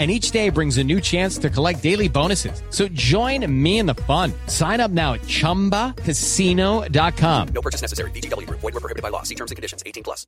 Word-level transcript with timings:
and 0.00 0.10
each 0.10 0.30
day 0.30 0.48
brings 0.48 0.78
a 0.78 0.84
new 0.84 1.00
chance 1.00 1.36
to 1.38 1.50
collect 1.50 1.82
daily 1.82 2.08
bonuses. 2.08 2.62
So 2.70 2.88
join 2.88 3.46
me 3.62 3.78
in 3.78 3.86
the 3.86 3.94
fun. 3.94 4.32
Sign 4.46 4.80
up 4.80 4.90
now 4.90 5.12
at 5.12 5.20
ChumbaCasino.com. 5.22 7.48
No 7.48 7.60
purchase 7.60 7.82
necessary. 7.82 8.10
VGW. 8.12 8.48
Void 8.48 8.62
were 8.62 8.80
prohibited 8.80 9.02
by 9.02 9.10
law. 9.10 9.24
See 9.24 9.34
terms 9.34 9.50
and 9.50 9.56
conditions. 9.56 9.82
18 9.84 10.02
plus. 10.02 10.26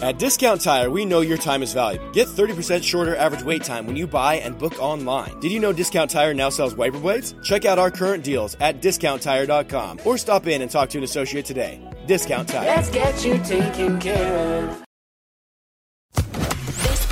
At 0.00 0.18
Discount 0.18 0.60
Tire, 0.60 0.90
we 0.90 1.04
know 1.04 1.20
your 1.20 1.38
time 1.38 1.62
is 1.62 1.72
valuable. 1.72 2.10
Get 2.10 2.28
30% 2.28 2.82
shorter 2.82 3.16
average 3.16 3.42
wait 3.42 3.64
time 3.64 3.86
when 3.86 3.96
you 3.96 4.06
buy 4.06 4.34
and 4.34 4.58
book 4.58 4.80
online. 4.82 5.38
Did 5.40 5.52
you 5.52 5.60
know 5.60 5.72
Discount 5.72 6.10
Tire 6.10 6.34
now 6.34 6.50
sells 6.50 6.74
wiper 6.74 6.98
blades? 6.98 7.34
Check 7.42 7.64
out 7.64 7.78
our 7.78 7.90
current 7.90 8.22
deals 8.22 8.56
at 8.60 8.82
discounttire.com 8.82 10.00
or 10.04 10.18
stop 10.18 10.46
in 10.46 10.62
and 10.62 10.70
talk 10.70 10.90
to 10.90 10.98
an 10.98 11.04
associate 11.04 11.46
today. 11.46 11.80
Discount 12.06 12.48
Tire. 12.48 12.66
Let's 12.66 12.90
get 12.90 13.24
you 13.24 13.38
taken 13.38 13.98
care 13.98 14.68
of. 14.68 14.85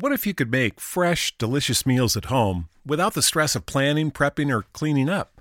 What 0.00 0.12
if 0.12 0.28
you 0.28 0.32
could 0.32 0.52
make 0.52 0.80
fresh, 0.80 1.36
delicious 1.38 1.84
meals 1.84 2.16
at 2.16 2.26
home 2.26 2.68
without 2.86 3.14
the 3.14 3.22
stress 3.22 3.56
of 3.56 3.66
planning, 3.66 4.12
prepping, 4.12 4.48
or 4.48 4.62
cleaning 4.72 5.08
up? 5.08 5.40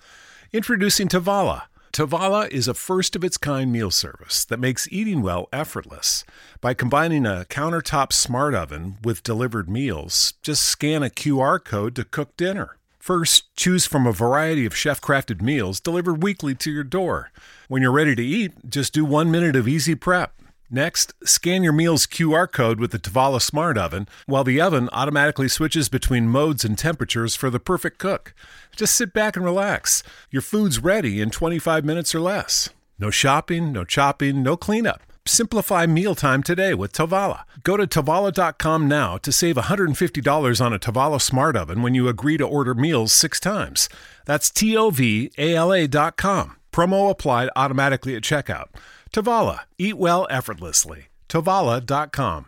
Introducing 0.51 1.07
Tovala. 1.07 1.65
Tovala 1.93 2.49
is 2.49 2.67
a 2.67 2.73
first 2.73 3.15
of 3.15 3.23
its 3.23 3.37
kind 3.37 3.71
meal 3.71 3.91
service 3.91 4.43
that 4.45 4.59
makes 4.59 4.91
eating 4.91 5.21
well 5.21 5.47
effortless. 5.53 6.25
By 6.59 6.73
combining 6.73 7.23
a 7.23 7.45
countertop 7.47 8.11
smart 8.11 8.55
oven 8.55 8.97
with 9.03 9.21
delivered 9.21 9.69
meals, 9.69 10.33
just 10.41 10.63
scan 10.63 11.03
a 11.03 11.11
QR 11.11 11.63
code 11.63 11.95
to 11.95 12.03
cook 12.03 12.35
dinner. 12.35 12.77
First, 12.97 13.55
choose 13.55 13.85
from 13.85 14.07
a 14.07 14.11
variety 14.11 14.65
of 14.65 14.75
chef 14.75 14.99
crafted 14.99 15.39
meals 15.39 15.79
delivered 15.79 16.23
weekly 16.23 16.55
to 16.55 16.71
your 16.71 16.83
door. 16.83 17.29
When 17.67 17.83
you're 17.83 17.91
ready 17.91 18.15
to 18.15 18.25
eat, 18.25 18.67
just 18.67 18.91
do 18.91 19.05
one 19.05 19.29
minute 19.29 19.55
of 19.55 19.67
easy 19.67 19.93
prep. 19.93 20.33
Next, 20.69 21.13
scan 21.23 21.63
your 21.63 21.71
meal's 21.71 22.05
QR 22.05 22.51
code 22.51 22.79
with 22.79 22.91
the 22.91 22.99
Tovala 22.99 23.41
Smart 23.41 23.77
Oven, 23.77 24.05
while 24.25 24.43
the 24.43 24.59
oven 24.59 24.89
automatically 24.91 25.47
switches 25.47 25.87
between 25.87 26.27
modes 26.27 26.65
and 26.65 26.77
temperatures 26.77 27.35
for 27.35 27.49
the 27.49 27.59
perfect 27.59 27.99
cook. 27.99 28.33
Just 28.75 28.93
sit 28.95 29.13
back 29.13 29.37
and 29.37 29.45
relax. 29.45 30.03
Your 30.29 30.41
food's 30.41 30.79
ready 30.79 31.21
in 31.21 31.29
25 31.29 31.85
minutes 31.85 32.13
or 32.13 32.19
less. 32.19 32.69
No 32.99 33.09
shopping, 33.09 33.71
no 33.71 33.85
chopping, 33.85 34.43
no 34.43 34.57
cleanup. 34.57 35.01
Simplify 35.25 35.85
mealtime 35.85 36.43
today 36.43 36.73
with 36.73 36.91
Tovala. 36.91 37.43
Go 37.63 37.77
to 37.77 37.87
Tovala.com 37.87 38.87
now 38.87 39.17
to 39.17 39.31
save 39.31 39.55
$150 39.55 40.65
on 40.65 40.73
a 40.73 40.79
Tovala 40.79 41.21
Smart 41.21 41.55
Oven 41.55 41.81
when 41.81 41.95
you 41.95 42.09
agree 42.09 42.37
to 42.37 42.45
order 42.45 42.73
meals 42.73 43.13
six 43.13 43.39
times. 43.39 43.87
That's 44.25 44.49
T 44.49 44.75
O 44.75 44.89
V 44.89 45.31
A 45.37 45.55
L 45.55 45.73
A.com. 45.73 46.57
Promo 46.71 47.09
applied 47.09 47.49
automatically 47.55 48.15
at 48.15 48.21
checkout. 48.21 48.67
Tovala. 49.13 49.61
Eat 49.77 49.97
well 49.97 50.27
effortlessly. 50.29 51.07
Tovala.com. 51.29 52.47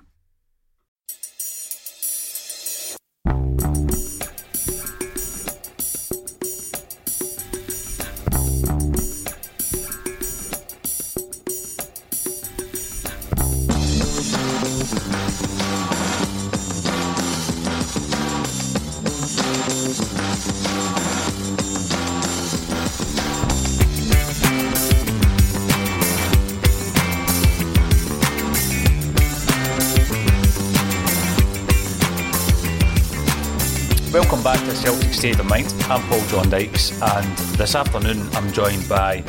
To 34.70 34.76
Celtic 34.76 35.14
State 35.16 35.40
of 35.40 35.48
Mind. 35.48 35.66
I'm 35.86 36.00
Paul 36.10 36.22
John 36.28 36.48
Dykes, 36.48 37.02
and 37.02 37.38
this 37.58 37.74
afternoon 37.74 38.22
I'm 38.34 38.52
joined 38.52 38.88
by 38.88 39.24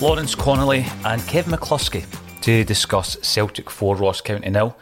Lawrence 0.00 0.36
Connolly 0.36 0.86
and 1.04 1.20
Kevin 1.26 1.54
McCluskie 1.54 2.04
to 2.42 2.62
discuss 2.62 3.16
Celtic 3.20 3.68
4 3.68 3.96
Ross 3.96 4.20
County 4.20 4.48
nil. 4.48 4.76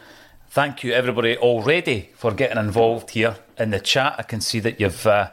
Thank 0.51 0.83
you 0.83 0.93
everybody 0.93 1.37
already 1.37 2.11
for 2.13 2.31
getting 2.31 2.59
involved 2.59 3.09
here 3.09 3.37
in 3.57 3.71
the 3.71 3.79
chat. 3.79 4.13
I 4.19 4.21
can 4.21 4.41
see 4.41 4.59
that 4.59 4.79
you've 4.79 5.07
uh, 5.07 5.31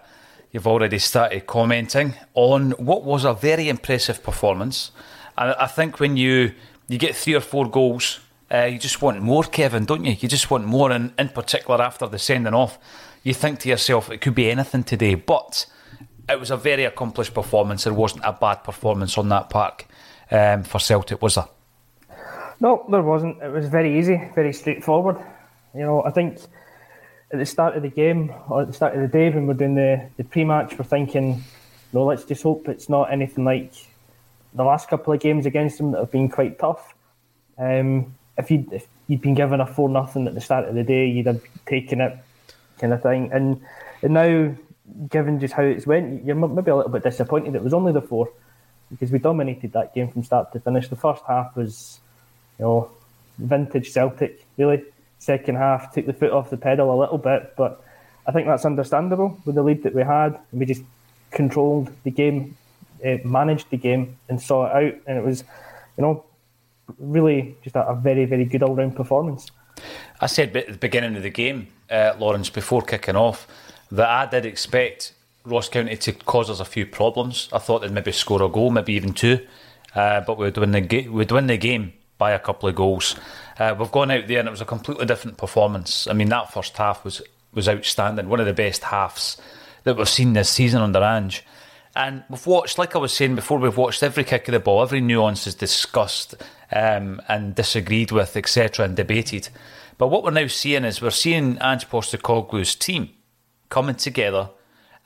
you've 0.53 0.67
already 0.67 1.01
started 1.01 1.47
commenting 1.47 2.15
on 2.33 2.71
what 2.79 3.05
was 3.05 3.25
a 3.27 3.35
very 3.35 3.69
impressive 3.69 4.23
performance. 4.23 4.91
And 5.37 5.55
I 5.59 5.67
think 5.67 6.01
when 6.01 6.17
you 6.17 6.55
you 6.89 6.97
get 6.97 7.15
three 7.15 7.35
or 7.35 7.41
four 7.41 7.69
goals, 7.69 8.21
uh, 8.51 8.65
you 8.65 8.79
just 8.79 9.03
want 9.03 9.21
more, 9.21 9.45
Kevin, 9.45 9.85
don't 9.85 10.07
you? 10.07 10.17
You 10.19 10.29
just 10.29 10.51
want 10.51 10.65
more, 10.65 10.93
and 10.93 11.13
in 11.19 11.29
particular 11.29 11.83
after 11.83 12.07
the 12.07 12.19
sending 12.19 12.55
off 12.55 12.79
you 13.27 13.35
think 13.35 13.59
to 13.59 13.69
yourself, 13.69 14.09
it 14.09 14.21
could 14.21 14.37
be 14.37 14.49
anything 14.49 14.85
today. 14.85 15.17
But 15.17 15.67
it 16.29 16.39
was 16.39 16.53
a 16.53 16.57
very 16.57 16.85
accomplished 16.85 17.35
performance. 17.35 17.83
There 17.83 17.93
wasn't 17.93 18.23
a 18.25 18.33
bad 18.33 18.63
performance 18.63 19.19
on 19.19 19.29
that 19.31 19.51
park 19.51 19.87
um, 20.31 20.63
for 20.63 20.79
Celtic, 20.79 21.21
was 21.21 21.35
there? 21.35 21.49
No, 22.61 22.87
there 22.89 23.03
wasn't. 23.03 23.43
It 23.43 23.51
was 23.51 23.67
very 23.67 23.99
easy, 23.99 24.31
very 24.37 24.53
straightforward. 24.53 25.17
You 25.75 25.81
know, 25.81 26.05
I 26.05 26.11
think 26.11 26.39
at 27.33 27.39
the 27.41 27.45
start 27.45 27.77
of 27.77 27.83
the 27.83 27.89
game 27.89 28.33
or 28.49 28.63
at 28.63 28.69
the 28.69 28.73
start 28.73 28.95
of 28.95 29.01
the 29.01 29.09
day 29.09 29.29
when 29.29 29.49
we're 29.49 29.55
doing 29.55 29.75
the, 29.75 30.09
the 30.17 30.23
pre 30.23 30.45
match, 30.45 30.79
we're 30.79 30.85
thinking, 30.85 31.43
no, 31.93 32.05
let's 32.05 32.23
just 32.23 32.45
hope 32.45 32.69
it's 32.69 32.89
not 32.89 33.13
anything 33.13 33.45
like 33.45 33.73
the 34.55 34.63
last 34.63 34.89
couple 34.89 35.13
of 35.13 35.19
games 35.19 35.47
against 35.47 35.79
them 35.79 35.91
that 35.91 35.99
have 35.99 36.13
been 36.13 36.29
quite 36.29 36.61
tough. 36.61 36.95
Um, 37.59 38.15
if 38.39 38.53
you'd, 38.53 38.73
if 38.73 38.87
you'd 39.09 39.21
been 39.21 39.35
given 39.35 39.61
a 39.61 39.67
4 39.67 39.89
nothing 39.89 40.29
at 40.29 40.35
the 40.35 40.41
start 40.41 40.69
of 40.69 40.77
the 40.77 40.85
day, 40.85 41.09
you'd 41.09 41.27
have 41.27 41.43
taken 41.67 42.01
it 42.01 42.17
kind 42.79 42.93
of 42.93 43.03
thing. 43.03 43.31
And, 43.33 43.61
and 44.03 44.15
now, 44.15 44.55
given 45.09 45.41
just 45.41 45.55
how 45.55 45.63
it's 45.63 45.87
went, 45.87 46.25
you're 46.25 46.37
maybe 46.37 46.71
a 46.71 46.77
little 46.77 46.93
bit 46.93 47.03
disappointed 47.03 47.55
it 47.55 47.65
was 47.65 47.75
only 47.75 47.93
the 47.93 48.03
four. 48.03 48.31
because 48.91 49.11
we 49.11 49.19
dominated 49.19 49.73
that 49.73 49.95
game 49.95 50.09
from 50.09 50.23
start 50.23 50.53
to 50.53 50.61
finish. 50.61 50.89
The 50.89 50.97
first 50.97 51.23
half 51.27 51.57
was, 51.57 52.01
you 52.59 52.65
know, 52.65 52.91
vintage 53.39 53.93
Celtic, 53.93 54.45
really. 54.57 54.85
Second 55.19 55.57
half 55.57 55.93
took 55.93 56.07
the 56.07 56.13
foot 56.13 56.31
off 56.31 56.51
the 56.51 56.57
pedal 56.57 56.95
a 56.95 56.99
little 57.01 57.19
bit, 57.19 57.55
but 57.57 57.83
I 58.27 58.33
think 58.33 58.47
that's 58.47 58.65
understandable 58.65 59.41
with 59.45 59.55
the 59.55 59.63
lead 59.63 59.83
that 59.83 59.95
we 59.95 60.03
had. 60.03 60.39
We 60.53 60.67
just 60.67 60.83
controlled 61.31 61.91
the 62.05 62.11
game, 62.11 62.57
uh, 63.05 63.17
managed 63.25 63.71
the 63.71 63.77
game, 63.77 64.19
and 64.29 64.41
saw 64.41 64.67
it 64.67 64.73
out. 64.73 65.01
And 65.07 65.19
it 65.19 65.25
was, 65.25 65.43
you 65.97 66.03
know, 66.03 66.25
really 66.99 67.57
just 67.63 67.77
a, 67.77 67.89
a 67.89 67.95
very, 67.95 68.25
very 68.27 68.45
good 68.45 68.63
all 68.63 68.75
round 68.75 68.95
performance. 68.95 69.51
I 70.21 70.27
said 70.27 70.57
at 70.57 70.67
the 70.67 70.79
beginning 70.79 71.17
of 71.17 71.23
the 71.23 71.31
game, 71.31 71.69
uh, 71.91 72.15
Lawrence, 72.19 72.51
before 72.51 72.83
kicking 72.83 73.17
off, 73.17 73.47
that 73.93 74.09
I 74.09 74.27
did 74.27 74.47
expect 74.47 75.13
Ross 75.45 75.69
County 75.69 75.97
to 75.97 76.13
cause 76.13 76.51
us 76.51 76.61
a 76.61 76.65
few 76.65 76.87
problems. 76.87 77.49
I 77.53 77.59
thought 77.59 77.81
they'd 77.83 77.93
maybe 77.93 78.13
score 78.13 78.43
a 78.43 78.49
goal, 78.49 78.71
maybe 78.71 78.95
even 78.95 79.13
two, 79.13 79.47
uh, 79.95 80.21
but 80.23 80.39
we'd 80.39 80.57
win 80.57 80.73
the 80.73 81.09
we'd 81.09 81.31
win 81.31 81.47
the 81.47 81.57
game 81.57 81.93
by 82.19 82.33
a 82.33 82.39
couple 82.39 82.69
of 82.69 82.75
goals. 82.75 83.15
Uh, 83.59 83.75
we've 83.79 83.93
gone 83.93 84.11
out 84.11 84.27
there 84.27 84.39
and 84.39 84.49
it 84.49 84.51
was 84.51 84.61
a 84.61 84.67
completely 84.67 85.07
different 85.07 85.37
performance. 85.39 86.07
I 86.07 86.15
mean, 86.15 86.29
that 86.31 86.53
first 86.53 86.77
half 86.77 87.05
was 87.05 87.23
was 87.53 87.69
outstanding, 87.69 88.29
one 88.29 88.41
of 88.41 88.47
the 88.47 88.53
best 88.53 88.85
halves 88.85 89.41
that 89.85 89.97
we've 89.97 90.09
seen 90.09 90.33
this 90.33 90.51
season 90.51 90.83
under 90.83 91.03
Ange. 91.03 91.45
And 91.97 92.25
we've 92.29 92.47
watched, 92.47 92.77
like 92.77 92.95
I 92.95 92.99
was 92.99 93.15
saying 93.15 93.37
before, 93.37 93.59
we've 93.59 93.77
watched 93.77 94.03
every 94.03 94.23
kick 94.23 94.47
of 94.49 94.53
the 94.53 94.61
ball, 94.61 94.83
every 94.83 95.01
nuance 95.01 95.47
is 95.47 95.55
discussed 95.55 96.35
um, 96.71 97.23
and 97.27 97.55
disagreed 97.55 98.13
with, 98.13 98.37
etc., 98.37 98.85
and 98.85 98.95
debated. 98.95 99.49
But 99.97 100.09
what 100.09 100.23
we're 100.23 100.31
now 100.31 100.47
seeing 100.47 100.85
is 100.85 101.01
we're 101.01 101.09
seeing 101.09 101.57
Ange 101.63 101.89
Postecoglou's 101.89 102.75
team 102.75 103.09
coming 103.71 103.95
together, 103.95 104.51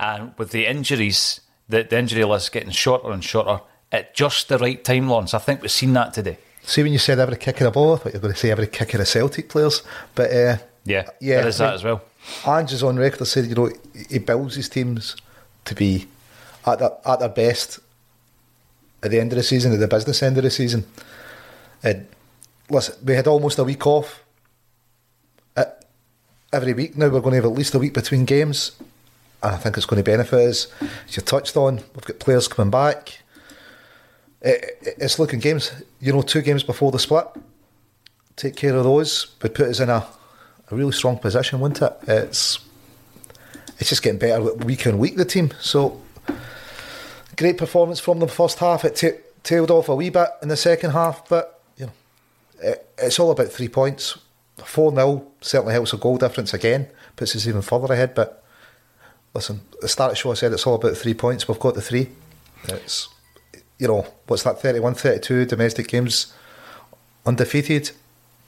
and 0.00 0.32
with 0.36 0.50
the 0.50 0.66
injuries, 0.66 1.42
the, 1.68 1.84
the 1.84 1.96
injury 1.96 2.24
list 2.24 2.50
getting 2.50 2.70
shorter 2.70 3.12
and 3.12 3.22
shorter 3.22 3.60
at 3.92 4.12
just 4.12 4.48
the 4.48 4.58
right 4.58 4.82
time, 4.82 5.08
Lawrence. 5.08 5.32
I 5.32 5.38
think 5.38 5.62
we've 5.62 5.70
seen 5.70 5.92
that 5.92 6.12
today. 6.12 6.38
See, 6.62 6.82
when 6.82 6.92
you 6.92 6.98
said 6.98 7.20
every 7.20 7.36
kick 7.36 7.60
of 7.60 7.66
the 7.66 7.70
ball, 7.70 7.94
I 7.94 7.98
thought 7.98 8.14
you 8.14 8.18
were 8.18 8.22
going 8.22 8.34
to 8.34 8.40
say 8.40 8.50
every 8.50 8.66
kick 8.66 8.94
of 8.94 8.98
the 8.98 9.06
Celtic 9.06 9.48
players. 9.48 9.84
But 10.16 10.32
uh, 10.32 10.56
yeah, 10.84 11.08
yeah, 11.20 11.36
there 11.36 11.48
is 11.48 11.58
that 11.58 11.74
as 11.74 11.84
well. 11.84 12.02
Ange 12.44 12.72
is 12.72 12.82
on 12.82 12.96
record 12.96 13.24
saying, 13.26 13.48
you 13.48 13.54
know, 13.54 13.70
he 14.10 14.18
builds 14.18 14.56
his 14.56 14.68
teams 14.68 15.14
to 15.66 15.76
be 15.76 16.08
at 16.66 16.78
their, 16.78 16.90
at 17.04 17.20
their 17.20 17.28
best 17.28 17.80
at 19.02 19.10
the 19.10 19.20
end 19.20 19.32
of 19.32 19.36
the 19.36 19.42
season, 19.42 19.72
at 19.72 19.80
the 19.80 19.88
business 19.88 20.22
end 20.22 20.36
of 20.36 20.44
the 20.44 20.50
season. 20.50 20.84
And 21.82 22.06
listen, 22.68 22.94
we 23.04 23.14
had 23.14 23.26
almost 23.26 23.58
a 23.58 23.64
week 23.64 23.86
off. 23.86 24.22
At 25.56 25.84
every 26.52 26.74
week 26.74 26.96
now, 26.96 27.08
we're 27.08 27.20
going 27.20 27.30
to 27.30 27.36
have 27.36 27.44
at 27.46 27.52
least 27.52 27.74
a 27.74 27.78
week 27.78 27.94
between 27.94 28.24
games. 28.24 28.72
And 29.42 29.54
I 29.54 29.56
think 29.56 29.76
it's 29.76 29.86
going 29.86 30.02
to 30.02 30.10
benefit 30.10 30.48
us. 30.48 30.66
As 31.08 31.16
you 31.16 31.22
touched 31.22 31.56
on, 31.56 31.76
we've 31.76 32.04
got 32.04 32.18
players 32.18 32.46
coming 32.46 32.70
back. 32.70 33.22
It, 34.42 34.78
it, 34.82 34.94
it's 34.98 35.18
looking 35.18 35.40
games, 35.40 35.72
you 36.00 36.12
know, 36.12 36.22
two 36.22 36.42
games 36.42 36.62
before 36.62 36.90
the 36.92 36.98
split. 36.98 37.26
Take 38.36 38.56
care 38.56 38.74
of 38.74 38.84
those 38.84 39.34
would 39.42 39.54
put 39.54 39.68
us 39.68 39.80
in 39.80 39.90
a, 39.90 40.06
a 40.70 40.74
really 40.74 40.92
strong 40.92 41.18
position, 41.18 41.60
wouldn't 41.60 41.82
it? 41.82 41.96
It's 42.06 42.58
it's 43.78 43.88
just 43.88 44.02
getting 44.02 44.18
better 44.18 44.52
week 44.54 44.86
on 44.86 44.98
week, 44.98 45.16
the 45.16 45.24
team. 45.24 45.50
So, 45.58 46.00
great 47.36 47.58
performance 47.58 48.00
from 48.00 48.18
the 48.18 48.28
first 48.28 48.58
half. 48.58 48.84
It 48.84 48.96
t- 48.96 49.10
tailed 49.42 49.70
off 49.70 49.88
a 49.88 49.96
wee 49.96 50.10
bit 50.10 50.28
in 50.42 50.48
the 50.48 50.56
second 50.56 50.90
half, 50.90 51.28
but, 51.28 51.60
you 51.76 51.86
know, 51.86 51.92
it, 52.60 52.88
it's 52.98 53.18
all 53.18 53.30
about 53.30 53.48
three 53.48 53.68
points. 53.68 54.18
4 54.64 54.94
0 54.94 55.26
certainly 55.40 55.72
helps 55.72 55.92
a 55.92 55.96
goal 55.96 56.18
difference 56.18 56.52
again, 56.52 56.88
puts 57.16 57.34
us 57.34 57.46
even 57.46 57.62
further 57.62 57.92
ahead. 57.92 58.14
But 58.14 58.44
listen, 59.34 59.62
the 59.80 59.88
start 59.88 60.10
of 60.10 60.16
the 60.16 60.20
show 60.20 60.30
I 60.30 60.34
said 60.34 60.52
it's 60.52 60.66
all 60.66 60.74
about 60.74 60.96
three 60.96 61.14
points. 61.14 61.48
We've 61.48 61.58
got 61.58 61.74
the 61.74 61.82
three. 61.82 62.10
It's, 62.64 63.08
you 63.78 63.88
know, 63.88 64.06
what's 64.26 64.42
that, 64.42 64.60
31 64.60 64.94
32 64.94 65.46
domestic 65.46 65.88
games 65.88 66.34
undefeated. 67.24 67.92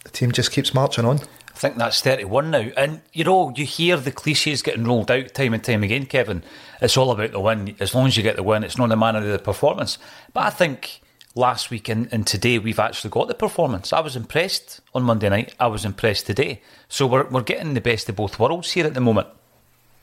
The 0.05 0.11
team 0.11 0.33
just 0.33 0.53
keeps 0.53 0.75
marching 0.75 1.05
on. 1.05 1.21
Think 1.63 1.77
that's 1.77 2.03
31 2.03 2.51
now. 2.51 2.71
And, 2.77 3.03
you 3.13 3.23
know, 3.23 3.53
you 3.55 3.65
hear 3.65 3.97
the 3.97 4.11
cliches 4.11 4.63
getting 4.63 4.83
rolled 4.83 5.13
out 5.13 5.33
time 5.33 5.55
and 5.55 5.63
time 5.63 5.85
again, 5.85 6.07
Kevin. 6.07 6.43
It's 6.81 6.97
all 6.97 7.13
about 7.13 7.31
the 7.31 7.39
win. 7.39 7.77
As 7.79 7.95
long 7.95 8.09
as 8.09 8.17
you 8.17 8.25
get 8.25 8.35
the 8.35 8.43
win, 8.43 8.65
it's 8.65 8.79
not 8.79 8.89
the 8.89 8.97
manner 8.97 9.21
of 9.21 9.27
the 9.27 9.39
performance. 9.39 9.97
But 10.33 10.41
I 10.41 10.51
think 10.51 11.03
last 11.37 11.71
week 11.71 11.89
and, 11.89 12.13
and 12.13 12.27
today 12.27 12.59
we've 12.59 12.81
actually 12.81 13.11
got 13.11 13.29
the 13.29 13.35
performance. 13.35 13.93
I 13.93 14.01
was 14.01 14.17
impressed 14.17 14.81
on 14.93 15.05
Monday 15.05 15.29
night. 15.29 15.55
I 15.61 15.69
was 15.69 15.85
impressed 15.85 16.27
today. 16.27 16.63
So 16.89 17.07
we're, 17.07 17.29
we're 17.29 17.43
getting 17.43 17.75
the 17.75 17.81
best 17.81 18.09
of 18.09 18.17
both 18.17 18.41
worlds 18.41 18.73
here 18.73 18.85
at 18.85 18.95
the 18.95 19.01
moment. 19.01 19.29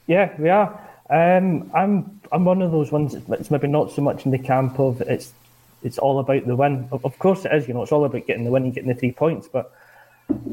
Yeah, 0.08 0.34
we 0.40 0.48
are. 0.48 0.80
Um, 1.10 1.70
I'm 1.76 2.22
I'm 2.32 2.46
one 2.46 2.62
of 2.62 2.72
those 2.72 2.90
ones. 2.90 3.16
It's 3.16 3.52
maybe 3.52 3.68
not 3.68 3.92
so 3.92 4.02
much 4.02 4.24
in 4.24 4.32
the 4.32 4.40
camp 4.40 4.80
of 4.80 5.02
it's 5.02 5.34
it's 5.84 5.98
all 5.98 6.20
about 6.20 6.48
the 6.48 6.56
win. 6.56 6.88
Of 6.94 7.20
course, 7.20 7.44
it 7.44 7.52
is. 7.52 7.68
You 7.68 7.74
know, 7.74 7.84
it's 7.84 7.92
all 7.92 8.06
about 8.06 8.28
getting 8.28 8.46
the 8.46 8.52
win 8.52 8.64
and 8.64 8.74
getting 8.74 8.88
the 8.88 8.96
three 8.96 9.12
points. 9.12 9.50
But 9.52 9.74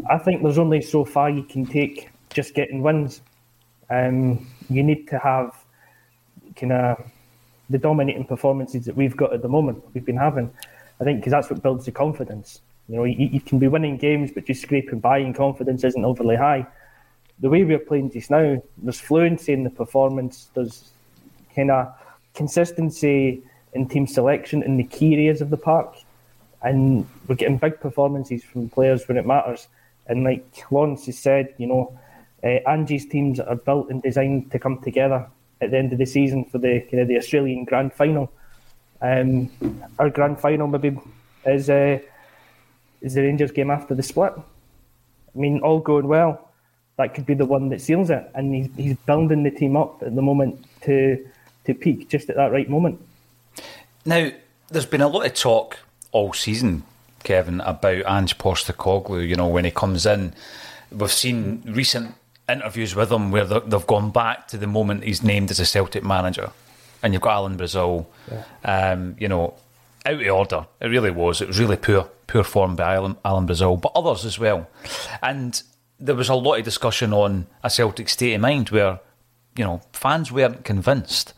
I 0.08 0.18
think 0.18 0.42
there's 0.42 0.58
only 0.58 0.82
so 0.82 1.04
far 1.04 1.30
you 1.30 1.42
can 1.42 1.66
take 1.66 2.10
just 2.30 2.54
getting 2.54 2.82
wins. 2.82 3.20
Um, 3.90 4.46
you 4.68 4.82
need 4.82 5.08
to 5.08 5.18
have 5.18 5.54
kind 6.56 6.72
of 6.72 7.10
the 7.70 7.78
dominating 7.78 8.24
performances 8.24 8.84
that 8.86 8.96
we've 8.96 9.16
got 9.16 9.32
at 9.32 9.42
the 9.42 9.48
moment. 9.48 9.82
We've 9.94 10.04
been 10.04 10.16
having, 10.16 10.52
I 11.00 11.04
think, 11.04 11.20
because 11.20 11.32
that's 11.32 11.50
what 11.50 11.62
builds 11.62 11.84
the 11.84 11.92
confidence. 11.92 12.60
You 12.88 12.96
know, 12.96 13.04
you, 13.04 13.26
you 13.26 13.40
can 13.40 13.58
be 13.58 13.68
winning 13.68 13.96
games, 13.96 14.30
but 14.32 14.46
just 14.46 14.62
scraping 14.62 15.00
by 15.00 15.18
and 15.18 15.34
confidence 15.34 15.82
isn't 15.82 16.04
overly 16.04 16.36
high. 16.36 16.66
The 17.40 17.50
way 17.50 17.64
we're 17.64 17.78
playing 17.78 18.12
just 18.12 18.30
now, 18.30 18.62
there's 18.78 19.00
fluency 19.00 19.52
in 19.52 19.64
the 19.64 19.70
performance. 19.70 20.48
There's 20.54 20.90
kind 21.54 21.70
of 21.70 21.92
consistency 22.34 23.42
in 23.74 23.88
team 23.88 24.06
selection 24.06 24.62
in 24.62 24.76
the 24.76 24.84
key 24.84 25.14
areas 25.14 25.40
of 25.40 25.50
the 25.50 25.56
park 25.56 25.96
and 26.66 27.06
we're 27.28 27.36
getting 27.36 27.58
big 27.58 27.78
performances 27.78 28.42
from 28.42 28.68
players 28.68 29.06
when 29.06 29.16
it 29.16 29.24
matters. 29.24 29.68
And 30.08 30.24
like 30.24 30.44
Lawrence 30.72 31.06
has 31.06 31.16
said, 31.16 31.54
you 31.58 31.66
know, 31.68 31.96
uh, 32.42 32.58
Ange's 32.68 33.06
teams 33.06 33.38
are 33.38 33.54
built 33.54 33.88
and 33.88 34.02
designed 34.02 34.50
to 34.50 34.58
come 34.58 34.82
together 34.82 35.28
at 35.60 35.70
the 35.70 35.78
end 35.78 35.92
of 35.92 35.98
the 35.98 36.06
season 36.06 36.44
for 36.44 36.58
the 36.58 36.80
kind 36.90 37.00
of 37.00 37.08
the 37.08 37.16
Australian 37.16 37.64
Grand 37.64 37.92
Final. 37.92 38.32
Um, 39.00 39.48
our 40.00 40.10
Grand 40.10 40.40
Final 40.40 40.66
maybe 40.66 40.98
is 41.44 41.70
uh, 41.70 42.00
is 43.00 43.14
the 43.14 43.22
Rangers 43.22 43.52
game 43.52 43.70
after 43.70 43.94
the 43.94 44.02
split. 44.02 44.32
I 44.36 45.38
mean, 45.38 45.60
all 45.60 45.78
going 45.78 46.08
well, 46.08 46.50
that 46.96 47.14
could 47.14 47.26
be 47.26 47.34
the 47.34 47.46
one 47.46 47.68
that 47.68 47.80
seals 47.80 48.10
it. 48.10 48.28
And 48.34 48.52
he's, 48.52 48.68
he's 48.76 48.96
building 49.06 49.44
the 49.44 49.50
team 49.52 49.76
up 49.76 50.02
at 50.02 50.16
the 50.16 50.22
moment 50.22 50.66
to 50.82 51.24
to 51.64 51.74
peak 51.74 52.08
just 52.08 52.28
at 52.28 52.34
that 52.36 52.50
right 52.50 52.68
moment. 52.68 53.00
Now, 54.04 54.30
there's 54.68 54.86
been 54.86 55.00
a 55.00 55.08
lot 55.08 55.26
of 55.26 55.34
talk 55.34 55.78
all 56.16 56.32
season, 56.32 56.82
Kevin, 57.22 57.60
about 57.60 58.04
Ange 58.06 58.38
Postecoglou. 58.38 59.26
You 59.26 59.36
know, 59.36 59.48
when 59.48 59.64
he 59.64 59.70
comes 59.70 60.06
in, 60.06 60.34
we've 60.90 61.12
seen 61.12 61.62
recent 61.66 62.14
interviews 62.48 62.94
with 62.94 63.10
him 63.12 63.30
where 63.30 63.44
they've 63.44 63.86
gone 63.86 64.10
back 64.10 64.48
to 64.48 64.56
the 64.56 64.66
moment 64.66 65.04
he's 65.04 65.22
named 65.22 65.50
as 65.50 65.60
a 65.60 65.66
Celtic 65.66 66.04
manager, 66.04 66.50
and 67.02 67.12
you've 67.12 67.22
got 67.22 67.34
Alan 67.34 67.56
Brazil. 67.56 68.08
Yeah. 68.30 68.92
Um, 68.92 69.16
you 69.18 69.28
know, 69.28 69.54
out 70.06 70.22
of 70.22 70.34
order. 70.34 70.66
It 70.80 70.86
really 70.86 71.10
was. 71.10 71.40
It 71.40 71.48
was 71.48 71.58
really 71.58 71.76
poor, 71.76 72.08
poor 72.26 72.44
form 72.44 72.76
by 72.76 72.94
Alan, 72.94 73.16
Alan 73.24 73.46
Brazil, 73.46 73.76
but 73.76 73.92
others 73.94 74.24
as 74.24 74.38
well. 74.38 74.68
And 75.22 75.60
there 75.98 76.14
was 76.14 76.28
a 76.28 76.34
lot 76.34 76.58
of 76.58 76.64
discussion 76.64 77.12
on 77.12 77.46
a 77.62 77.70
Celtic 77.70 78.08
state 78.08 78.34
of 78.34 78.40
mind 78.40 78.70
where, 78.70 79.00
you 79.56 79.64
know, 79.64 79.82
fans 79.92 80.30
weren't 80.30 80.64
convinced. 80.64 81.34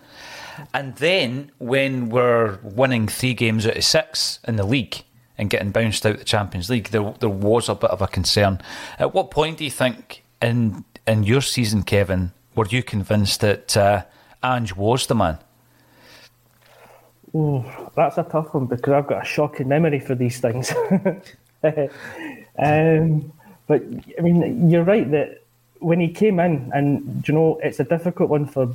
And 0.75 0.97
then 0.97 1.53
when 1.59 2.09
we're 2.09 2.59
winning 2.62 3.09
three 3.09 3.35
games 3.35 3.67
out 3.67 3.77
of 3.77 3.85
six 3.85 4.41
in 4.47 4.57
the 4.57 4.65
league 4.65 5.05
and 5.37 5.50
getting 5.50 5.71
bounced 5.71 6.05
out 6.05 6.19
the 6.19 6.25
Champions 6.25 6.71
League, 6.71 6.88
there 6.88 7.15
there 7.21 7.29
was 7.29 7.69
a 7.69 7.75
bit 7.75 7.91
of 7.91 8.03
a 8.03 8.07
concern. 8.07 8.61
At 8.99 9.15
what 9.15 9.31
point 9.31 9.59
do 9.59 9.65
you 9.65 9.71
think 9.71 10.25
in 10.43 10.85
in 11.07 11.25
your 11.25 11.41
season, 11.41 11.83
Kevin, 11.83 12.33
were 12.55 12.67
you 12.67 12.83
convinced 12.83 13.41
that 13.41 13.77
uh, 13.77 14.05
Ange 14.43 14.75
was 14.75 15.07
the 15.07 15.15
man? 15.15 15.38
Oh, 17.35 17.91
that's 17.95 18.19
a 18.19 18.23
tough 18.25 18.55
one 18.55 18.67
because 18.67 18.93
I've 18.93 19.07
got 19.07 19.23
a 19.23 19.27
shocking 19.27 19.69
memory 19.69 20.00
for 20.00 20.15
these 20.15 20.41
things. 20.41 20.73
um, 22.59 23.33
but 23.67 23.83
I 24.19 24.23
mean, 24.23 24.71
you're 24.71 24.85
right 24.85 25.11
that 25.11 25.43
when 25.81 26.00
he 26.00 26.09
came 26.09 26.41
in, 26.41 26.71
and 26.75 27.27
you 27.29 27.35
know, 27.35 27.61
it's 27.62 27.81
a 27.81 27.85
difficult 27.85 28.31
one 28.31 28.47
for 28.47 28.75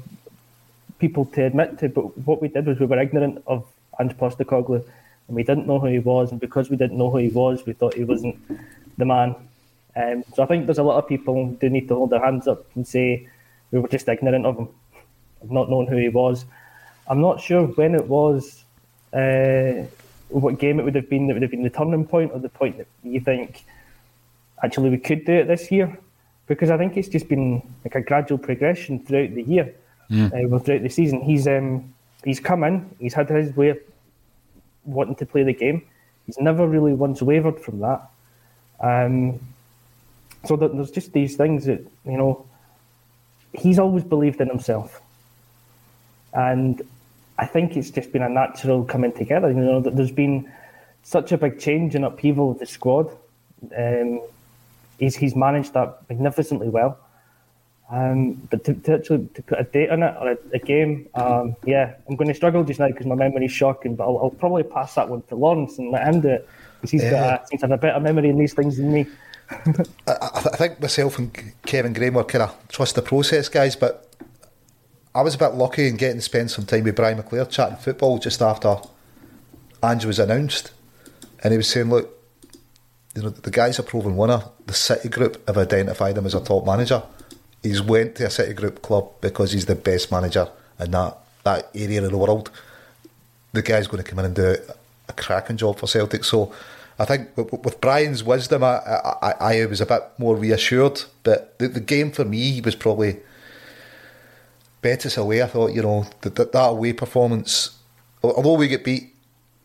people 1.00 1.26
to 1.26 1.46
admit 1.46 1.80
to. 1.80 1.90
But 1.90 2.18
what 2.26 2.42
we 2.42 2.48
did 2.48 2.66
was 2.66 2.80
we 2.80 2.86
were 2.86 3.00
ignorant 3.00 3.44
of 3.48 3.66
Ange 4.00 4.18
Postecoglou, 4.18 4.84
and 5.28 5.36
we 5.36 5.44
didn't 5.44 5.68
know 5.68 5.80
who 5.80 5.88
he 5.88 6.00
was. 6.00 6.32
And 6.32 6.40
because 6.40 6.70
we 6.70 6.78
didn't 6.78 6.98
know 6.98 7.10
who 7.10 7.18
he 7.18 7.30
was, 7.30 7.66
we 7.66 7.74
thought 7.74 7.94
he 7.94 8.04
wasn't 8.04 8.38
the 8.98 9.06
man. 9.06 9.36
Um, 9.96 10.24
so 10.34 10.44
I 10.44 10.46
think 10.48 10.66
there's 10.66 10.80
a 10.80 10.84
lot 10.84 10.98
of 10.98 11.08
people 11.08 11.34
who 11.34 11.56
do 11.56 11.70
need 11.70 11.88
to 11.90 11.96
hold 11.96 12.10
their 12.10 12.24
hands 12.24 12.48
up 12.48 12.66
and 12.76 12.88
say 12.88 13.28
we 13.72 13.80
were 13.80 13.88
just 13.88 14.08
ignorant 14.08 14.46
of 14.46 14.58
him, 14.58 14.70
of 15.42 15.52
not 15.52 15.70
knowing 15.70 15.88
who 15.88 15.98
he 15.98 16.10
was. 16.10 16.46
I'm 17.08 17.22
not 17.22 17.42
sure 17.42 17.68
when 17.68 17.96
it 17.96 18.08
was, 18.08 18.64
uh, 19.12 19.86
what 20.30 20.58
game 20.58 20.80
it 20.80 20.84
would 20.84 20.96
have 20.96 21.10
been 21.10 21.28
that 21.28 21.34
would 21.34 21.44
have 21.44 21.52
been 21.52 21.64
the 21.64 21.70
turning 21.70 22.06
point 22.06 22.32
or 22.32 22.40
the 22.40 22.50
point 22.50 22.78
that 22.78 22.88
you 23.04 23.20
think 23.20 23.66
actually 24.64 24.90
we 24.90 24.98
could 24.98 25.26
do 25.26 25.34
it 25.34 25.48
this 25.48 25.72
year. 25.72 25.98
Because 26.48 26.70
I 26.70 26.78
think 26.78 26.98
it's 26.98 27.08
just 27.08 27.30
been 27.30 27.62
like 27.86 27.96
a 27.96 28.02
gradual 28.02 28.38
progression 28.38 29.00
throughout 29.00 29.34
the 29.34 29.44
year 29.44 29.74
mm. 30.14 30.28
uh, 30.28 30.60
throughout 30.60 30.84
the 30.84 30.90
season. 30.90 31.22
He's 31.22 31.48
um, 31.48 31.94
he's 32.24 32.40
come 32.40 32.64
in, 32.64 32.90
he's 33.00 33.14
had 33.14 33.30
his 33.30 33.56
way 33.56 33.70
of 33.70 33.80
wanting 34.86 35.16
to 35.16 35.26
play 35.26 35.44
the 35.44 35.54
game. 35.54 35.82
He's 36.26 36.40
never 36.40 36.68
really 36.68 36.94
once 36.94 37.22
wavered 37.22 37.60
from 37.60 37.80
that. 37.80 38.10
Um, 38.80 39.40
so 40.46 40.56
there's 40.56 40.92
just 40.92 41.14
these 41.14 41.36
things 41.36 41.66
that 41.66 41.80
you 42.06 42.18
know. 42.18 42.46
He's 43.56 43.78
always 43.78 44.04
believed 44.04 44.42
in 44.42 44.50
himself, 44.50 45.00
and 46.34 46.82
I 47.38 47.46
think 47.46 47.78
it's 47.78 47.92
just 47.92 48.12
been 48.12 48.24
a 48.24 48.30
natural 48.30 48.84
coming 48.84 49.12
together. 49.12 49.50
You 49.50 49.60
know, 49.60 49.80
that 49.80 49.96
there's 49.96 50.12
been 50.12 50.52
such 51.04 51.32
a 51.32 51.38
big 51.38 51.60
change 51.60 51.94
and 51.94 52.04
upheaval 52.04 52.52
of 52.52 52.60
the 52.60 52.66
squad. 52.66 53.16
Um, 53.78 54.22
he's 54.98 55.16
he's 55.16 55.36
managed 55.36 55.74
that 55.74 56.00
magnificently 56.10 56.70
well. 56.70 56.98
Um, 57.92 58.34
but 58.50 58.64
to, 58.64 58.74
to, 58.74 58.96
actually 58.96 59.28
to 59.36 59.44
put 59.44 59.60
a 59.60 59.64
date 59.64 59.90
on 59.92 60.04
it 60.04 60.16
or 60.20 60.32
a, 60.32 60.38
a 60.54 60.60
game, 60.60 61.08
um, 61.16 61.56
yeah, 61.66 61.94
I'm 62.08 62.16
going 62.16 62.30
to 62.30 62.34
struggle 62.34 62.64
just 62.64 62.80
now 62.80 62.88
because 62.88 63.06
my 63.06 63.16
memory's 63.16 63.52
shocking. 63.52 63.96
But 63.96 64.06
I'll, 64.06 64.18
I'll, 64.18 64.30
probably 64.30 64.64
pass 64.64 64.96
that 64.96 65.10
one 65.10 65.22
to 65.24 65.36
Lawrence 65.36 65.78
and 65.78 65.92
let 65.92 66.08
him 66.08 66.22
do 66.22 66.30
it 66.30 66.50
because 66.78 66.92
he's 66.92 67.04
yeah. 67.04 67.12
got 67.12 67.44
a, 67.44 67.48
seems 67.48 67.62
to 67.62 67.68
have 67.68 67.78
a 67.78 67.82
better 67.82 68.00
memory 68.00 68.30
in 68.30 68.38
these 68.38 68.54
things 68.54 68.78
than 68.78 68.92
me. 68.92 69.06
I, 70.08 70.30
I, 70.36 70.58
think 70.58 70.82
myself 70.82 71.20
and 71.20 71.54
Kevin 71.66 71.94
Graham 71.94 72.16
were 72.16 72.24
kind 72.24 72.44
of 72.44 72.68
trust 72.70 72.96
the 72.96 73.02
process 73.02 73.50
guys, 73.50 73.76
but 73.76 74.10
I 75.14 75.22
was 75.22 75.36
a 75.36 75.38
bit 75.38 75.54
lucky 75.54 75.88
in 75.88 75.98
getting 75.98 76.18
to 76.18 76.22
spend 76.22 76.50
some 76.50 76.66
time 76.66 76.84
with 76.84 76.96
Brian 76.96 77.22
McClair 77.22 77.50
chatting 77.50 77.78
football 77.78 78.18
just 78.18 78.42
after 78.42 78.78
Ange 79.84 80.06
was 80.06 80.18
announced, 80.18 80.72
and 81.44 81.52
he 81.52 81.58
was 81.58 81.68
saying, 81.68 81.90
"Look, 81.90 82.18
you 83.16 83.22
know, 83.22 83.30
the 83.30 83.52
guy's 83.52 83.78
a 83.78 83.84
proven 83.84 84.18
winner. 84.18 84.44
The 84.66 84.74
City 84.74 85.10
Group 85.10 85.46
have 85.48 85.58
identified 85.58 86.18
him 86.18 86.26
as 86.26 86.34
a 86.34 86.44
top 86.44 86.66
manager. 86.66 87.04
He's 87.64 87.82
went 87.82 88.16
to 88.18 88.28
a 88.28 88.30
City 88.30 88.54
Group 88.54 88.82
club 88.82 89.10
because 89.22 89.54
he's 89.54 89.66
the 89.66 89.76
best 89.76 90.12
manager 90.12 90.50
in 90.80 90.92
that 90.92 91.18
that 91.44 91.70
area 91.74 92.04
of 92.04 92.12
the 92.12 92.18
world. 92.18 92.52
The 93.54 93.62
guy's 93.62 93.88
going 93.88 94.04
to 94.04 94.10
come 94.10 94.20
in 94.20 94.26
and 94.26 94.36
do 94.36 94.56
a 95.10 95.14
cracking 95.14 95.58
job 95.58 95.80
for 95.80 95.88
Celtic. 95.88 96.24
So." 96.24 96.54
I 97.00 97.06
think 97.06 97.36
with 97.36 97.82
Brian's 97.82 98.24
wisdom, 98.24 98.64
I, 98.64 98.76
I, 99.22 99.34
I 99.40 99.66
was 99.66 99.82
a 99.82 99.86
bit 99.88 100.04
more 100.20 100.36
reassured. 100.36 101.02
But 101.24 101.58
the, 101.58 101.68
the 101.68 101.80
game 101.80 102.12
for 102.12 102.24
me 102.24 102.62
was 102.62 102.76
probably 102.76 103.18
Betis 104.82 105.18
away. 105.18 105.42
I 105.42 105.48
thought, 105.48 105.74
you 105.74 105.82
know, 105.82 106.06
that, 106.22 106.36
that, 106.36 106.52
that 106.52 106.70
away 106.70 106.94
performance, 106.94 107.78
although 108.22 108.54
we 108.54 108.68
get 108.68 108.84
beat, 108.84 109.12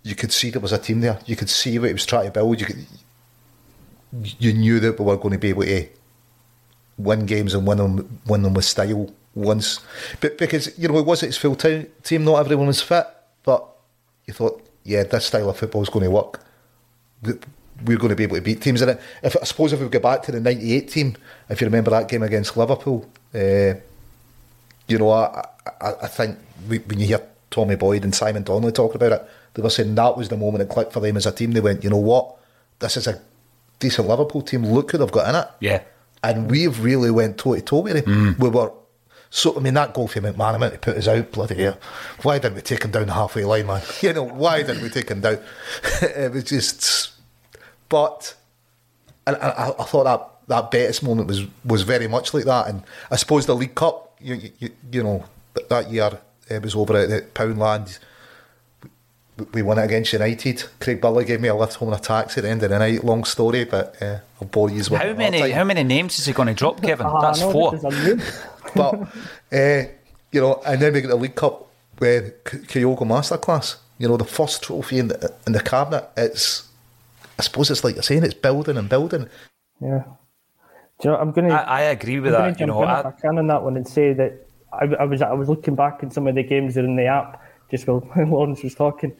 you 0.02 0.14
could 0.14 0.32
see 0.32 0.50
there 0.50 0.60
was 0.60 0.72
a 0.72 0.78
team 0.78 1.00
there. 1.00 1.18
You 1.26 1.36
could 1.36 1.50
see 1.50 1.78
what 1.78 1.88
he 1.88 1.92
was 1.92 2.06
trying 2.06 2.26
to 2.26 2.30
build. 2.30 2.60
You 2.60 2.66
could, 2.66 2.86
you 4.38 4.54
knew 4.54 4.80
that 4.80 4.98
we 4.98 5.04
were 5.04 5.16
going 5.16 5.32
to 5.32 5.38
be 5.38 5.50
able 5.50 5.64
to 5.64 5.88
win 6.98 7.26
games 7.26 7.54
and 7.54 7.66
win 7.66 7.78
them, 7.78 8.20
win 8.26 8.42
them 8.42 8.54
with 8.54 8.64
style 8.64 9.10
once. 9.34 9.80
But 10.20 10.36
because 10.36 10.78
you 10.78 10.88
know 10.88 10.98
it 10.98 11.06
wasn't 11.06 11.30
his 11.30 11.38
full 11.38 11.56
time 11.56 11.86
team, 12.02 12.24
not 12.24 12.40
everyone 12.40 12.66
was 12.66 12.82
fit. 12.82 13.06
But 13.44 13.64
you 14.26 14.34
thought, 14.34 14.62
yeah, 14.84 15.04
this 15.04 15.26
style 15.26 15.48
of 15.48 15.56
football 15.56 15.82
is 15.82 15.88
going 15.88 16.04
to 16.04 16.10
work 16.10 16.44
we're 17.84 17.98
going 17.98 18.10
to 18.10 18.16
be 18.16 18.24
able 18.24 18.36
to 18.36 18.42
beat 18.42 18.60
teams 18.60 18.82
in 18.82 18.88
it. 18.88 19.00
If 19.22 19.36
I 19.40 19.44
suppose 19.44 19.72
if 19.72 19.80
we 19.80 19.88
go 19.88 20.00
back 20.00 20.22
to 20.24 20.32
the 20.32 20.40
'98 20.40 20.88
team, 20.88 21.16
if 21.48 21.60
you 21.60 21.66
remember 21.66 21.90
that 21.90 22.08
game 22.08 22.22
against 22.22 22.56
Liverpool, 22.56 23.08
uh, 23.34 23.74
you 24.86 24.98
know, 24.98 25.10
I, 25.10 25.46
I, 25.80 25.92
I 26.02 26.06
think 26.08 26.38
we, 26.68 26.78
when 26.78 26.98
you 26.98 27.06
hear 27.06 27.22
Tommy 27.50 27.76
Boyd 27.76 28.04
and 28.04 28.14
Simon 28.14 28.42
Donnelly 28.42 28.72
talking 28.72 28.96
about 28.96 29.12
it, 29.12 29.30
they 29.54 29.62
were 29.62 29.70
saying 29.70 29.94
that 29.94 30.16
was 30.16 30.28
the 30.28 30.36
moment 30.36 30.62
it 30.62 30.68
clicked 30.68 30.92
for 30.92 31.00
them 31.00 31.16
as 31.16 31.26
a 31.26 31.32
team. 31.32 31.52
They 31.52 31.60
went, 31.60 31.84
you 31.84 31.90
know 31.90 31.96
what, 31.96 32.36
this 32.78 32.96
is 32.96 33.06
a 33.06 33.20
decent 33.78 34.08
Liverpool 34.08 34.42
team. 34.42 34.64
Look 34.64 34.92
who 34.92 34.98
they've 34.98 35.10
got 35.10 35.28
in 35.28 35.40
it. 35.40 35.48
Yeah, 35.60 35.82
and 36.22 36.50
we've 36.50 36.82
really 36.82 37.10
went 37.10 37.38
toe 37.38 37.54
to 37.54 37.62
toe 37.62 37.80
with 37.80 38.04
them. 38.04 38.34
Mm. 38.34 38.38
We 38.38 38.48
were. 38.48 38.72
So 39.30 39.56
I 39.56 39.60
mean 39.60 39.74
that 39.74 39.92
goal 39.92 40.08
for 40.08 40.20
McManaman 40.20 40.72
to 40.72 40.78
put 40.78 40.96
us 40.96 41.06
out, 41.06 41.32
bloody 41.32 41.56
hell. 41.56 41.78
Why 42.22 42.38
didn't 42.38 42.56
we 42.56 42.62
take 42.62 42.82
him 42.82 42.90
down 42.90 43.06
the 43.06 43.12
halfway 43.12 43.44
line, 43.44 43.66
man? 43.66 43.82
You 44.00 44.14
know, 44.14 44.22
why 44.22 44.62
didn't 44.62 44.82
we 44.82 44.88
take 44.88 45.10
him 45.10 45.20
down? 45.20 45.38
it 46.02 46.32
was 46.32 46.44
just 46.44 47.12
but 47.88 48.34
and 49.26 49.36
I, 49.36 49.74
I, 49.78 49.84
thought 49.84 50.04
that 50.04 50.30
that 50.48 50.70
Betis 50.70 51.02
moment 51.02 51.28
was 51.28 51.44
was 51.64 51.82
very 51.82 52.08
much 52.08 52.32
like 52.32 52.44
that. 52.44 52.68
And 52.68 52.82
I 53.10 53.16
suppose 53.16 53.46
the 53.46 53.54
League 53.54 53.74
Cup, 53.74 54.16
you 54.20 54.50
you, 54.58 54.70
you 54.90 55.02
know, 55.02 55.24
that 55.68 55.90
year 55.90 56.18
it 56.48 56.62
was 56.62 56.74
over 56.74 56.96
at, 56.96 57.10
at 57.10 57.34
Poundland. 57.34 57.98
We 59.52 59.62
won 59.62 59.78
it 59.78 59.84
against 59.84 60.12
United. 60.12 60.64
Craig 60.80 61.00
Burley 61.00 61.24
gave 61.24 61.40
me 61.40 61.48
a 61.48 61.54
lift 61.54 61.74
home 61.74 61.88
in 61.88 61.94
a 61.94 62.00
taxi 62.00 62.40
at 62.40 62.42
the 62.42 62.50
end 62.50 62.62
of 62.62 62.70
the 62.70 62.78
night. 62.78 63.04
Long 63.04 63.24
story, 63.24 63.64
but 63.64 64.00
uh, 64.02 64.18
I'll 64.40 64.48
bore 64.48 64.70
you 64.70 64.82
How 64.96 65.12
many 65.12 65.50
how 65.50 65.64
many 65.64 65.84
names 65.84 66.18
is 66.18 66.26
he 66.26 66.32
going 66.32 66.48
to 66.48 66.54
drop, 66.54 66.82
Kevin? 66.82 67.06
Uh, 67.06 67.20
That's 67.20 67.42
four. 67.42 67.72
but 68.74 68.94
uh, 69.52 69.88
you 70.32 70.40
know, 70.40 70.60
and 70.66 70.82
then 70.82 70.92
we 70.92 71.00
get 71.00 71.08
the 71.08 71.16
League 71.16 71.36
Cup 71.36 71.68
with 72.00 72.42
Kyogo 72.44 73.00
Masterclass. 73.00 73.76
You 73.98 74.08
know, 74.08 74.16
the 74.16 74.24
first 74.24 74.62
trophy 74.62 74.98
in 74.98 75.08
the 75.08 75.34
in 75.46 75.52
the 75.52 75.62
cabinet. 75.62 76.08
It's 76.16 76.68
I 77.38 77.42
suppose 77.42 77.70
it's 77.70 77.84
like 77.84 77.94
you're 77.94 78.02
saying, 78.02 78.24
it's 78.24 78.34
building 78.34 78.76
and 78.76 78.88
building. 78.88 79.28
Yeah. 79.80 80.04
Do 81.00 81.08
you 81.08 81.10
know, 81.10 81.16
I'm 81.16 81.30
going 81.30 81.48
to. 81.48 81.54
I, 81.54 81.78
I 81.78 81.80
agree 81.82 82.18
with 82.18 82.34
I'm 82.34 82.52
that. 82.52 82.60
You 82.60 82.66
know, 82.66 82.82
I, 82.82 83.06
I 83.06 83.12
can 83.12 83.38
on 83.38 83.46
that 83.46 83.62
one 83.62 83.76
and 83.76 83.86
say 83.86 84.12
that 84.14 84.48
I, 84.72 84.86
I, 84.86 85.04
was 85.04 85.22
I 85.22 85.32
was 85.32 85.48
looking 85.48 85.76
back 85.76 86.02
in 86.02 86.10
some 86.10 86.26
of 86.26 86.34
the 86.34 86.42
games 86.42 86.74
that 86.74 86.84
are 86.84 86.88
in 86.88 86.96
the 86.96 87.06
app 87.06 87.40
just 87.70 87.86
while 87.86 88.02
Lawrence 88.16 88.62
was 88.62 88.74
talking, 88.74 89.14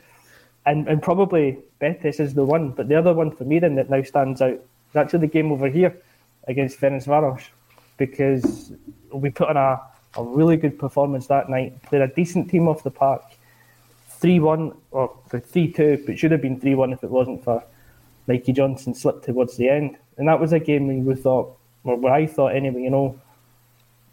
and 0.69 0.87
and 0.87 1.03
probably 1.03 1.59
Betis 1.79 2.21
is 2.21 2.35
the 2.35 2.45
one, 2.45 2.71
but 2.71 2.89
the 2.89 2.95
other 2.95 3.15
one 3.15 3.31
for 3.31 3.45
me 3.45 3.59
then 3.59 3.75
that 3.77 3.89
now 3.89 4.03
stands 4.03 4.43
out 4.43 4.53
is 4.91 4.97
actually 4.97 5.21
the 5.21 5.35
game 5.37 5.51
over 5.51 5.69
here 5.69 5.97
against 6.47 6.79
Ferencvaros 6.81 7.43
because 7.97 8.73
we 9.13 9.31
put 9.31 9.49
on 9.49 9.57
a, 9.57 9.81
a 10.21 10.23
really 10.23 10.57
good 10.57 10.79
performance 10.79 11.27
that 11.29 11.49
night. 11.49 11.73
They're 11.91 12.03
a 12.03 12.15
decent 12.15 12.51
team 12.51 12.69
off 12.69 12.83
the 12.83 12.91
park, 12.91 13.23
three 14.09 14.41
one 14.41 14.75
or 14.91 15.17
three 15.31 15.73
two, 15.73 16.03
but 16.05 16.19
should 16.19 16.33
have 16.33 16.43
been 16.43 16.61
three 16.61 16.75
one 16.75 16.93
if 16.93 17.03
it 17.03 17.11
wasn't 17.11 17.43
for 17.45 17.63
Mikey 18.27 18.53
Johnston 18.53 18.95
slipped 18.95 19.25
towards 19.25 19.57
the 19.57 19.69
end. 19.71 19.97
And 20.19 20.29
that 20.29 20.39
was 20.39 20.53
a 20.53 20.61
game 20.61 21.05
we 21.07 21.15
thought, 21.15 21.57
or 21.85 21.97
where 21.97 22.13
I 22.13 22.27
thought 22.27 22.55
anyway, 22.55 22.83
you 22.83 22.91
know, 22.91 23.19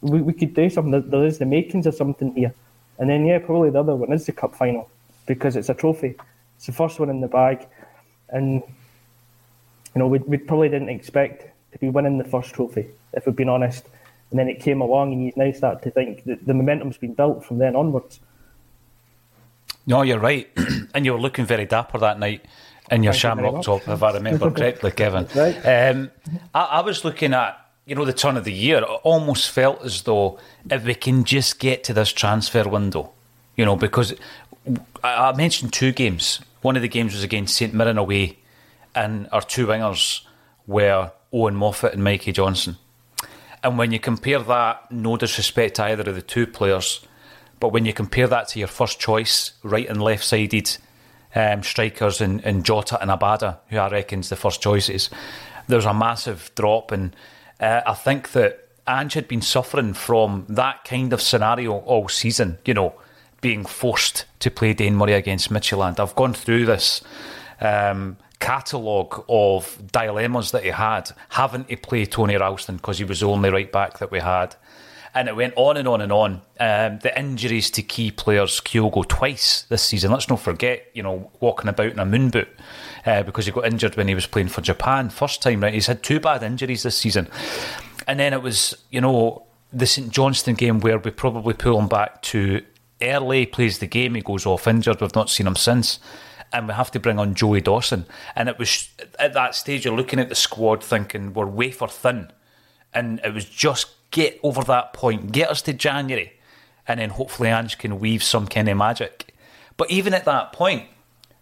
we, 0.02 0.22
we 0.22 0.34
could 0.34 0.54
do 0.54 0.70
something. 0.70 1.10
There 1.10 1.26
is 1.26 1.40
the 1.40 1.46
makings 1.46 1.86
of 1.86 1.96
something 1.96 2.34
here. 2.34 2.54
And 2.98 3.10
then, 3.10 3.26
yeah, 3.26 3.40
probably 3.40 3.72
the 3.72 3.80
other 3.80 3.96
one 3.96 4.14
is 4.14 4.26
the 4.26 4.32
cup 4.32 4.56
final 4.56 4.90
because 5.26 5.58
it's 5.58 5.70
a 5.70 5.74
trophy. 5.74 6.16
It's 6.66 6.76
the 6.76 6.84
first 6.84 7.00
one 7.00 7.12
in 7.12 7.22
the 7.22 7.28
bag. 7.28 7.68
And, 8.28 8.64
you 9.94 10.00
know, 10.00 10.08
we, 10.08 10.18
we 10.18 10.38
probably 10.38 10.68
didn't 10.68 10.90
expect 10.90 11.48
to 11.74 11.78
be 11.78 11.90
winning 11.90 12.18
the 12.18 12.24
first 12.24 12.56
trophy, 12.56 12.88
if 13.14 13.28
we've 13.28 13.36
been 13.36 13.50
honest. 13.50 13.86
And 14.32 14.40
then 14.40 14.48
it 14.48 14.62
came 14.62 14.82
along, 14.82 15.14
and 15.14 15.24
you 15.24 15.32
now 15.36 15.52
start 15.52 15.84
to 15.84 15.92
think 15.92 16.24
that 16.24 16.44
the 16.44 16.56
momentum's 16.56 16.98
been 16.98 17.14
built 17.14 17.46
from 17.46 17.60
then 17.60 17.76
onwards. 17.76 18.20
No, 19.86 20.02
you're 20.02 20.18
right. 20.18 20.50
and 20.96 21.06
you 21.06 21.14
were 21.14 21.22
looking 21.22 21.46
very 21.46 21.68
dapper 21.68 22.00
that 22.00 22.18
night 22.18 22.44
in 22.90 23.04
your 23.04 23.14
Thank 23.14 23.22
shamrock 23.22 23.64
top, 23.64 23.88
if 23.88 24.02
I 24.02 24.14
remember 24.14 24.50
correctly, 24.52 24.90
Kevin. 24.90 25.28
right. 25.36 25.58
Um, 25.58 26.10
I, 26.56 26.62
I, 26.62 26.82
was 26.82 27.06
looking 27.06 27.36
at 27.36 27.64
you 27.86 27.94
know 27.94 28.06
the 28.06 28.14
turn 28.14 28.38
of 28.38 28.44
the 28.44 28.54
year. 28.54 28.80
It 28.80 28.84
almost 29.04 29.52
felt 29.52 29.84
as 29.84 30.02
though 30.02 30.40
if 30.72 30.84
we 30.84 30.96
can 30.96 31.26
just 31.26 31.60
get 31.60 31.84
to 31.84 31.94
this 31.94 32.12
transfer 32.12 32.68
window, 32.68 33.12
you 33.56 33.66
know, 33.66 33.76
because 33.76 34.16
I 35.04 35.32
mentioned 35.34 35.72
two 35.72 35.92
games. 35.92 36.42
One 36.66 36.76
of 36.76 36.82
the 36.82 36.88
games 36.88 37.14
was 37.14 37.22
against 37.22 37.56
St 37.56 37.76
Mirren 37.76 38.00
away, 38.00 38.40
and 38.96 39.30
our 39.32 39.44
two 39.44 39.68
wingers 39.68 40.22
were 40.66 41.12
Owen 41.32 41.56
Moffat 41.56 41.94
and 41.94 42.04
Mikey 42.04 42.32
Johnston. 42.32 42.78
And 43.64 43.78
when 43.78 43.92
you 43.92 44.00
compare 44.00 44.40
that, 44.40 44.92
no 44.92 45.16
disrespect 45.16 45.76
to 45.76 45.84
either 45.84 46.10
of 46.10 46.16
the 46.16 46.24
two 46.24 46.48
players, 46.48 47.06
but 47.60 47.72
when 47.72 47.86
you 47.86 47.94
compare 47.94 48.28
that 48.28 48.48
to 48.48 48.58
your 48.58 48.68
first 48.68 49.00
choice, 49.00 49.52
right 49.62 49.88
and 49.88 50.02
left 50.02 50.24
sided 50.24 50.76
um, 51.36 51.62
strikers 51.62 52.20
in, 52.20 52.40
in 52.40 52.64
Jota 52.64 53.00
and 53.00 53.12
Abada, 53.12 53.60
who 53.70 53.78
I 53.78 53.88
reckon's 53.90 54.30
the 54.30 54.36
first 54.36 54.60
choices. 54.60 55.12
There's 55.68 55.86
a 55.86 55.94
massive 55.94 56.50
drop, 56.56 56.92
and 56.92 57.16
uh, 57.60 57.82
I 57.86 57.94
think 57.94 58.32
that 58.32 58.70
Ange 58.88 59.14
had 59.14 59.28
been 59.28 59.44
suffering 59.44 59.94
from 59.94 60.48
that 60.50 60.84
kind 60.84 61.14
of 61.14 61.22
scenario 61.22 61.74
all 61.74 62.10
season. 62.10 62.58
You 62.66 62.74
know, 62.74 62.96
being 63.42 63.66
forced 63.66 64.26
to 64.40 64.52
play 64.52 64.74
Dane 64.74 64.96
Murray 64.96 65.14
against 65.14 65.52
Midtjylland. 65.52 66.00
I've 66.00 66.16
gone 66.16 66.34
through 66.34 66.66
this. 66.66 67.02
Um, 67.60 68.18
catalogue 68.40 69.24
of 69.30 69.82
dilemmas 69.92 70.52
that 70.52 70.64
he 70.64 70.70
had 70.70 71.10
having 71.30 71.64
to 71.64 71.76
play 71.78 72.06
Tony 72.06 72.36
Ralston 72.36 72.76
because 72.76 72.98
he 72.98 73.06
was 73.06 73.22
the 73.22 73.28
only 73.28 73.50
right 73.50 73.72
back 73.72 73.98
that 74.00 74.12
we 74.12 74.20
had 74.20 74.56
and 75.16 75.30
it 75.30 75.36
went 75.36 75.54
on 75.56 75.78
and 75.78 75.88
on 75.88 76.02
and 76.02 76.12
on. 76.12 76.42
Um, 76.60 77.00
the 77.00 77.18
injuries 77.18 77.72
to 77.72 77.82
key 77.82 78.12
players, 78.12 78.60
Kyogo 78.60 79.08
twice 79.08 79.64
this 79.64 79.82
season. 79.82 80.12
Let's 80.12 80.30
not 80.30 80.42
forget, 80.42 80.88
you 80.94 81.02
know, 81.02 81.32
walking 81.40 81.70
about 81.70 81.88
in 81.88 82.00
a 82.00 82.06
moon 82.06 82.30
boot 82.30 82.50
uh, 83.06 83.24
because 83.24 83.46
he 83.46 83.54
got 83.54 83.66
injured 83.66 83.96
when 83.96 84.10
he 84.10 84.14
was 84.14 84.28
playing 84.28 84.50
for 84.50 84.62
Japan 84.62 85.10
first 85.10 85.42
time. 85.42 85.64
Right, 85.64 85.74
he's 85.74 85.88
had 85.88 86.04
two 86.04 86.20
bad 86.20 86.44
injuries 86.44 86.84
this 86.84 86.98
season, 86.98 87.30
and 88.06 88.20
then 88.20 88.34
it 88.34 88.42
was, 88.42 88.76
you 88.92 89.00
know, 89.00 89.44
the 89.72 89.86
St 89.86 90.12
Johnstone 90.12 90.56
game 90.56 90.82
where 90.82 91.00
we 91.00 91.12
probably 91.12 91.54
pull 91.54 91.80
him 91.80 91.88
back 91.88 92.22
to 92.24 92.62
early. 93.10 93.46
Plays 93.46 93.80
the 93.80 93.88
game, 93.88 94.16
he 94.16 94.22
goes 94.22 94.46
off 94.46 94.68
injured. 94.68 95.02
We've 95.02 95.16
not 95.16 95.30
seen 95.30 95.48
him 95.48 95.56
since. 95.56 96.00
And 96.54 96.68
we 96.68 96.74
have 96.74 96.92
to 96.92 97.00
bring 97.00 97.20
on 97.20 97.36
Joey 97.36 97.62
Dawson. 97.62 98.06
And 98.36 98.48
it 98.50 98.58
was 98.58 98.90
at 99.20 99.34
that 99.34 99.56
stage, 99.56 99.86
you're 99.86 99.96
looking 99.96 100.20
at 100.20 100.30
the 100.30 100.36
squad 100.36 100.84
thinking 100.84 101.34
we're 101.34 101.46
wafer 101.46 101.88
thin. 101.88 102.32
And 102.94 103.20
it 103.24 103.34
was 103.34 103.46
just 103.46 103.88
get 104.12 104.40
over 104.44 104.64
that 104.64 104.94
point, 104.94 105.34
get 105.34 105.50
us 105.50 105.62
to 105.64 105.74
January, 105.74 106.32
and 106.88 107.02
then 107.02 107.10
hopefully 107.10 107.50
Ange 107.50 107.78
can 107.78 108.00
weave 108.00 108.24
some 108.24 108.48
kind 108.48 108.70
of 108.70 108.78
magic. 108.78 109.34
But 109.76 109.92
even 109.92 110.14
at 110.14 110.24
that 110.24 110.54
point, 110.54 110.88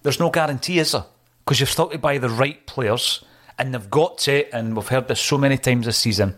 There's 0.03 0.20
no 0.20 0.29
guarantee, 0.29 0.79
is 0.79 0.91
there? 0.91 1.05
Because 1.43 1.60
you've 1.60 1.70
still 1.70 1.89
to 1.89 1.98
buy 1.98 2.17
the 2.17 2.29
right 2.29 2.63
players, 2.67 3.24
and 3.58 3.74
they've 3.74 3.89
got 3.89 4.17
to, 4.20 4.53
and 4.53 4.75
we've 4.75 4.88
heard 4.88 5.08
this 5.08 5.22
so 5.22 5.38
many 5.38 5.58
times 5.58 5.86
this 5.86 5.98
season, 5.98 6.36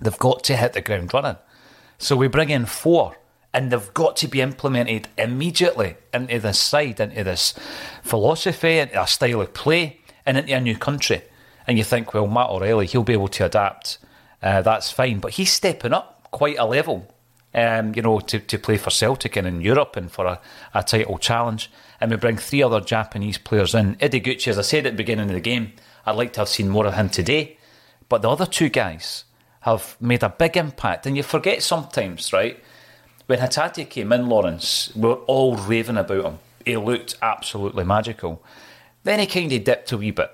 they've 0.00 0.18
got 0.18 0.42
to 0.44 0.56
hit 0.56 0.72
the 0.72 0.80
ground 0.80 1.14
running. 1.14 1.36
So 1.98 2.16
we 2.16 2.28
bring 2.28 2.50
in 2.50 2.66
four, 2.66 3.16
and 3.56 3.72
they've 3.72 3.94
got 3.94 4.16
to 4.16 4.28
be 4.28 4.42
implemented 4.42 5.08
immediately 5.16 5.96
into 6.12 6.38
this 6.38 6.58
side, 6.60 7.00
into 7.00 7.24
this 7.24 7.54
philosophy, 8.02 8.76
into 8.76 9.02
a 9.02 9.06
style 9.06 9.40
of 9.40 9.54
play, 9.54 9.98
and 10.26 10.36
into 10.36 10.52
a 10.52 10.60
new 10.60 10.76
country. 10.76 11.22
And 11.66 11.78
you 11.78 11.82
think, 11.82 12.12
well, 12.12 12.26
Matt 12.26 12.50
O'Riley, 12.50 12.86
he'll 12.86 13.02
be 13.02 13.14
able 13.14 13.28
to 13.28 13.46
adapt. 13.46 13.96
Uh, 14.42 14.60
that's 14.60 14.90
fine. 14.90 15.20
But 15.20 15.32
he's 15.32 15.50
stepping 15.50 15.94
up 15.94 16.28
quite 16.32 16.58
a 16.58 16.66
level, 16.66 17.10
um, 17.54 17.94
you 17.94 18.02
know, 18.02 18.20
to, 18.20 18.40
to 18.40 18.58
play 18.58 18.76
for 18.76 18.90
Celtic 18.90 19.36
and 19.36 19.46
in 19.46 19.62
Europe 19.62 19.96
and 19.96 20.12
for 20.12 20.26
a, 20.26 20.40
a 20.74 20.82
title 20.82 21.16
challenge. 21.16 21.70
And 21.98 22.10
we 22.10 22.18
bring 22.18 22.36
three 22.36 22.62
other 22.62 22.82
Japanese 22.82 23.38
players 23.38 23.74
in. 23.74 23.94
Ideguchi, 23.96 24.48
as 24.48 24.58
I 24.58 24.62
said 24.62 24.84
at 24.84 24.92
the 24.92 24.98
beginning 24.98 25.30
of 25.30 25.34
the 25.34 25.40
game, 25.40 25.72
I'd 26.04 26.16
like 26.16 26.34
to 26.34 26.40
have 26.40 26.50
seen 26.50 26.68
more 26.68 26.84
of 26.84 26.92
him 26.92 27.08
today. 27.08 27.56
But 28.10 28.20
the 28.20 28.28
other 28.28 28.44
two 28.44 28.68
guys 28.68 29.24
have 29.60 29.96
made 29.98 30.22
a 30.22 30.28
big 30.28 30.58
impact. 30.58 31.06
And 31.06 31.16
you 31.16 31.22
forget 31.22 31.62
sometimes, 31.62 32.34
right? 32.34 32.62
When 33.26 33.40
Hatate 33.40 33.88
came 33.90 34.12
in, 34.12 34.28
Lawrence, 34.28 34.92
we 34.94 35.08
were 35.08 35.14
all 35.14 35.56
raving 35.56 35.96
about 35.96 36.24
him. 36.24 36.38
He 36.64 36.76
looked 36.76 37.16
absolutely 37.20 37.84
magical. 37.84 38.42
Then 39.04 39.20
he 39.20 39.26
kind 39.26 39.52
of 39.52 39.64
dipped 39.64 39.92
a 39.92 39.96
wee 39.96 40.10
bit. 40.10 40.30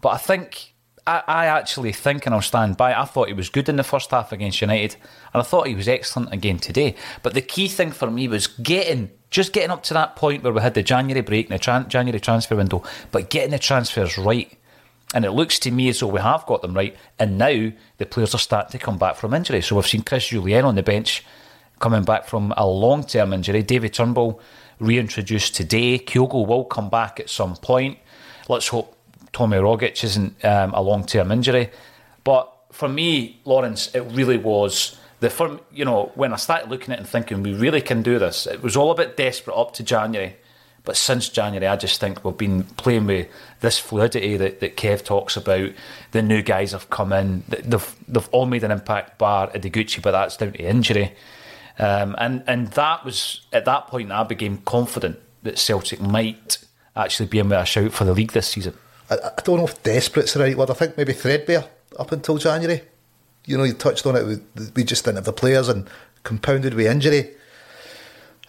But 0.00 0.10
I 0.10 0.16
think 0.18 0.74
I, 1.06 1.22
I, 1.26 1.46
actually 1.46 1.92
think, 1.92 2.26
and 2.26 2.34
I'll 2.34 2.42
stand 2.42 2.76
by, 2.76 2.98
I 2.98 3.04
thought 3.04 3.28
he 3.28 3.34
was 3.34 3.50
good 3.50 3.68
in 3.68 3.76
the 3.76 3.82
first 3.82 4.10
half 4.10 4.32
against 4.32 4.60
United, 4.60 4.96
and 5.32 5.40
I 5.40 5.44
thought 5.44 5.66
he 5.66 5.74
was 5.74 5.88
excellent 5.88 6.32
again 6.32 6.58
today. 6.58 6.96
But 7.22 7.34
the 7.34 7.42
key 7.42 7.68
thing 7.68 7.92
for 7.92 8.10
me 8.10 8.28
was 8.28 8.46
getting, 8.46 9.10
just 9.30 9.52
getting 9.52 9.70
up 9.70 9.82
to 9.84 9.94
that 9.94 10.16
point 10.16 10.42
where 10.42 10.52
we 10.52 10.60
had 10.60 10.74
the 10.74 10.82
January 10.82 11.20
break 11.20 11.50
and 11.50 11.58
the 11.58 11.62
tran- 11.62 11.88
January 11.88 12.20
transfer 12.20 12.56
window, 12.56 12.82
but 13.10 13.30
getting 13.30 13.50
the 13.50 13.58
transfers 13.58 14.16
right. 14.16 14.56
And 15.14 15.24
it 15.24 15.32
looks 15.32 15.58
to 15.60 15.70
me 15.70 15.88
as 15.88 16.00
though 16.00 16.08
we 16.08 16.20
have 16.20 16.46
got 16.46 16.62
them 16.62 16.74
right, 16.74 16.96
and 17.18 17.38
now 17.38 17.72
the 17.98 18.06
players 18.06 18.34
are 18.34 18.38
starting 18.38 18.72
to 18.72 18.84
come 18.84 18.98
back 18.98 19.16
from 19.16 19.34
injury. 19.34 19.60
So 19.60 19.76
we've 19.76 19.86
seen 19.86 20.02
Chris 20.02 20.28
Jullien 20.28 20.64
on 20.64 20.74
the 20.74 20.82
bench 20.82 21.24
coming 21.78 22.02
back 22.02 22.26
from 22.26 22.52
a 22.56 22.66
long 22.66 23.04
term 23.04 23.32
injury. 23.32 23.62
David 23.62 23.92
Turnbull 23.94 24.40
reintroduced 24.78 25.54
today. 25.54 25.98
Kyogo 25.98 26.46
will 26.46 26.64
come 26.64 26.88
back 26.90 27.20
at 27.20 27.30
some 27.30 27.56
point. 27.56 27.98
Let's 28.48 28.68
hope 28.68 28.96
Tommy 29.32 29.56
Rogic 29.56 30.02
isn't 30.04 30.44
um, 30.44 30.72
a 30.74 30.80
long 30.80 31.04
term 31.04 31.30
injury. 31.30 31.70
But 32.22 32.50
for 32.72 32.88
me, 32.88 33.40
Lawrence, 33.44 33.94
it 33.94 34.00
really 34.00 34.38
was 34.38 34.98
the 35.20 35.30
firm. 35.30 35.60
You 35.72 35.84
know, 35.84 36.12
when 36.14 36.32
I 36.32 36.36
started 36.36 36.70
looking 36.70 36.92
at 36.92 36.98
it 36.98 37.00
and 37.00 37.08
thinking 37.08 37.42
we 37.42 37.54
really 37.54 37.80
can 37.80 38.02
do 38.02 38.18
this, 38.18 38.46
it 38.46 38.62
was 38.62 38.76
all 38.76 38.90
a 38.90 38.94
bit 38.94 39.16
desperate 39.16 39.54
up 39.54 39.74
to 39.74 39.82
January. 39.82 40.36
But 40.84 40.98
since 40.98 41.30
January, 41.30 41.66
I 41.66 41.76
just 41.76 41.98
think 41.98 42.24
we've 42.24 42.36
been 42.36 42.64
playing 42.64 43.06
with 43.06 43.28
this 43.60 43.78
fluidity 43.78 44.36
that, 44.36 44.60
that 44.60 44.76
Kev 44.76 45.02
talks 45.02 45.34
about. 45.34 45.70
The 46.12 46.20
new 46.20 46.42
guys 46.42 46.72
have 46.72 46.90
come 46.90 47.10
in. 47.12 47.42
They've, 47.48 47.96
they've 48.06 48.28
all 48.32 48.44
made 48.44 48.64
an 48.64 48.70
impact, 48.70 49.16
bar 49.16 49.50
Ideguchi, 49.52 50.02
but 50.02 50.10
that's 50.10 50.36
down 50.36 50.52
to 50.52 50.58
injury. 50.62 51.14
Um, 51.78 52.14
and, 52.18 52.44
and 52.46 52.68
that 52.68 53.04
was, 53.04 53.40
at 53.52 53.64
that 53.64 53.88
point, 53.88 54.12
I 54.12 54.22
became 54.22 54.58
confident 54.58 55.18
that 55.42 55.58
Celtic 55.58 56.00
might 56.00 56.58
actually 56.96 57.26
be 57.26 57.38
in 57.38 57.48
with 57.48 57.58
a 57.58 57.64
shout 57.64 57.92
for 57.92 58.04
the 58.04 58.14
league 58.14 58.32
this 58.32 58.48
season. 58.48 58.74
I, 59.10 59.14
I 59.14 59.42
don't 59.42 59.58
know 59.58 59.66
if 59.66 59.82
desperate's 59.82 60.34
the 60.34 60.40
right 60.40 60.56
word. 60.56 60.70
I 60.70 60.74
think 60.74 60.96
maybe 60.96 61.12
threadbare 61.12 61.64
up 61.98 62.12
until 62.12 62.38
January. 62.38 62.82
You 63.46 63.58
know, 63.58 63.64
you 63.64 63.74
touched 63.74 64.06
on 64.06 64.16
it. 64.16 64.40
We 64.74 64.84
just 64.84 65.04
didn't 65.04 65.16
have 65.16 65.24
the 65.24 65.32
players 65.32 65.68
and 65.68 65.88
compounded 66.22 66.74
with 66.74 66.86
injury. 66.86 67.30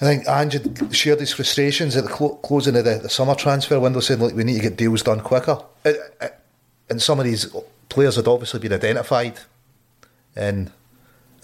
I 0.01 0.05
think 0.05 0.27
Ange 0.27 0.93
shared 0.93 1.19
his 1.19 1.31
frustrations 1.31 1.95
at 1.95 2.03
the 2.03 2.09
clo- 2.09 2.35
closing 2.35 2.75
of 2.75 2.83
the, 2.83 2.99
the, 2.99 3.09
summer 3.09 3.33
transfer 3.33 3.79
window, 3.79 4.01
saying 4.01 4.19
like 4.19 4.35
we 4.35 4.43
need 4.43 4.55
to 4.55 4.61
get 4.61 4.77
deals 4.77 5.03
done 5.03 5.21
quicker. 5.21 5.57
It, 5.85 5.97
it, 6.19 6.35
and 6.89 7.01
some 7.01 7.19
of 7.19 7.25
these 7.25 7.53
players 7.87 8.17
had 8.17 8.27
obviously 8.27 8.59
been 8.59 8.73
identified 8.73 9.39
in 10.35 10.69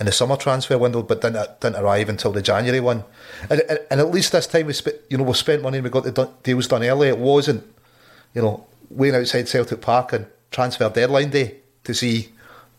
in 0.02 0.08
the 0.08 0.12
summer 0.12 0.36
transfer 0.36 0.80
window, 0.80 1.04
but 1.04 1.22
didn't 1.22 1.60
didn't 1.60 1.80
arrive 1.80 2.10
until 2.10 2.32
the 2.32 2.42
January 2.42 2.80
one. 2.80 3.04
And, 3.52 3.62
and, 3.70 3.80
and 3.92 4.02
at 4.02 4.10
least 4.10 4.32
this 4.32 4.48
time 4.48 4.66
we 4.66 4.74
spent, 4.74 4.96
you 5.12 5.18
know, 5.18 5.24
we 5.24 5.34
spent 5.34 5.62
money 5.62 5.78
and 5.78 5.84
we 5.84 5.92
got 5.92 6.04
the 6.04 6.30
deals 6.42 6.68
done 6.68 6.84
early. 6.84 7.10
It 7.10 7.20
wasn't, 7.20 7.64
you 8.34 8.42
know, 8.42 8.66
waiting 8.90 9.22
outside 9.22 9.48
Celtic 9.48 9.80
Park 9.80 10.14
and 10.14 10.26
transfer 10.50 10.90
deadline 10.90 11.30
day 11.30 11.58
to 11.84 11.94
see 11.94 12.30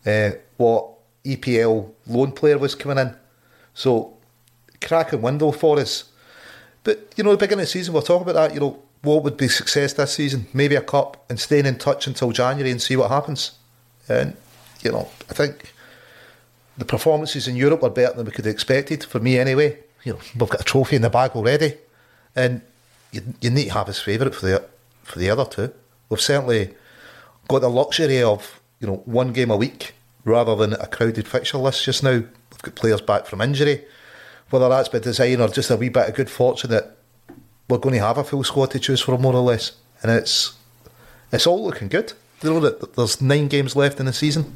uh, 0.05 0.31
what 0.57 0.85
EPL 1.23 1.91
loan 2.07 2.33
player 2.33 2.57
was 2.57 2.75
coming 2.75 2.97
in. 2.97 3.15
So, 3.73 4.17
cracking 4.81 5.21
window 5.21 5.51
for 5.51 5.79
us. 5.79 6.11
But, 6.83 7.13
you 7.15 7.23
know, 7.23 7.31
the 7.31 7.37
beginning 7.37 7.61
of 7.61 7.67
the 7.67 7.71
season, 7.71 7.93
we'll 7.93 8.03
talk 8.03 8.21
about 8.21 8.35
that. 8.35 8.53
You 8.53 8.59
know, 8.59 8.83
what 9.01 9.23
would 9.23 9.37
be 9.37 9.47
success 9.47 9.93
this 9.93 10.13
season? 10.13 10.47
Maybe 10.53 10.75
a 10.75 10.81
cup 10.81 11.23
and 11.29 11.39
staying 11.39 11.67
in 11.67 11.77
touch 11.77 12.05
until 12.05 12.31
January 12.31 12.69
and 12.69 12.81
see 12.81 12.97
what 12.97 13.09
happens. 13.09 13.51
And, 14.09 14.35
you 14.81 14.91
know, 14.91 15.07
I 15.29 15.33
think 15.33 15.73
the 16.77 16.85
performances 16.85 17.47
in 17.47 17.55
Europe 17.55 17.83
are 17.83 17.89
better 17.89 18.15
than 18.15 18.25
we 18.25 18.31
could 18.31 18.45
have 18.45 18.53
expected, 18.53 19.03
for 19.03 19.19
me 19.19 19.37
anyway. 19.37 19.77
You 20.03 20.13
know, 20.13 20.19
we've 20.37 20.49
got 20.49 20.61
a 20.61 20.63
trophy 20.63 20.95
in 20.95 21.01
the 21.01 21.09
bag 21.09 21.31
already. 21.31 21.75
And 22.35 22.61
you, 23.11 23.21
you 23.41 23.49
need 23.49 23.65
to 23.65 23.73
have 23.73 23.87
his 23.87 23.99
favourite 23.99 24.33
for 24.33 24.45
the, 24.45 24.65
for 25.03 25.19
the 25.19 25.29
other 25.29 25.45
two. 25.45 25.71
We've 26.09 26.19
certainly 26.19 26.73
got 27.47 27.59
the 27.59 27.69
luxury 27.69 28.21
of 28.21 28.59
you 28.79 28.87
know 28.87 29.01
one 29.05 29.33
game 29.33 29.51
a 29.51 29.57
week 29.57 29.93
rather 30.25 30.55
than 30.55 30.73
a 30.73 30.87
crowded 30.87 31.27
fixture 31.27 31.57
list 31.57 31.85
just 31.85 32.03
now. 32.03 32.11
We've 32.11 32.61
got 32.61 32.75
players 32.75 33.01
back 33.01 33.25
from 33.25 33.41
injury, 33.41 33.83
whether 34.49 34.69
that's 34.69 34.89
by 34.89 34.99
design 34.99 35.41
or 35.41 35.47
just 35.47 35.69
a 35.69 35.77
wee 35.77 35.89
bit 35.89 36.09
of 36.09 36.15
good 36.15 36.29
fortune 36.29 36.71
that 36.71 36.95
we're 37.69 37.77
going 37.77 37.95
to 37.95 38.01
have 38.01 38.17
a 38.17 38.23
full 38.23 38.43
squad 38.43 38.71
to 38.71 38.79
choose 38.79 39.01
from 39.01 39.21
more 39.21 39.33
or 39.33 39.41
less, 39.41 39.73
and 40.01 40.11
it's 40.11 40.53
it's 41.31 41.47
all 41.47 41.63
looking 41.63 41.87
good. 41.87 42.13
You 42.41 42.59
know 42.59 42.69
there's 42.69 43.21
nine 43.21 43.47
games 43.47 43.75
left 43.75 43.99
in 43.99 44.05
the 44.05 44.13
season. 44.13 44.55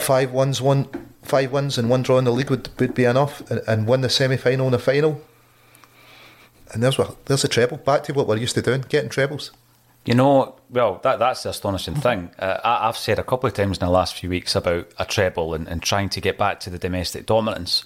Five 0.00 0.32
ones, 0.32 0.60
one 0.60 0.88
five 1.22 1.52
wins 1.52 1.78
and 1.78 1.88
one 1.88 2.02
draw 2.02 2.18
in 2.18 2.24
the 2.24 2.32
league 2.32 2.50
would, 2.50 2.68
would 2.78 2.94
be 2.94 3.04
enough, 3.04 3.48
and, 3.50 3.60
and 3.66 3.86
win 3.86 4.00
the 4.00 4.08
semi 4.08 4.36
final 4.36 4.66
and 4.66 4.74
the 4.74 4.78
final. 4.78 5.22
And 6.72 6.82
there's 6.82 6.98
what 6.98 7.24
there's 7.26 7.44
a 7.44 7.48
treble. 7.48 7.78
Back 7.78 8.04
to 8.04 8.12
what 8.12 8.26
we're 8.26 8.36
used 8.36 8.54
to 8.54 8.62
doing, 8.62 8.84
getting 8.88 9.10
trebles. 9.10 9.50
You 10.04 10.14
know, 10.14 10.56
well, 10.70 10.98
that 11.02 11.18
that's 11.18 11.42
the 11.42 11.50
astonishing 11.50 11.94
thing. 11.94 12.30
Uh, 12.38 12.58
I, 12.64 12.86
have 12.86 12.96
said 12.96 13.18
a 13.18 13.22
couple 13.22 13.46
of 13.48 13.54
times 13.54 13.78
in 13.78 13.84
the 13.84 13.92
last 13.92 14.14
few 14.14 14.30
weeks 14.30 14.56
about 14.56 14.90
a 14.98 15.04
treble 15.04 15.52
and, 15.52 15.68
and 15.68 15.82
trying 15.82 16.08
to 16.10 16.20
get 16.20 16.38
back 16.38 16.60
to 16.60 16.70
the 16.70 16.78
domestic 16.78 17.26
dominance. 17.26 17.84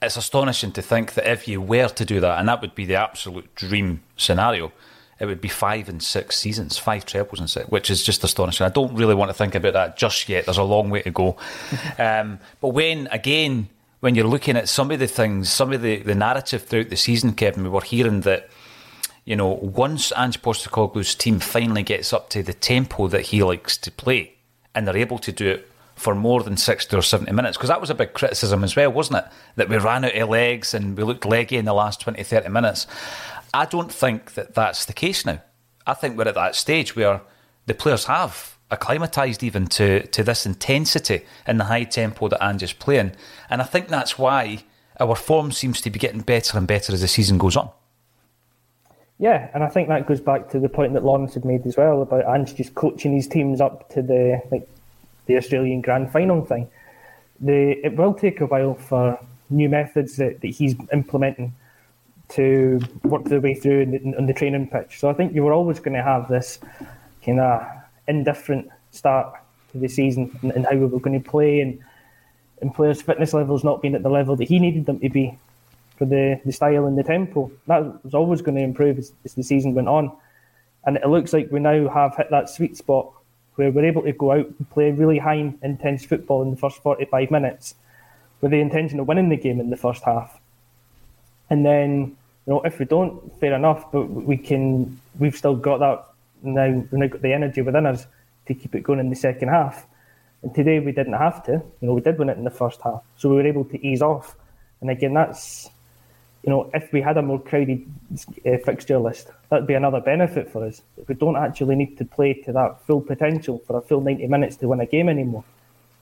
It's 0.00 0.16
astonishing 0.16 0.72
to 0.72 0.82
think 0.82 1.12
that 1.14 1.30
if 1.30 1.46
you 1.46 1.60
were 1.60 1.88
to 1.88 2.04
do 2.06 2.20
that, 2.20 2.38
and 2.38 2.48
that 2.48 2.62
would 2.62 2.74
be 2.74 2.86
the 2.86 2.94
absolute 2.94 3.54
dream 3.54 4.02
scenario, 4.16 4.72
it 5.20 5.26
would 5.26 5.40
be 5.40 5.48
five 5.48 5.88
and 5.88 6.02
six 6.02 6.36
seasons, 6.38 6.78
five 6.78 7.04
trebles 7.04 7.38
and 7.38 7.48
six, 7.48 7.68
which 7.68 7.90
is 7.90 8.02
just 8.02 8.24
astonishing. 8.24 8.66
I 8.66 8.70
don't 8.70 8.94
really 8.94 9.14
want 9.14 9.28
to 9.28 9.34
think 9.34 9.54
about 9.54 9.74
that 9.74 9.98
just 9.98 10.28
yet. 10.30 10.46
There's 10.46 10.56
a 10.56 10.64
long 10.64 10.88
way 10.88 11.02
to 11.02 11.10
go. 11.10 11.36
um, 11.98 12.40
but 12.60 12.68
when, 12.68 13.06
again, 13.08 13.68
when 14.00 14.14
you're 14.14 14.26
looking 14.26 14.56
at 14.56 14.68
some 14.68 14.90
of 14.90 14.98
the 14.98 15.06
things, 15.06 15.50
some 15.50 15.72
of 15.74 15.82
the, 15.82 15.98
the 15.98 16.14
narrative 16.14 16.64
throughout 16.64 16.88
the 16.88 16.96
season, 16.96 17.34
Kevin, 17.34 17.62
we 17.62 17.68
were 17.68 17.82
hearing 17.82 18.22
that, 18.22 18.48
you 19.26 19.36
know, 19.36 19.48
once 19.48 20.10
Ange 20.16 20.40
Postecoglou's 20.40 21.14
team 21.14 21.38
finally 21.38 21.82
gets 21.82 22.14
up 22.14 22.30
to 22.30 22.42
the 22.42 22.54
tempo 22.54 23.06
that 23.08 23.26
he 23.26 23.42
likes 23.42 23.76
to 23.76 23.90
play, 23.90 24.32
and 24.74 24.88
they're 24.88 24.96
able 24.96 25.18
to 25.18 25.32
do 25.32 25.50
it 25.50 25.70
for 25.96 26.14
more 26.14 26.42
than 26.42 26.56
60 26.56 26.96
or 26.96 27.02
70 27.02 27.30
minutes, 27.32 27.58
because 27.58 27.68
that 27.68 27.80
was 27.80 27.90
a 27.90 27.94
big 27.94 28.14
criticism 28.14 28.64
as 28.64 28.74
well, 28.74 28.90
wasn't 28.90 29.18
it? 29.18 29.26
That 29.56 29.68
we 29.68 29.76
ran 29.76 30.06
out 30.06 30.16
of 30.16 30.30
legs 30.30 30.72
and 30.72 30.96
we 30.96 31.04
looked 31.04 31.26
leggy 31.26 31.58
in 31.58 31.66
the 31.66 31.74
last 31.74 32.00
20, 32.00 32.22
30 32.22 32.48
minutes. 32.48 32.86
I 33.52 33.66
don't 33.66 33.92
think 33.92 34.34
that 34.34 34.54
that's 34.54 34.84
the 34.84 34.92
case 34.92 35.26
now. 35.26 35.42
I 35.86 35.94
think 35.94 36.16
we're 36.16 36.28
at 36.28 36.34
that 36.34 36.54
stage 36.54 36.94
where 36.94 37.20
the 37.66 37.74
players 37.74 38.04
have 38.04 38.56
acclimatised 38.70 39.42
even 39.42 39.66
to, 39.66 40.06
to 40.08 40.22
this 40.22 40.46
intensity 40.46 41.24
and 41.46 41.58
the 41.58 41.64
high 41.64 41.84
tempo 41.84 42.28
that 42.28 42.42
Ange 42.42 42.62
is 42.62 42.72
playing. 42.72 43.12
And 43.48 43.60
I 43.60 43.64
think 43.64 43.88
that's 43.88 44.18
why 44.18 44.64
our 45.00 45.16
form 45.16 45.50
seems 45.50 45.80
to 45.80 45.90
be 45.90 45.98
getting 45.98 46.20
better 46.20 46.56
and 46.56 46.66
better 46.66 46.92
as 46.92 47.00
the 47.00 47.08
season 47.08 47.38
goes 47.38 47.56
on. 47.56 47.70
Yeah, 49.18 49.50
and 49.52 49.62
I 49.62 49.68
think 49.68 49.88
that 49.88 50.06
goes 50.06 50.20
back 50.20 50.48
to 50.50 50.60
the 50.60 50.68
point 50.68 50.94
that 50.94 51.04
Lawrence 51.04 51.34
had 51.34 51.44
made 51.44 51.66
as 51.66 51.76
well 51.76 52.00
about 52.00 52.24
Ange 52.24 52.54
just 52.54 52.74
coaching 52.74 53.14
his 53.14 53.26
teams 53.26 53.60
up 53.60 53.90
to 53.90 54.00
the 54.00 54.42
like 54.50 54.66
the 55.26 55.36
Australian 55.36 55.82
Grand 55.82 56.10
Final 56.10 56.44
thing. 56.44 56.68
The, 57.40 57.84
it 57.84 57.96
will 57.96 58.14
take 58.14 58.40
a 58.40 58.46
while 58.46 58.74
for 58.74 59.18
new 59.50 59.68
methods 59.68 60.16
that, 60.16 60.40
that 60.40 60.48
he's 60.48 60.74
implementing 60.92 61.54
to 62.30 62.80
work 63.04 63.24
their 63.24 63.40
way 63.40 63.54
through 63.54 63.80
in 63.80 63.90
the, 63.90 64.16
on 64.16 64.26
the 64.26 64.32
training 64.32 64.68
pitch. 64.68 65.00
So 65.00 65.10
I 65.10 65.14
think 65.14 65.34
you 65.34 65.42
were 65.42 65.52
always 65.52 65.80
going 65.80 65.96
to 65.96 66.02
have 66.02 66.28
this 66.28 66.58
kind 67.24 67.40
of 67.40 67.66
indifferent 68.06 68.68
start 68.90 69.34
to 69.72 69.78
the 69.78 69.88
season 69.88 70.36
and, 70.42 70.52
and 70.52 70.66
how 70.66 70.76
we 70.76 70.86
were 70.86 71.00
going 71.00 71.20
to 71.20 71.28
play 71.28 71.60
and, 71.60 71.78
and 72.60 72.74
players' 72.74 73.02
fitness 73.02 73.34
levels 73.34 73.64
not 73.64 73.82
being 73.82 73.94
at 73.94 74.02
the 74.02 74.10
level 74.10 74.36
that 74.36 74.48
he 74.48 74.58
needed 74.58 74.86
them 74.86 75.00
to 75.00 75.08
be 75.08 75.38
for 75.96 76.06
the, 76.06 76.40
the 76.44 76.52
style 76.52 76.86
and 76.86 76.96
the 76.96 77.02
tempo. 77.02 77.50
That 77.66 78.04
was 78.04 78.14
always 78.14 78.42
going 78.42 78.56
to 78.56 78.62
improve 78.62 78.98
as, 78.98 79.12
as 79.24 79.34
the 79.34 79.42
season 79.42 79.74
went 79.74 79.88
on. 79.88 80.12
And 80.84 80.96
it 80.96 81.06
looks 81.06 81.32
like 81.32 81.50
we 81.50 81.60
now 81.60 81.88
have 81.88 82.16
hit 82.16 82.30
that 82.30 82.48
sweet 82.48 82.76
spot 82.76 83.12
where 83.56 83.70
we're 83.70 83.84
able 83.84 84.02
to 84.02 84.12
go 84.12 84.32
out 84.32 84.46
and 84.46 84.70
play 84.70 84.90
really 84.90 85.18
high 85.18 85.52
intense 85.62 86.04
football 86.04 86.42
in 86.42 86.50
the 86.50 86.56
first 86.56 86.78
45 86.82 87.30
minutes 87.30 87.74
with 88.40 88.50
the 88.52 88.60
intention 88.60 88.98
of 88.98 89.06
winning 89.06 89.28
the 89.28 89.36
game 89.36 89.60
in 89.60 89.68
the 89.68 89.76
first 89.76 90.02
half. 90.02 90.40
And 91.50 91.66
then, 91.66 92.16
you 92.46 92.54
know, 92.54 92.60
if 92.62 92.78
we 92.78 92.84
don't, 92.84 93.38
fair 93.40 93.54
enough, 93.54 93.90
but 93.92 94.06
we 94.06 94.36
can, 94.36 95.00
we've 95.18 95.36
still 95.36 95.56
got 95.56 95.78
that 95.78 96.06
now, 96.42 96.68
we've 96.68 96.92
now 96.92 97.06
got 97.06 97.22
the 97.22 97.32
energy 97.32 97.62
within 97.62 97.86
us 97.86 98.06
to 98.46 98.54
keep 98.54 98.74
it 98.74 98.82
going 98.82 98.98
in 98.98 99.10
the 99.10 99.16
second 99.16 99.48
half. 99.48 99.86
And 100.42 100.54
today 100.54 100.80
we 100.80 100.92
didn't 100.92 101.12
have 101.12 101.44
to, 101.44 101.52
you 101.52 101.86
know, 101.88 101.94
we 101.94 102.00
did 102.00 102.18
win 102.18 102.30
it 102.30 102.38
in 102.38 102.44
the 102.44 102.50
first 102.50 102.80
half. 102.82 103.02
So 103.18 103.28
we 103.28 103.36
were 103.36 103.46
able 103.46 103.64
to 103.66 103.86
ease 103.86 104.00
off. 104.00 104.36
And 104.80 104.90
again, 104.90 105.12
that's, 105.12 105.68
you 106.42 106.50
know, 106.50 106.70
if 106.72 106.90
we 106.92 107.02
had 107.02 107.18
a 107.18 107.22
more 107.22 107.38
crowded 107.38 107.86
uh, 108.46 108.56
fixture 108.64 108.98
list, 108.98 109.28
that'd 109.50 109.66
be 109.66 109.74
another 109.74 110.00
benefit 110.00 110.50
for 110.50 110.64
us. 110.64 110.80
We 111.06 111.14
don't 111.14 111.36
actually 111.36 111.76
need 111.76 111.98
to 111.98 112.06
play 112.06 112.34
to 112.44 112.52
that 112.52 112.86
full 112.86 113.02
potential 113.02 113.62
for 113.66 113.76
a 113.76 113.82
full 113.82 114.00
90 114.00 114.26
minutes 114.28 114.56
to 114.56 114.68
win 114.68 114.80
a 114.80 114.86
game 114.86 115.10
anymore, 115.10 115.44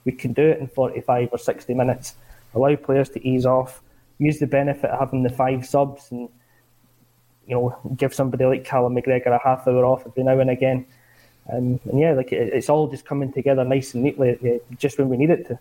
we 0.05 0.11
can 0.13 0.33
do 0.33 0.49
it 0.49 0.59
in 0.59 0.67
45 0.67 1.29
or 1.31 1.37
60 1.37 1.73
minutes, 1.73 2.15
allow 2.53 2.75
players 2.75 3.09
to 3.09 3.27
ease 3.27 3.45
off, 3.45 3.81
use 4.19 4.39
the 4.39 4.47
benefit 4.47 4.89
of 4.89 4.99
having 4.99 5.23
the 5.23 5.29
five 5.29 5.65
subs 5.65 6.11
and, 6.11 6.29
you 7.47 7.55
know, 7.55 7.77
give 7.95 8.13
somebody 8.13 8.45
like 8.45 8.65
Callum 8.65 8.95
McGregor 8.95 9.35
a 9.35 9.39
half 9.43 9.67
hour 9.67 9.85
off 9.85 10.05
every 10.05 10.23
now 10.23 10.39
and 10.39 10.49
again. 10.49 10.85
Um, 11.51 11.79
and 11.85 11.99
yeah, 11.99 12.11
like 12.11 12.31
it, 12.31 12.53
it's 12.53 12.69
all 12.69 12.87
just 12.87 13.05
coming 13.05 13.31
together 13.31 13.63
nice 13.63 13.93
and 13.95 14.03
neatly 14.03 14.37
uh, 14.43 14.75
just 14.77 14.99
when 14.99 15.09
we 15.09 15.17
need 15.17 15.31
it 15.31 15.47
to. 15.47 15.59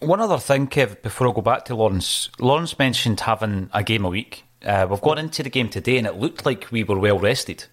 One 0.00 0.20
other 0.20 0.38
thing, 0.38 0.66
Kev, 0.66 1.00
before 1.00 1.28
I 1.28 1.32
go 1.32 1.40
back 1.40 1.64
to 1.66 1.74
Lawrence. 1.74 2.28
Lawrence 2.38 2.78
mentioned 2.78 3.20
having 3.20 3.70
a 3.72 3.82
game 3.82 4.04
a 4.04 4.10
week. 4.10 4.44
Uh, 4.62 4.86
we've 4.90 5.00
gone 5.00 5.18
into 5.18 5.42
the 5.42 5.48
game 5.48 5.70
today 5.70 5.96
and 5.96 6.06
it 6.06 6.16
looked 6.16 6.44
like 6.44 6.70
we 6.70 6.84
were 6.84 6.98
well 6.98 7.18
rested. 7.18 7.64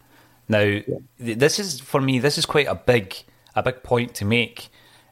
Now, 0.47 0.61
yeah. 0.61 0.83
this 1.17 1.59
is, 1.59 1.79
for 1.79 1.99
me, 1.99 2.19
this 2.19 2.37
is 2.37 2.45
quite 2.45 2.67
a 2.67 2.75
big, 2.75 3.15
a 3.55 3.63
big 3.63 3.83
point 3.83 4.15
to 4.15 4.25
make. 4.25 4.69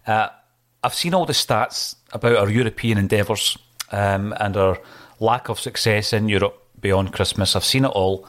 Uh, 0.07 0.29
I've 0.83 0.93
seen 0.93 1.13
all 1.13 1.25
the 1.25 1.33
stats 1.33 1.95
about 2.13 2.37
our 2.37 2.49
European 2.49 2.97
endeavours 2.97 3.57
um, 3.91 4.33
and 4.39 4.57
our 4.57 4.79
lack 5.19 5.49
of 5.49 5.59
success 5.59 6.13
in 6.13 6.29
Europe 6.29 6.57
beyond 6.79 7.13
Christmas. 7.13 7.55
I've 7.55 7.65
seen 7.65 7.85
it 7.85 7.89
all. 7.89 8.27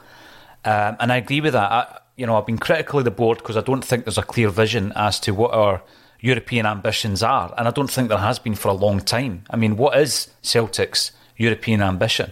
Um, 0.65 0.95
and 0.99 1.11
I 1.11 1.17
agree 1.17 1.41
with 1.41 1.53
that. 1.53 1.71
I, 1.71 1.99
you 2.15 2.25
know, 2.25 2.37
I've 2.37 2.45
been 2.45 2.59
critical 2.59 2.99
of 2.99 3.05
the 3.05 3.11
board 3.11 3.39
because 3.39 3.57
I 3.57 3.61
don't 3.61 3.83
think 3.83 4.05
there's 4.05 4.17
a 4.17 4.23
clear 4.23 4.49
vision 4.49 4.93
as 4.95 5.19
to 5.21 5.31
what 5.31 5.53
our 5.53 5.81
European 6.19 6.65
ambitions 6.65 7.21
are, 7.21 7.53
and 7.57 7.67
I 7.67 7.71
don't 7.71 7.89
think 7.91 8.07
there 8.07 8.17
has 8.17 8.39
been 8.39 8.55
for 8.55 8.69
a 8.69 8.73
long 8.73 9.01
time. 9.01 9.43
I 9.49 9.57
mean, 9.57 9.75
what 9.75 9.97
is 9.97 10.29
Celtic's 10.41 11.11
European 11.35 11.81
ambition? 11.81 12.31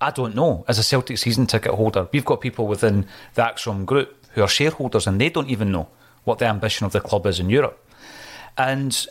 I 0.00 0.10
don't 0.10 0.34
know. 0.34 0.64
As 0.66 0.78
a 0.78 0.82
Celtic 0.82 1.18
season 1.18 1.46
ticket 1.46 1.72
holder, 1.72 2.08
we've 2.12 2.24
got 2.24 2.40
people 2.40 2.66
within 2.66 3.06
the 3.34 3.42
ACSOM 3.42 3.86
group 3.86 4.26
who 4.32 4.42
are 4.42 4.48
shareholders, 4.48 5.06
and 5.06 5.20
they 5.20 5.28
don't 5.28 5.48
even 5.48 5.70
know 5.70 5.88
what 6.24 6.38
the 6.38 6.46
ambition 6.46 6.86
of 6.86 6.92
the 6.92 7.00
club 7.00 7.24
is 7.26 7.38
in 7.38 7.50
Europe. 7.50 7.78
And 8.58 9.06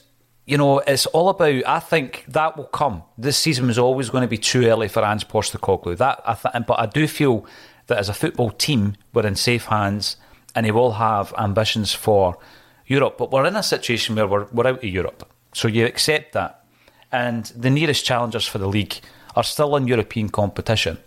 you 0.49 0.57
know, 0.57 0.79
it's 0.79 1.05
all 1.07 1.29
about. 1.29 1.63
I 1.67 1.79
think 1.79 2.25
that 2.27 2.57
will 2.57 2.65
come. 2.65 3.03
This 3.19 3.37
season 3.37 3.69
is 3.69 3.77
always 3.77 4.09
going 4.09 4.23
to 4.23 4.27
be 4.27 4.37
too 4.37 4.65
early 4.65 4.87
for 4.87 5.03
Ange 5.03 5.27
Postecoglou. 5.27 5.95
That, 5.97 6.21
I 6.25 6.33
th- 6.33 6.65
but 6.65 6.79
I 6.79 6.87
do 6.87 7.07
feel 7.07 7.45
that 7.85 7.99
as 7.99 8.09
a 8.09 8.15
football 8.15 8.49
team, 8.49 8.95
we're 9.13 9.27
in 9.27 9.35
safe 9.35 9.65
hands, 9.65 10.17
and 10.55 10.65
he 10.65 10.71
will 10.71 10.93
have 10.93 11.35
ambitions 11.37 11.93
for 11.93 12.39
Europe. 12.87 13.19
But 13.19 13.31
we're 13.31 13.45
in 13.45 13.55
a 13.55 13.61
situation 13.61 14.15
where 14.15 14.25
we're, 14.25 14.47
we're 14.51 14.65
out 14.65 14.83
of 14.83 14.83
Europe. 14.83 15.31
So 15.53 15.67
you 15.67 15.85
accept 15.85 16.33
that. 16.33 16.65
And 17.11 17.45
the 17.55 17.69
nearest 17.69 18.03
challengers 18.03 18.47
for 18.47 18.57
the 18.57 18.67
league 18.67 18.95
are 19.35 19.43
still 19.43 19.75
in 19.75 19.87
European 19.87 20.29
competition. 20.29 20.97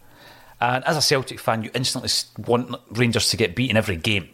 And 0.61 0.85
as 0.85 0.97
a 0.97 1.03
Celtic 1.03 1.41
fan, 1.41 1.65
you 1.65 1.71
instantly 1.75 2.11
want 2.47 2.81
Rangers 2.93 3.29
to 3.31 3.37
get 3.37 3.57
beaten 3.57 3.77
every 3.77 3.97
game. 3.97 4.29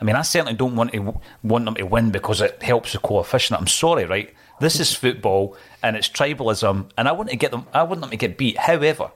I 0.00 0.04
mean, 0.04 0.16
I 0.16 0.22
certainly 0.22 0.54
don't 0.54 0.74
want 0.74 0.92
to 0.92 1.20
want 1.42 1.66
them 1.66 1.74
to 1.74 1.84
win 1.84 2.10
because 2.10 2.40
it 2.40 2.62
helps 2.62 2.92
the 2.92 2.98
coefficient. 2.98 3.60
I'm 3.60 3.66
sorry, 3.66 4.06
right? 4.06 4.34
This 4.64 4.80
is 4.80 4.94
football 4.94 5.58
and 5.82 5.94
it's 5.94 6.08
tribalism, 6.08 6.90
and 6.96 7.06
I 7.06 7.12
want 7.12 7.28
to 7.28 7.36
get 7.36 7.50
them. 7.50 7.66
I 7.74 7.82
want 7.82 8.00
them 8.00 8.08
to 8.08 8.16
get 8.16 8.38
beat. 8.38 8.56
However, 8.56 9.10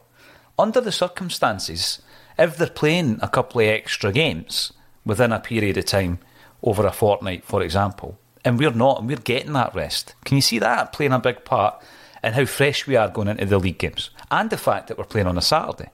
under 0.58 0.78
the 0.78 0.92
circumstances, 0.92 2.02
if 2.38 2.58
they're 2.58 2.68
playing 2.68 3.18
a 3.22 3.28
couple 3.28 3.62
of 3.62 3.66
extra 3.66 4.12
games 4.12 4.74
within 5.06 5.32
a 5.32 5.40
period 5.40 5.78
of 5.78 5.86
time, 5.86 6.18
over 6.62 6.86
a 6.86 6.92
fortnight, 6.92 7.46
for 7.46 7.62
example. 7.62 8.18
And 8.44 8.58
we're 8.58 8.72
not, 8.72 8.98
and 8.98 9.08
we're 9.08 9.16
getting 9.16 9.54
that 9.54 9.74
rest. 9.74 10.14
Can 10.26 10.36
you 10.36 10.42
see 10.42 10.58
that 10.58 10.92
playing 10.92 11.14
a 11.14 11.18
big 11.18 11.46
part 11.46 11.82
in 12.22 12.34
how 12.34 12.44
fresh 12.44 12.86
we 12.86 12.96
are 12.96 13.08
going 13.08 13.28
into 13.28 13.46
the 13.46 13.58
league 13.58 13.78
games? 13.78 14.10
And 14.30 14.50
the 14.50 14.58
fact 14.58 14.88
that 14.88 14.98
we're 14.98 15.04
playing 15.04 15.28
on 15.28 15.38
a 15.38 15.42
Saturday. 15.42 15.88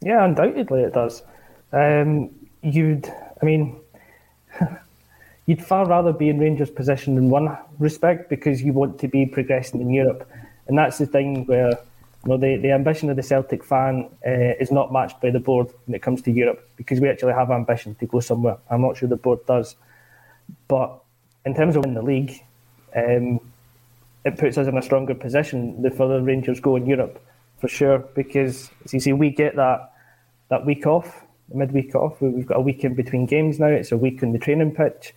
Yeah, 0.00 0.24
undoubtedly 0.24 0.84
it 0.84 0.94
does. 0.94 1.22
Um, 1.70 2.30
you'd, 2.62 3.12
I 3.42 3.44
mean, 3.44 3.78
you'd 5.46 5.64
far 5.64 5.86
rather 5.86 6.12
be 6.12 6.28
in 6.28 6.38
Rangers' 6.38 6.70
position 6.70 7.16
in 7.16 7.30
one 7.30 7.56
respect 7.78 8.28
because 8.28 8.62
you 8.62 8.72
want 8.72 8.98
to 9.00 9.08
be 9.08 9.26
progressing 9.26 9.80
in 9.80 9.90
Europe. 9.90 10.28
And 10.66 10.76
that's 10.76 10.98
the 10.98 11.06
thing 11.06 11.46
where 11.46 11.70
you 11.70 12.30
know, 12.30 12.36
the, 12.36 12.56
the 12.56 12.72
ambition 12.72 13.08
of 13.08 13.16
the 13.16 13.22
Celtic 13.22 13.64
fan 13.64 14.08
uh, 14.26 14.54
is 14.60 14.72
not 14.72 14.92
matched 14.92 15.20
by 15.20 15.30
the 15.30 15.38
board 15.38 15.68
when 15.86 15.94
it 15.94 16.02
comes 16.02 16.20
to 16.22 16.32
Europe 16.32 16.68
because 16.76 17.00
we 17.00 17.08
actually 17.08 17.34
have 17.34 17.50
ambition 17.50 17.94
to 17.96 18.06
go 18.06 18.18
somewhere. 18.18 18.58
I'm 18.68 18.82
not 18.82 18.96
sure 18.96 19.08
the 19.08 19.16
board 19.16 19.46
does. 19.46 19.76
But 20.66 20.98
in 21.44 21.54
terms 21.54 21.76
of 21.76 21.84
winning 21.84 21.94
the 21.94 22.02
league, 22.02 22.42
um, 22.96 23.40
it 24.24 24.36
puts 24.38 24.58
us 24.58 24.66
in 24.66 24.76
a 24.76 24.82
stronger 24.82 25.14
position 25.14 25.80
the 25.82 25.90
further 25.90 26.20
Rangers 26.20 26.58
go 26.58 26.74
in 26.74 26.86
Europe, 26.86 27.22
for 27.60 27.68
sure. 27.68 27.98
Because 27.98 28.70
as 28.84 28.92
you 28.92 28.98
see, 28.98 29.12
we 29.12 29.30
get 29.30 29.54
that 29.54 29.92
that 30.48 30.66
week 30.66 30.86
off, 30.86 31.24
midweek 31.52 31.94
off. 31.94 32.20
We've 32.20 32.46
got 32.46 32.56
a 32.56 32.60
week 32.60 32.82
in 32.82 32.94
between 32.94 33.26
games 33.26 33.60
now. 33.60 33.66
It's 33.66 33.92
a 33.92 33.96
week 33.96 34.22
on 34.24 34.32
the 34.32 34.38
training 34.38 34.74
pitch. 34.74 35.14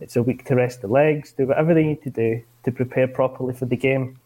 It's 0.00 0.16
a 0.16 0.22
week 0.22 0.44
to 0.46 0.54
rest 0.56 0.80
the 0.80 0.88
legs, 0.88 1.32
do 1.32 1.46
whatever 1.46 1.74
they 1.74 1.84
need 1.84 2.02
to 2.02 2.10
do 2.10 2.42
to 2.64 2.72
prepare 2.72 3.06
properly 3.06 3.54
for 3.54 3.66
the 3.66 3.76
game. 3.76 4.18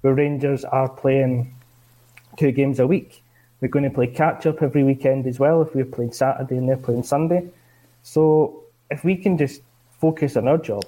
Where 0.00 0.14
Rangers 0.14 0.64
are 0.64 0.88
playing 0.88 1.54
two 2.36 2.52
games 2.52 2.78
a 2.78 2.86
week. 2.86 3.22
We're 3.60 3.68
going 3.68 3.84
to 3.84 3.90
play 3.90 4.06
catch 4.06 4.46
up 4.46 4.62
every 4.62 4.84
weekend 4.84 5.26
as 5.26 5.38
well 5.38 5.60
if 5.62 5.74
we're 5.74 5.84
playing 5.84 6.12
Saturday 6.12 6.56
and 6.56 6.68
they're 6.68 6.76
playing 6.76 7.02
Sunday. 7.02 7.48
So 8.02 8.62
if 8.90 9.04
we 9.04 9.16
can 9.16 9.36
just 9.36 9.60
focus 10.00 10.36
on 10.36 10.46
our 10.46 10.58
job, 10.58 10.84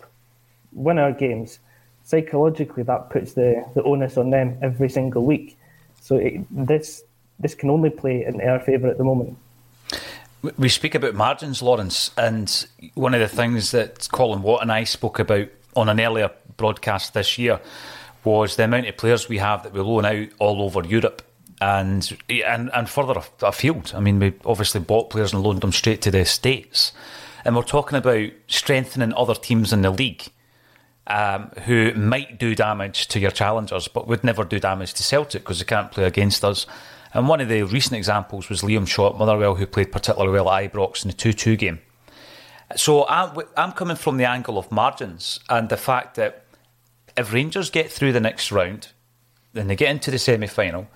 win 0.73 0.99
our 0.99 1.13
games, 1.13 1.59
psychologically 2.05 2.85
that 2.85 3.11
puts 3.11 3.35
the, 3.35 3.65
the 3.75 3.83
onus 3.83 4.17
on 4.17 4.31
them 4.31 4.59
every 4.63 4.89
single 4.89 5.25
week. 5.25 5.59
So 6.01 6.17
it, 6.17 6.41
this 6.51 7.03
this 7.41 7.55
can 7.55 7.71
only 7.71 7.91
play 7.91 8.25
in 8.25 8.41
our 8.43 8.61
favour 8.61 8.89
at 8.89 8.99
the 8.99 9.05
moment. 9.05 9.37
We 10.57 10.69
speak 10.69 10.95
about 10.95 11.15
margins, 11.15 11.61
Lawrence, 11.63 12.11
and 12.17 12.67
one 12.95 13.13
of 13.13 13.21
the 13.21 13.29
things 13.29 13.73
that 13.73 14.09
Colin 14.11 14.43
Watt 14.43 14.63
and 14.63 14.73
I 14.73 14.85
spoke 14.85 15.19
about 15.19 15.49
on 15.77 15.89
an 15.89 16.01
earlier 16.01 16.31
broadcast 16.57 17.13
this 17.15 17.37
year 17.37 17.61
was 18.25 18.57
the 18.57 18.65
amount 18.65 18.89
of 18.89 18.97
players 18.97 19.29
we 19.29 19.39
have 19.39 19.63
that 19.63 19.73
we 19.73 19.81
loan 19.81 20.05
out 20.05 20.29
all 20.39 20.63
over 20.63 20.83
Europe 20.83 21.23
and 21.61 22.17
and 22.29 22.71
and 22.73 22.89
further 22.89 23.21
afield. 23.43 23.93
I 23.95 24.01
mean, 24.01 24.19
we 24.19 24.33
obviously 24.45 24.81
bought 24.81 25.11
players 25.11 25.33
and 25.33 25.43
loaned 25.43 25.61
them 25.61 25.73
straight 25.73 26.01
to 26.03 26.11
the 26.11 26.25
states 26.25 26.93
and 27.45 27.57
we're 27.57 27.63
talking 27.63 27.99
about 27.99 28.31
strengthening 28.49 29.15
other 29.15 29.35
teams 29.35 29.73
in 29.73 29.83
the 29.83 29.91
league 29.91 30.25
um, 31.07 31.51
who 31.65 31.93
might 31.95 32.39
do 32.39 32.55
damage 32.55 33.09
to 33.09 33.19
your 33.19 33.31
challengers, 33.31 33.89
but 33.89 34.07
would 34.07 34.23
never 34.23 34.45
do 34.45 34.61
damage 34.61 34.95
to 34.95 35.03
Celtic 35.03 35.43
because 35.43 35.59
they 35.59 35.65
can't 35.65 35.91
play 35.91 36.05
against 36.05 36.45
us. 36.45 36.67
And 37.13 37.29
one 37.29 37.41
of 37.41 37.49
the 37.49 37.63
recent 37.63 37.97
examples 37.97 38.49
was 38.49 38.63
Liam 38.63 38.87
Shaw 38.87 39.17
Motherwell, 39.17 39.57
who 39.57 39.67
played 39.67 39.91
particularly 39.93 40.33
well 40.33 40.51
at 40.51 40.73
Ibrox 40.73 41.05
in 41.05 41.11
the 41.11 41.17
2 41.17 41.33
2 41.33 41.57
game. 41.57 41.81
So 42.77 43.07
I'm, 43.09 43.37
I'm 43.57 43.73
coming 43.73 43.97
from 43.97 44.17
the 44.17 44.29
angle 44.29 44.57
of 44.57 44.71
margins 44.71 45.41
and 45.49 45.69
the 45.69 45.77
fact 45.77 46.15
that 46.15 46.45
if 47.17 47.33
Rangers 47.33 47.71
get 47.71 47.91
through 47.91 48.13
the 48.13 48.21
next 48.21 48.53
round, 48.53 48.89
then 49.53 49.67
they 49.67 49.75
get 49.75 49.91
into 49.91 50.13
the 50.13 50.19
semi 50.19 50.47
final, 50.47 50.89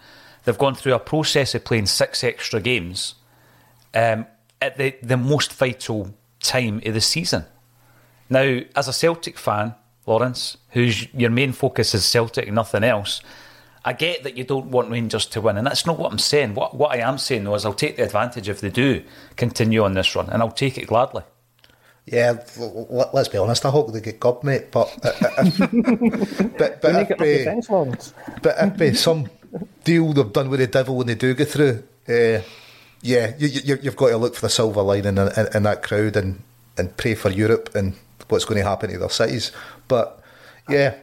they've 0.44 0.56
gone 0.58 0.76
through 0.76 0.94
a 0.94 1.00
process 1.00 1.54
of 1.54 1.64
playing 1.64 1.86
six 1.86 2.22
extra 2.22 2.60
games 2.60 3.16
um, 3.92 4.26
at 4.62 4.76
the, 4.78 4.94
the 5.02 5.16
most 5.16 5.52
vital 5.52 6.14
time 6.40 6.80
of 6.86 6.94
the 6.94 7.00
season. 7.00 7.44
Now, 8.30 8.60
as 8.76 8.86
a 8.86 8.92
Celtic 8.92 9.36
fan, 9.36 9.74
Lawrence, 10.06 10.56
whose 10.70 11.12
your 11.12 11.30
main 11.30 11.52
focus 11.52 11.94
is 11.94 12.04
Celtic 12.04 12.50
nothing 12.52 12.84
else, 12.84 13.20
I 13.84 13.92
get 13.92 14.22
that 14.22 14.36
you 14.36 14.44
don't 14.44 14.66
want 14.66 14.90
Rangers 14.90 15.26
to 15.26 15.40
win, 15.40 15.56
and 15.56 15.66
that's 15.66 15.84
not 15.84 15.98
what 15.98 16.10
I'm 16.10 16.18
saying. 16.18 16.54
What 16.54 16.74
what 16.74 16.92
I 16.92 16.98
am 16.98 17.18
saying 17.18 17.44
though 17.44 17.54
is 17.54 17.64
I'll 17.64 17.74
take 17.74 17.96
the 17.96 18.04
advantage 18.04 18.48
if 18.48 18.60
they 18.60 18.70
do 18.70 19.02
continue 19.36 19.84
on 19.84 19.94
this 19.94 20.14
run, 20.16 20.30
and 20.30 20.42
I'll 20.42 20.50
take 20.50 20.78
it 20.78 20.86
gladly. 20.86 21.22
Yeah, 22.06 22.44
let's 22.58 23.28
be 23.28 23.38
honest. 23.38 23.64
I 23.64 23.70
hope 23.70 23.92
they 23.92 24.00
get 24.00 24.20
God, 24.20 24.44
mate. 24.44 24.70
But 24.70 24.88
uh, 25.04 25.12
uh, 25.38 25.44
but 26.58 26.82
but 26.82 27.10
if, 27.10 27.18
be, 27.18 27.44
but 28.42 28.54
if 28.58 28.76
be 28.76 28.94
some 28.94 29.30
deal 29.84 30.12
they've 30.12 30.32
done 30.32 30.50
with 30.50 30.60
the 30.60 30.66
devil 30.66 30.96
when 30.96 31.06
they 31.06 31.14
do 31.14 31.34
get 31.34 31.48
through, 31.48 31.82
uh, 32.08 32.40
yeah, 33.00 33.34
you, 33.38 33.48
you, 33.48 33.78
you've 33.82 33.96
got 33.96 34.08
to 34.08 34.16
look 34.18 34.34
for 34.34 34.42
the 34.42 34.50
silver 34.50 34.82
lining 34.82 35.16
in, 35.16 35.18
in, 35.18 35.46
in 35.54 35.62
that 35.62 35.82
crowd 35.82 36.16
and, 36.16 36.42
and 36.76 36.94
pray 36.96 37.14
for 37.14 37.30
Europe 37.30 37.74
and 37.74 37.94
what's 38.28 38.44
going 38.44 38.60
to 38.60 38.68
happen 38.68 38.90
to 38.90 38.98
their 38.98 39.08
cities. 39.08 39.52
But 39.88 40.22
yeah, 40.68 40.94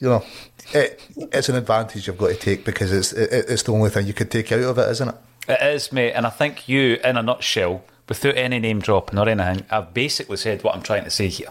you 0.00 0.08
know, 0.08 0.24
it, 0.72 1.00
it's 1.16 1.48
an 1.48 1.56
advantage 1.56 2.06
you've 2.06 2.18
got 2.18 2.28
to 2.28 2.34
take 2.34 2.64
because 2.64 2.92
it's 2.92 3.12
it, 3.12 3.46
it's 3.48 3.62
the 3.62 3.72
only 3.72 3.90
thing 3.90 4.06
you 4.06 4.14
could 4.14 4.30
take 4.30 4.50
out 4.52 4.60
of 4.60 4.78
it, 4.78 4.88
isn't 4.88 5.08
it? 5.08 5.14
It 5.48 5.62
is, 5.62 5.92
mate, 5.92 6.12
and 6.12 6.26
I 6.26 6.30
think 6.30 6.68
you, 6.68 6.98
in 7.02 7.16
a 7.16 7.22
nutshell, 7.22 7.82
without 8.08 8.36
any 8.36 8.58
name 8.58 8.80
dropping 8.80 9.18
or 9.18 9.28
anything, 9.28 9.66
I've 9.70 9.94
basically 9.94 10.36
said 10.36 10.62
what 10.62 10.74
I'm 10.74 10.82
trying 10.82 11.04
to 11.04 11.10
say 11.10 11.28
here. 11.28 11.48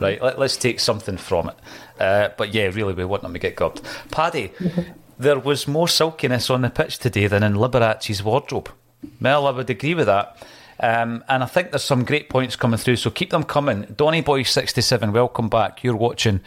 Right, 0.00 0.22
Let, 0.22 0.38
us 0.38 0.56
take 0.56 0.80
something 0.80 1.16
from 1.16 1.50
it. 1.50 1.56
Uh, 2.00 2.30
but 2.36 2.54
yeah, 2.54 2.64
really, 2.66 2.94
we 2.94 3.04
wouldn't 3.04 3.10
want 3.10 3.22
them 3.22 3.32
to 3.34 3.38
get 3.38 3.56
gubbed. 3.56 3.82
Paddy, 4.10 4.52
there 5.18 5.38
was 5.38 5.68
more 5.68 5.86
silkiness 5.86 6.50
on 6.50 6.62
the 6.62 6.70
pitch 6.70 6.98
today 6.98 7.26
than 7.26 7.42
in 7.42 7.54
Liberace's 7.54 8.22
wardrobe. 8.22 8.70
Mel, 9.20 9.46
I 9.46 9.50
would 9.50 9.68
agree 9.68 9.94
with 9.94 10.06
that. 10.06 10.36
Um, 10.80 11.22
and 11.28 11.42
I 11.42 11.46
think 11.46 11.70
there's 11.70 11.84
some 11.84 12.04
great 12.04 12.28
points 12.28 12.56
coming 12.56 12.78
through, 12.78 12.96
so 12.96 13.10
keep 13.10 13.30
them 13.30 13.44
coming. 13.44 13.82
Donny 13.96 14.20
Boy 14.20 14.42
67, 14.42 15.12
welcome 15.12 15.48
back. 15.48 15.84
You're 15.84 15.94
watching 15.94 16.40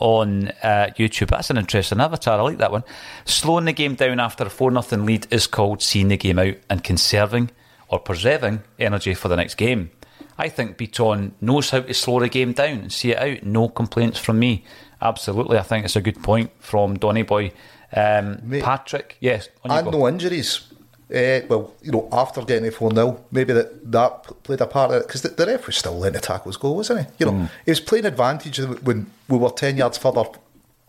on 0.00 0.48
uh, 0.62 0.90
YouTube. 0.98 1.28
That's 1.28 1.50
an 1.50 1.58
interesting 1.58 2.00
avatar. 2.00 2.40
I 2.40 2.42
like 2.42 2.58
that 2.58 2.72
one. 2.72 2.82
Slowing 3.24 3.66
the 3.66 3.72
game 3.72 3.94
down 3.94 4.18
after 4.18 4.44
a 4.44 4.50
4 4.50 4.82
0 4.82 5.02
lead 5.04 5.26
is 5.30 5.46
called 5.46 5.82
seeing 5.82 6.08
the 6.08 6.16
game 6.16 6.38
out 6.38 6.56
and 6.68 6.82
conserving 6.82 7.50
or 7.88 8.00
preserving 8.00 8.62
energy 8.78 9.14
for 9.14 9.28
the 9.28 9.36
next 9.36 9.54
game. 9.54 9.90
I 10.38 10.48
think 10.48 10.78
Beaton 10.78 11.34
knows 11.40 11.70
how 11.70 11.80
to 11.80 11.94
slow 11.94 12.20
the 12.20 12.28
game 12.28 12.52
down 12.52 12.78
and 12.78 12.92
see 12.92 13.12
it 13.12 13.18
out. 13.18 13.44
No 13.44 13.68
complaints 13.68 14.18
from 14.18 14.38
me. 14.38 14.64
Absolutely, 15.02 15.58
I 15.58 15.62
think 15.62 15.84
it's 15.84 15.96
a 15.96 16.00
good 16.00 16.22
point 16.22 16.50
from 16.58 16.98
Donny 16.98 17.22
Boy. 17.22 17.52
Um, 17.94 18.38
Mate, 18.42 18.62
Patrick, 18.62 19.16
yes, 19.20 19.48
and 19.64 19.90
no 19.90 20.08
injuries. 20.08 20.68
Uh, 21.10 21.40
well, 21.48 21.74
you 21.82 21.90
know, 21.90 22.08
after 22.12 22.42
getting 22.42 22.68
a 22.68 22.70
4 22.70 22.92
0, 22.94 23.24
maybe 23.32 23.52
that, 23.52 23.90
that 23.90 24.42
played 24.44 24.60
a 24.60 24.66
part 24.66 24.92
of 24.92 25.02
it 25.02 25.06
because 25.06 25.22
the, 25.22 25.28
the, 25.30 25.46
ref 25.46 25.66
was 25.66 25.76
still 25.76 25.98
letting 25.98 26.14
the 26.14 26.20
tackles 26.20 26.56
go, 26.56 26.70
wasn't 26.70 27.00
he? 27.00 27.12
You 27.18 27.26
know, 27.26 27.32
mm. 27.32 27.50
he 27.64 27.70
was 27.72 27.80
playing 27.80 28.06
advantage 28.06 28.58
when 28.58 29.10
we 29.28 29.36
were 29.38 29.50
10 29.50 29.76
yards 29.76 29.98
further 29.98 30.24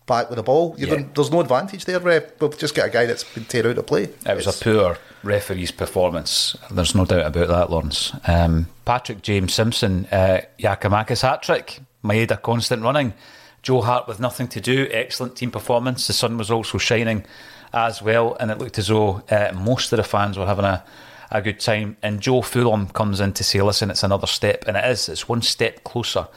back 0.05 0.29
with 0.29 0.37
the 0.37 0.43
ball. 0.43 0.75
Yeah. 0.77 1.03
There's 1.13 1.31
no 1.31 1.41
advantage 1.41 1.85
there, 1.85 1.99
ref. 1.99 2.39
We've 2.39 2.57
just 2.57 2.75
got 2.75 2.87
a 2.87 2.89
guy 2.91 3.05
that's 3.05 3.23
been 3.23 3.45
tear 3.45 3.67
out 3.67 3.77
of 3.77 3.87
play. 3.87 4.03
It 4.03 4.35
was 4.35 4.45
it's, 4.45 4.61
a 4.61 4.63
poor 4.63 4.97
referee's 5.23 5.71
performance. 5.71 6.55
There's 6.69 6.93
no 6.93 7.05
doubt 7.05 7.25
about 7.25 7.47
that, 7.47 7.71
Lawrence. 7.71 8.13
Um, 8.27 8.67
Patrick 8.85 9.21
James 9.21 9.53
Simpson, 9.53 10.07
uh, 10.11 10.41
Giakoumakis 10.59 11.21
hat 11.21 11.43
trick, 11.43 11.79
Maeda 12.03 12.41
constant 12.41 12.83
running. 12.83 13.13
Joe 13.61 13.81
Hart 13.81 14.07
with 14.07 14.19
nothing 14.19 14.47
to 14.49 14.61
do, 14.61 14.87
excellent 14.91 15.35
team 15.35 15.51
performance. 15.51 16.07
The 16.07 16.13
sun 16.13 16.37
was 16.37 16.49
also 16.49 16.77
shining 16.77 17.25
as 17.73 18.01
well, 18.01 18.35
and 18.39 18.51
it 18.51 18.57
looked 18.57 18.77
as 18.77 18.87
though 18.87 19.23
uh, 19.29 19.51
most 19.53 19.91
of 19.93 19.97
the 19.97 20.03
fans 20.03 20.37
were 20.37 20.45
having 20.45 20.65
a, 20.65 20.83
a 21.31 21.41
good 21.41 21.59
time. 21.59 21.97
And 22.01 22.21
Joe 22.21 22.41
Fulham 22.41 22.87
comes 22.87 23.19
in 23.19 23.33
to 23.33 23.43
say, 23.43 23.61
listen, 23.61 23.89
it's 23.89 24.03
another 24.03 24.27
step, 24.27 24.65
and 24.67 24.77
it 24.77 24.85
is, 24.85 25.09
it's 25.09 25.29
one 25.29 25.41
step 25.41 25.83
closer 25.83 26.27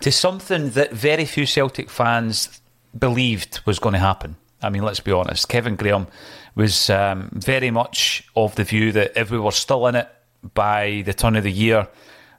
to 0.00 0.12
something 0.12 0.70
that 0.70 0.92
very 0.92 1.24
few 1.24 1.46
Celtic 1.46 1.90
fans 1.90 2.60
believed 2.98 3.60
was 3.66 3.78
going 3.78 3.94
to 3.94 3.98
happen. 3.98 4.36
I 4.62 4.70
mean, 4.70 4.82
let's 4.82 5.00
be 5.00 5.12
honest, 5.12 5.48
Kevin 5.48 5.76
Graham 5.76 6.06
was 6.54 6.88
um, 6.88 7.30
very 7.32 7.70
much 7.70 8.26
of 8.34 8.54
the 8.54 8.64
view 8.64 8.92
that 8.92 9.12
if 9.16 9.30
we 9.30 9.38
were 9.38 9.52
still 9.52 9.86
in 9.86 9.94
it 9.94 10.08
by 10.54 11.02
the 11.04 11.12
turn 11.12 11.36
of 11.36 11.44
the 11.44 11.52
year, 11.52 11.88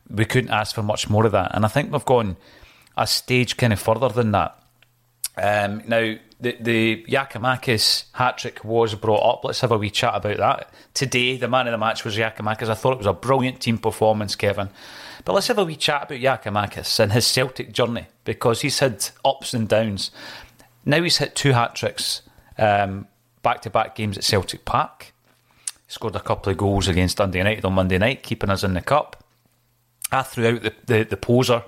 we 0.09 0.25
couldn't 0.25 0.51
ask 0.51 0.73
for 0.73 0.83
much 0.83 1.09
more 1.09 1.25
of 1.25 1.33
that. 1.33 1.53
And 1.53 1.65
I 1.65 1.67
think 1.67 1.91
we've 1.91 2.05
gone 2.05 2.37
a 2.95 3.05
stage 3.05 3.57
kind 3.57 3.73
of 3.73 3.79
further 3.79 4.09
than 4.09 4.31
that. 4.31 4.57
Um, 5.37 5.83
now, 5.87 6.15
the, 6.39 6.55
the 6.59 7.05
Giakoumakis 7.07 8.05
hat 8.13 8.37
trick 8.37 8.63
was 8.63 8.93
brought 8.95 9.23
up. 9.23 9.43
Let's 9.43 9.61
have 9.61 9.71
a 9.71 9.77
wee 9.77 9.89
chat 9.89 10.15
about 10.15 10.37
that. 10.37 10.73
Today, 10.93 11.37
the 11.37 11.47
man 11.47 11.67
of 11.67 11.71
the 11.71 11.77
match 11.77 12.05
was 12.05 12.15
Giakoumakis. 12.15 12.69
I 12.69 12.75
thought 12.75 12.93
it 12.93 12.99
was 12.99 13.07
a 13.07 13.13
brilliant 13.13 13.59
team 13.59 13.77
performance, 13.77 14.35
Kevin. 14.35 14.69
But 15.25 15.33
let's 15.33 15.47
have 15.47 15.57
a 15.57 15.65
wee 15.65 15.75
chat 15.75 16.03
about 16.03 16.19
Giakoumakis 16.19 16.99
and 16.99 17.11
his 17.11 17.25
Celtic 17.25 17.71
journey 17.71 18.07
because 18.23 18.61
he's 18.61 18.79
had 18.79 19.09
ups 19.25 19.53
and 19.53 19.67
downs. 19.67 20.11
Now 20.85 21.01
he's 21.01 21.17
hit 21.17 21.35
two 21.35 21.53
hat 21.53 21.75
tricks, 21.75 22.21
um, 22.57 23.07
back 23.41 23.61
to 23.63 23.69
back 23.69 23.95
games 23.95 24.17
at 24.17 24.23
Celtic 24.23 24.63
Park. 24.63 25.13
He 25.87 25.91
scored 25.91 26.15
a 26.15 26.21
couple 26.21 26.51
of 26.51 26.57
goals 26.57 26.87
against 26.87 27.17
Dundee 27.17 27.39
United 27.39 27.65
on 27.65 27.73
Monday 27.73 27.97
night, 27.97 28.23
keeping 28.23 28.49
us 28.49 28.63
in 28.63 28.73
the 28.73 28.81
cup. 28.81 29.23
I 30.11 30.21
threw 30.21 30.47
out 30.47 30.61
the, 30.61 30.73
the, 30.85 31.03
the 31.03 31.17
poser 31.17 31.63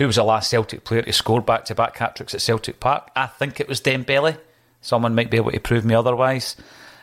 who 0.00 0.06
was 0.06 0.16
the 0.16 0.24
last 0.24 0.48
Celtic 0.48 0.82
player 0.82 1.02
to 1.02 1.12
score 1.12 1.42
back 1.42 1.66
to 1.66 1.74
back 1.74 1.98
hat 1.98 2.16
tricks 2.16 2.34
at 2.34 2.40
Celtic 2.40 2.80
Park? 2.80 3.10
I 3.14 3.26
think 3.26 3.60
it 3.60 3.68
was 3.68 3.82
Dembele. 3.82 4.38
Someone 4.80 5.14
might 5.14 5.30
be 5.30 5.36
able 5.36 5.50
to 5.50 5.60
prove 5.60 5.84
me 5.84 5.94
otherwise. 5.94 6.56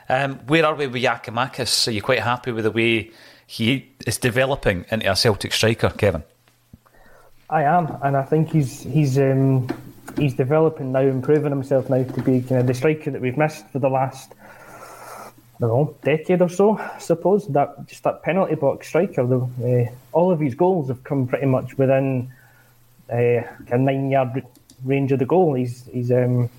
Um, 0.09 0.39
where 0.47 0.65
are 0.65 0.73
we 0.73 0.87
with 0.87 1.03
Giakoumakis? 1.03 1.87
Are 1.87 1.91
you 1.91 2.01
quite 2.01 2.21
happy 2.21 2.51
with 2.51 2.63
the 2.63 2.71
way 2.71 3.11
he 3.45 3.91
is 4.07 4.17
developing 4.17 4.85
into 4.89 5.11
a 5.11 5.15
Celtic 5.15 5.53
striker, 5.53 5.91
Kevin? 5.91 6.23
I 7.51 7.65
am, 7.65 7.99
and 8.01 8.17
I 8.17 8.23
think 8.23 8.49
he's 8.49 8.81
he's 8.81 9.19
um, 9.19 9.69
he's 10.17 10.33
developing 10.33 10.91
now, 10.91 11.01
improving 11.01 11.51
himself 11.51 11.91
now 11.91 12.01
to 12.03 12.21
be 12.23 12.41
kind 12.41 12.61
of 12.61 12.65
the 12.65 12.73
striker 12.73 13.11
that 13.11 13.21
we've 13.21 13.37
missed 13.37 13.69
for 13.69 13.77
the 13.77 13.89
last 13.89 14.33
I 15.21 15.31
don't 15.59 15.69
know 15.69 15.95
decade 16.01 16.41
or 16.41 16.49
so. 16.49 16.79
I 16.79 16.97
suppose 16.97 17.45
that 17.49 17.85
just 17.85 18.03
that 18.05 18.23
penalty 18.23 18.55
box 18.55 18.87
striker. 18.87 19.23
The, 19.23 19.37
uh, 19.37 19.91
all 20.13 20.31
of 20.31 20.39
his 20.39 20.55
goals 20.55 20.87
have 20.87 21.03
come 21.03 21.27
pretty 21.27 21.45
much 21.45 21.77
within 21.77 22.33
uh, 23.11 23.41
a 23.71 23.77
nine 23.77 24.09
yard 24.09 24.43
range 24.83 25.11
of 25.11 25.19
the 25.19 25.25
goal. 25.25 25.53
He's 25.53 25.85
he's 25.91 26.11
um, 26.11 26.49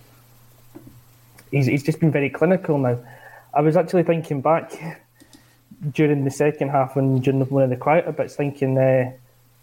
he's 1.50 1.66
he's 1.66 1.82
just 1.82 2.00
been 2.00 2.11
very 2.11 2.30
clinical 2.30 2.78
now. 2.78 2.98
I 3.54 3.61
was 3.61 3.76
actually 3.76 4.02
thinking 4.02 4.40
back 4.40 4.72
during 5.92 6.24
the 6.24 6.30
second 6.30 6.70
half 6.70 6.96
and 6.96 7.22
during 7.22 7.40
one 7.40 7.64
of 7.64 7.70
the 7.70 7.76
quieter 7.76 8.12
bits, 8.12 8.37
thinking 8.37 8.76
uh, 8.78 9.12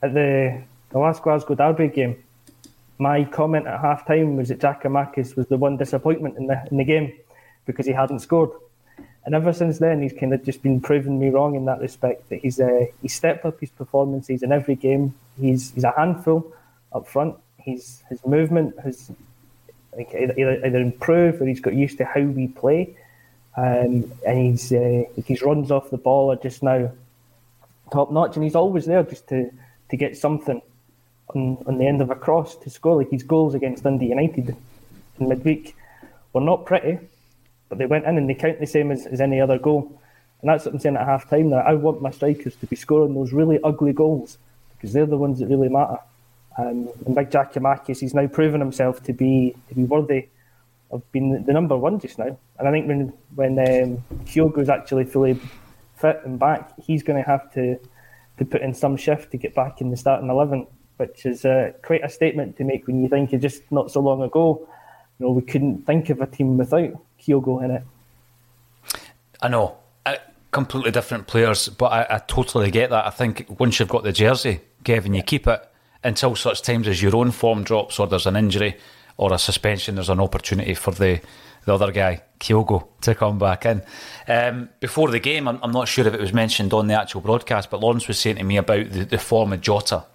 at 0.02 0.14
the 0.14 0.62
the 0.90 1.00
last 1.00 1.24
Glasgow 1.24 1.56
Derby 1.56 1.88
game, 1.90 2.24
my 2.98 3.24
comment 3.26 3.68
at 3.68 3.80
half 3.80 4.08
time 4.08 4.38
was 4.38 4.50
that 4.50 4.60
Giakoumakis 4.60 5.36
was 5.36 5.48
the 5.48 5.58
one 5.58 5.78
disappointment 5.78 6.38
in 6.38 6.48
the 6.48 6.68
in 6.72 6.78
the 6.78 6.86
game 6.86 7.14
because 7.66 7.86
he 7.86 7.92
hadn't 7.92 8.20
scored. 8.20 8.52
And 9.26 9.34
ever 9.34 9.54
since 9.54 9.80
then, 9.80 10.04
he's 10.04 10.14
kind 10.14 10.36
of 10.36 10.44
just 10.44 10.62
been 10.62 10.80
proving 10.80 11.20
me 11.20 11.30
wrong 11.30 11.56
in 11.56 11.66
that 11.66 11.80
respect. 11.80 12.30
That 12.30 12.42
he's 12.42 12.60
uh, 12.60 12.86
stepped 13.08 13.44
up 13.44 13.60
his 13.60 13.72
performances 13.72 14.44
in 14.44 14.52
every 14.52 14.76
game. 14.76 15.16
He's 15.40 15.72
he's 15.72 15.84
a 15.84 15.92
handful 15.92 16.54
up 16.96 17.08
front. 17.08 17.36
He's 17.58 18.04
his 18.10 18.26
movement 18.26 18.80
has 18.84 19.12
like, 19.96 20.14
either, 20.14 20.66
either 20.66 20.80
improved 20.80 21.42
or 21.42 21.46
he's 21.46 21.60
got 21.60 21.74
used 21.74 21.98
to 22.00 22.06
how 22.06 22.22
we 22.22 22.48
play. 22.48 22.96
Um, 23.58 24.12
and 24.26 24.38
he's 24.38 24.72
uh, 24.72 25.04
his 25.26 25.42
runs 25.42 25.72
off 25.72 25.90
the 25.90 25.98
ball 25.98 26.32
are 26.32 26.36
just 26.36 26.62
now 26.62 26.92
top 27.92 28.12
notch, 28.12 28.36
and 28.36 28.44
he's 28.44 28.56
always 28.56 28.86
there 28.86 29.04
just 29.04 29.28
to, 29.30 29.52
to 29.90 29.98
get 29.98 30.18
something 30.18 30.62
on, 31.30 31.58
on 31.66 31.78
the 31.78 31.88
end 31.88 32.02
of 32.02 32.10
a 32.10 32.16
cross 32.16 32.56
to 32.58 32.70
score. 32.70 32.98
Like 32.98 33.12
his 33.12 33.24
goals 33.24 33.56
against 33.56 33.84
Dundee 33.84 34.08
United 34.08 34.56
in 35.20 35.30
midweek 35.30 35.76
were 36.34 36.42
not 36.42 36.66
pretty, 36.66 37.00
but 37.70 37.78
they 37.78 37.86
went 37.86 38.06
in 38.06 38.18
and 38.18 38.30
they 38.30 38.34
count 38.34 38.60
the 38.60 38.68
same 38.68 38.92
as, 38.92 39.06
as 39.06 39.22
any 39.22 39.40
other 39.40 39.58
goal. 39.58 40.02
And 40.42 40.50
that's 40.50 40.66
what 40.66 40.74
I'm 40.74 40.80
saying 40.80 40.98
at 40.98 41.06
half 41.06 41.30
time 41.30 41.50
now. 41.50 41.58
I 41.58 41.74
want 41.74 42.02
my 42.02 42.12
strikers 42.12 42.56
to 42.58 42.68
be 42.68 42.76
scoring 42.76 43.16
those 43.16 43.32
really 43.32 43.60
ugly 43.64 43.94
goals 43.94 44.38
because 44.76 44.92
they're 44.92 45.06
the 45.06 45.18
ones 45.18 45.40
that 45.40 45.48
really 45.48 45.70
matter. 45.70 45.98
Um, 46.58 46.90
and 47.06 47.16
Big 47.16 47.30
Giakoumakis, 47.30 48.00
he's 48.00 48.14
now 48.14 48.28
proven 48.28 48.62
himself 48.62 49.04
to 49.04 49.14
be 49.14 49.56
to 49.68 49.76
be 49.76 49.84
worthy 49.84 50.30
of 50.92 51.12
being 51.12 51.44
the 51.44 51.54
number 51.54 51.78
one 51.78 52.00
just 52.00 52.18
now. 52.18 52.38
And 52.58 52.68
I 52.68 52.72
think 52.72 52.88
when 52.88 53.14
when 53.36 53.60
um, 53.60 54.04
Kyogo's 54.26 54.70
actually 54.70 55.06
fully 55.06 55.40
fit 55.96 56.22
and 56.24 56.40
back, 56.40 56.72
he's 56.82 57.04
going 57.04 57.22
to 57.22 57.30
have 57.30 57.52
to 57.54 57.78
to 58.38 58.46
put 58.46 58.62
in 58.62 58.74
some 58.74 58.98
shift 58.98 59.32
to 59.32 59.38
get 59.38 59.54
back 59.54 59.82
in 59.82 59.90
the 59.90 59.98
starting 59.98 60.30
eleven, 60.30 60.68
which 60.98 61.26
is 61.26 61.44
uh, 61.46 61.74
quite 61.82 62.04
a 62.04 62.10
statement 62.10 62.58
to 62.58 62.64
make 62.64 62.88
when 62.88 63.02
you 63.02 63.10
think 63.10 63.34
of 63.34 63.42
just 63.42 63.70
not 63.72 63.92
so 63.92 64.00
long 64.00 64.22
ago, 64.22 64.68
you 65.20 65.26
know, 65.26 65.32
we 65.32 65.42
couldn't 65.42 65.86
think 65.86 66.10
of 66.10 66.22
a 66.22 66.28
team 66.28 66.58
without 66.58 66.92
Kyogo 67.20 67.64
in 67.64 67.72
it. 67.72 67.84
I 69.42 69.50
know. 69.50 69.78
Uh, 70.06 70.16
completely 70.52 70.92
different 70.92 71.28
players, 71.28 71.68
but 71.68 71.88
I, 71.88 72.16
I, 72.16 72.18
totally 72.20 72.72
get 72.72 72.92
that. 72.92 73.06
I 73.06 73.10
think 73.10 73.60
once 73.60 73.80
you've 73.80 73.90
got 73.90 74.04
the 74.04 74.14
jersey, 74.14 74.62
Kevin, 74.84 75.14
you 75.14 75.24
keep 75.24 75.48
it 75.48 75.68
until 76.06 76.36
such 76.36 76.62
times 76.62 76.88
as 76.88 77.02
your 77.02 77.16
own 77.16 77.32
form 77.32 77.64
drops 77.64 78.00
or 78.00 78.06
there's 78.06 78.28
an 78.28 78.36
injury 78.36 78.78
or 79.18 79.34
a 79.34 79.40
suspension, 79.40 79.96
there's 79.96 80.10
an 80.10 80.20
opportunity 80.20 80.76
for 80.76 80.92
the, 80.92 81.20
the 81.66 81.74
other 81.74 81.92
guy, 81.92 82.22
Kyogo, 82.40 82.88
to 83.02 83.16
come 83.16 83.40
back 83.40 83.66
in. 83.66 83.82
Um, 84.28 84.70
before 84.80 85.10
the 85.10 85.20
game, 85.20 85.48
I'm, 85.48 85.60
I'm, 85.64 85.72
not 85.72 85.88
sure 85.88 86.06
if 86.06 86.14
it 86.14 86.22
was 86.22 86.32
mentioned 86.32 86.74
on 86.74 86.88
the 86.88 86.94
actual 86.94 87.22
broadcast, 87.22 87.72
but 87.72 87.80
Lawrence 87.80 88.08
was 88.08 88.20
saying 88.20 88.36
to 88.36 88.44
me 88.44 88.58
about 88.58 88.92
the, 88.92 89.06
the 89.06 89.18
form 89.18 89.52
of 89.52 89.62
Jota. 89.62 90.06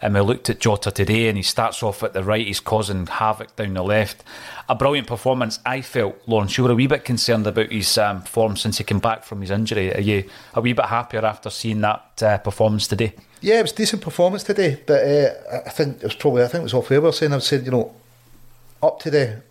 And 0.00 0.14
we 0.14 0.20
looked 0.20 0.48
at 0.48 0.60
Jota 0.60 0.90
today, 0.90 1.28
and 1.28 1.36
he 1.36 1.42
starts 1.42 1.82
off 1.82 2.02
at 2.02 2.12
the 2.12 2.22
right. 2.22 2.46
He's 2.46 2.60
causing 2.60 3.06
havoc 3.06 3.56
down 3.56 3.74
the 3.74 3.82
left. 3.82 4.24
A 4.68 4.74
brilliant 4.74 5.06
performance, 5.06 5.58
I 5.64 5.80
felt. 5.80 6.16
Lawrence, 6.26 6.56
you 6.56 6.64
were 6.64 6.72
a 6.72 6.74
wee 6.74 6.86
bit 6.86 7.04
concerned 7.04 7.46
about 7.46 7.72
his 7.72 7.96
um, 7.96 8.22
form 8.22 8.56
since 8.56 8.76
he 8.78 8.84
came 8.84 8.98
back 8.98 9.24
from 9.24 9.40
his 9.40 9.50
injury. 9.50 9.94
Are 9.94 10.00
you 10.00 10.28
a 10.54 10.60
wee 10.60 10.74
bit 10.74 10.86
happier 10.86 11.24
after 11.24 11.48
seeing 11.48 11.80
that 11.80 12.22
uh, 12.22 12.38
performance 12.38 12.86
today? 12.86 13.14
Yeah, 13.40 13.58
it 13.58 13.62
was 13.62 13.72
decent 13.72 14.02
performance 14.02 14.42
today, 14.42 14.80
but 14.86 15.02
uh, 15.02 15.60
I 15.66 15.70
think 15.70 15.98
it 15.98 16.04
was 16.04 16.14
probably 16.14 16.42
I 16.42 16.48
think 16.48 16.60
it 16.60 16.64
was 16.64 16.74
off 16.74 16.90
we 16.90 16.98
were 16.98 17.12
saying 17.12 17.32
I 17.32 17.36
was 17.36 17.46
saying 17.46 17.64
you 17.64 17.70
know 17.70 17.94
up 18.82 19.00
to 19.00 19.10
the 19.10 19.42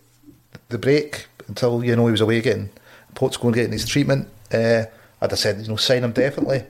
the 0.68 0.78
break 0.78 1.26
until 1.46 1.84
you 1.84 1.94
know 1.94 2.06
he 2.06 2.12
was 2.12 2.20
away 2.20 2.40
getting 2.40 2.70
Portugal 3.14 3.48
and 3.48 3.54
getting 3.54 3.72
his 3.72 3.86
treatment. 3.86 4.28
Uh, 4.52 4.84
I'd 5.20 5.30
have 5.30 5.38
said, 5.38 5.60
you 5.60 5.68
know, 5.68 5.76
sign 5.76 6.04
him 6.04 6.12
definitely. 6.12 6.64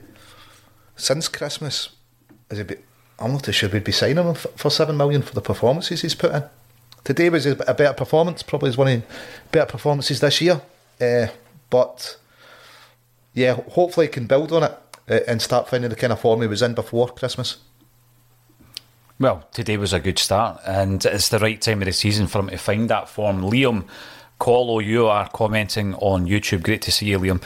Since 0.95 1.27
Christmas, 1.27 1.89
is 2.49 2.59
it 2.59 2.83
I'm 3.19 3.33
not 3.33 3.43
too 3.43 3.51
sure 3.51 3.69
we'd 3.69 3.83
be 3.83 3.91
signing 3.91 4.23
him 4.23 4.35
for, 4.35 4.69
seven 4.69 4.95
million 4.95 5.21
for 5.23 5.33
the 5.33 5.41
performances 5.41 6.01
he's 6.01 6.15
put 6.15 6.33
in. 6.33 6.43
Today 7.03 7.29
was 7.29 7.45
a, 7.45 7.51
a 7.67 7.73
better 7.73 7.93
performance, 7.93 8.43
probably 8.43 8.69
is 8.69 8.77
one 8.77 8.87
of 8.87 9.01
the 9.01 9.07
better 9.51 9.71
performances 9.71 10.19
this 10.19 10.39
year. 10.39 10.61
Uh, 11.01 11.27
but 11.69 12.17
yeah, 13.33 13.53
hopefully 13.53 14.05
he 14.05 14.11
can 14.11 14.27
build 14.27 14.51
on 14.51 14.63
it 14.63 14.71
and 15.07 15.41
start 15.41 15.69
finding 15.69 15.89
the 15.89 15.95
kind 15.95 16.13
of 16.13 16.19
form 16.19 16.41
he 16.41 16.47
was 16.47 16.61
in 16.61 16.73
before 16.73 17.07
Christmas. 17.09 17.57
Well, 19.19 19.47
today 19.51 19.77
was 19.77 19.93
a 19.93 19.99
good 19.99 20.19
start, 20.19 20.61
and 20.65 21.03
it's 21.03 21.29
the 21.29 21.39
right 21.39 21.59
time 21.59 21.81
of 21.81 21.85
the 21.85 21.93
season 21.93 22.27
for 22.27 22.39
him 22.39 22.49
to 22.49 22.57
find 22.57 22.89
that 22.89 23.09
form. 23.09 23.41
Liam 23.41 23.85
Colo, 24.37 24.79
you 24.79 25.07
are 25.07 25.27
commenting 25.29 25.95
on 25.95 26.27
YouTube. 26.27 26.61
Great 26.61 26.83
to 26.83 26.91
see 26.91 27.07
you, 27.07 27.19
Liam. 27.19 27.41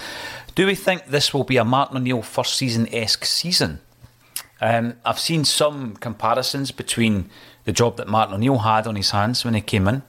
Do 0.53 0.65
we 0.65 0.75
think 0.75 1.05
this 1.05 1.33
will 1.33 1.45
be 1.45 1.55
a 1.55 1.63
Martin 1.63 1.97
O'Neill 1.97 2.21
first 2.23 2.55
season 2.55 2.93
esque 2.93 3.23
season? 3.23 3.79
Um, 4.59 4.95
I've 5.05 5.19
seen 5.19 5.45
some 5.45 5.95
comparisons 5.95 6.71
between 6.71 7.29
the 7.63 7.71
job 7.71 7.95
that 7.97 8.07
Martin 8.07 8.35
O'Neill 8.35 8.59
had 8.59 8.85
on 8.85 8.97
his 8.97 9.11
hands 9.11 9.45
when 9.45 9.53
he 9.53 9.61
came 9.61 9.87
in. 9.87 10.03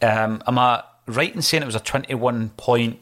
Um, 0.00 0.42
am 0.46 0.58
I 0.58 0.84
right 1.06 1.34
in 1.34 1.42
saying 1.42 1.62
it 1.62 1.66
was 1.66 1.74
a 1.74 1.80
21 1.80 2.50
point 2.56 2.98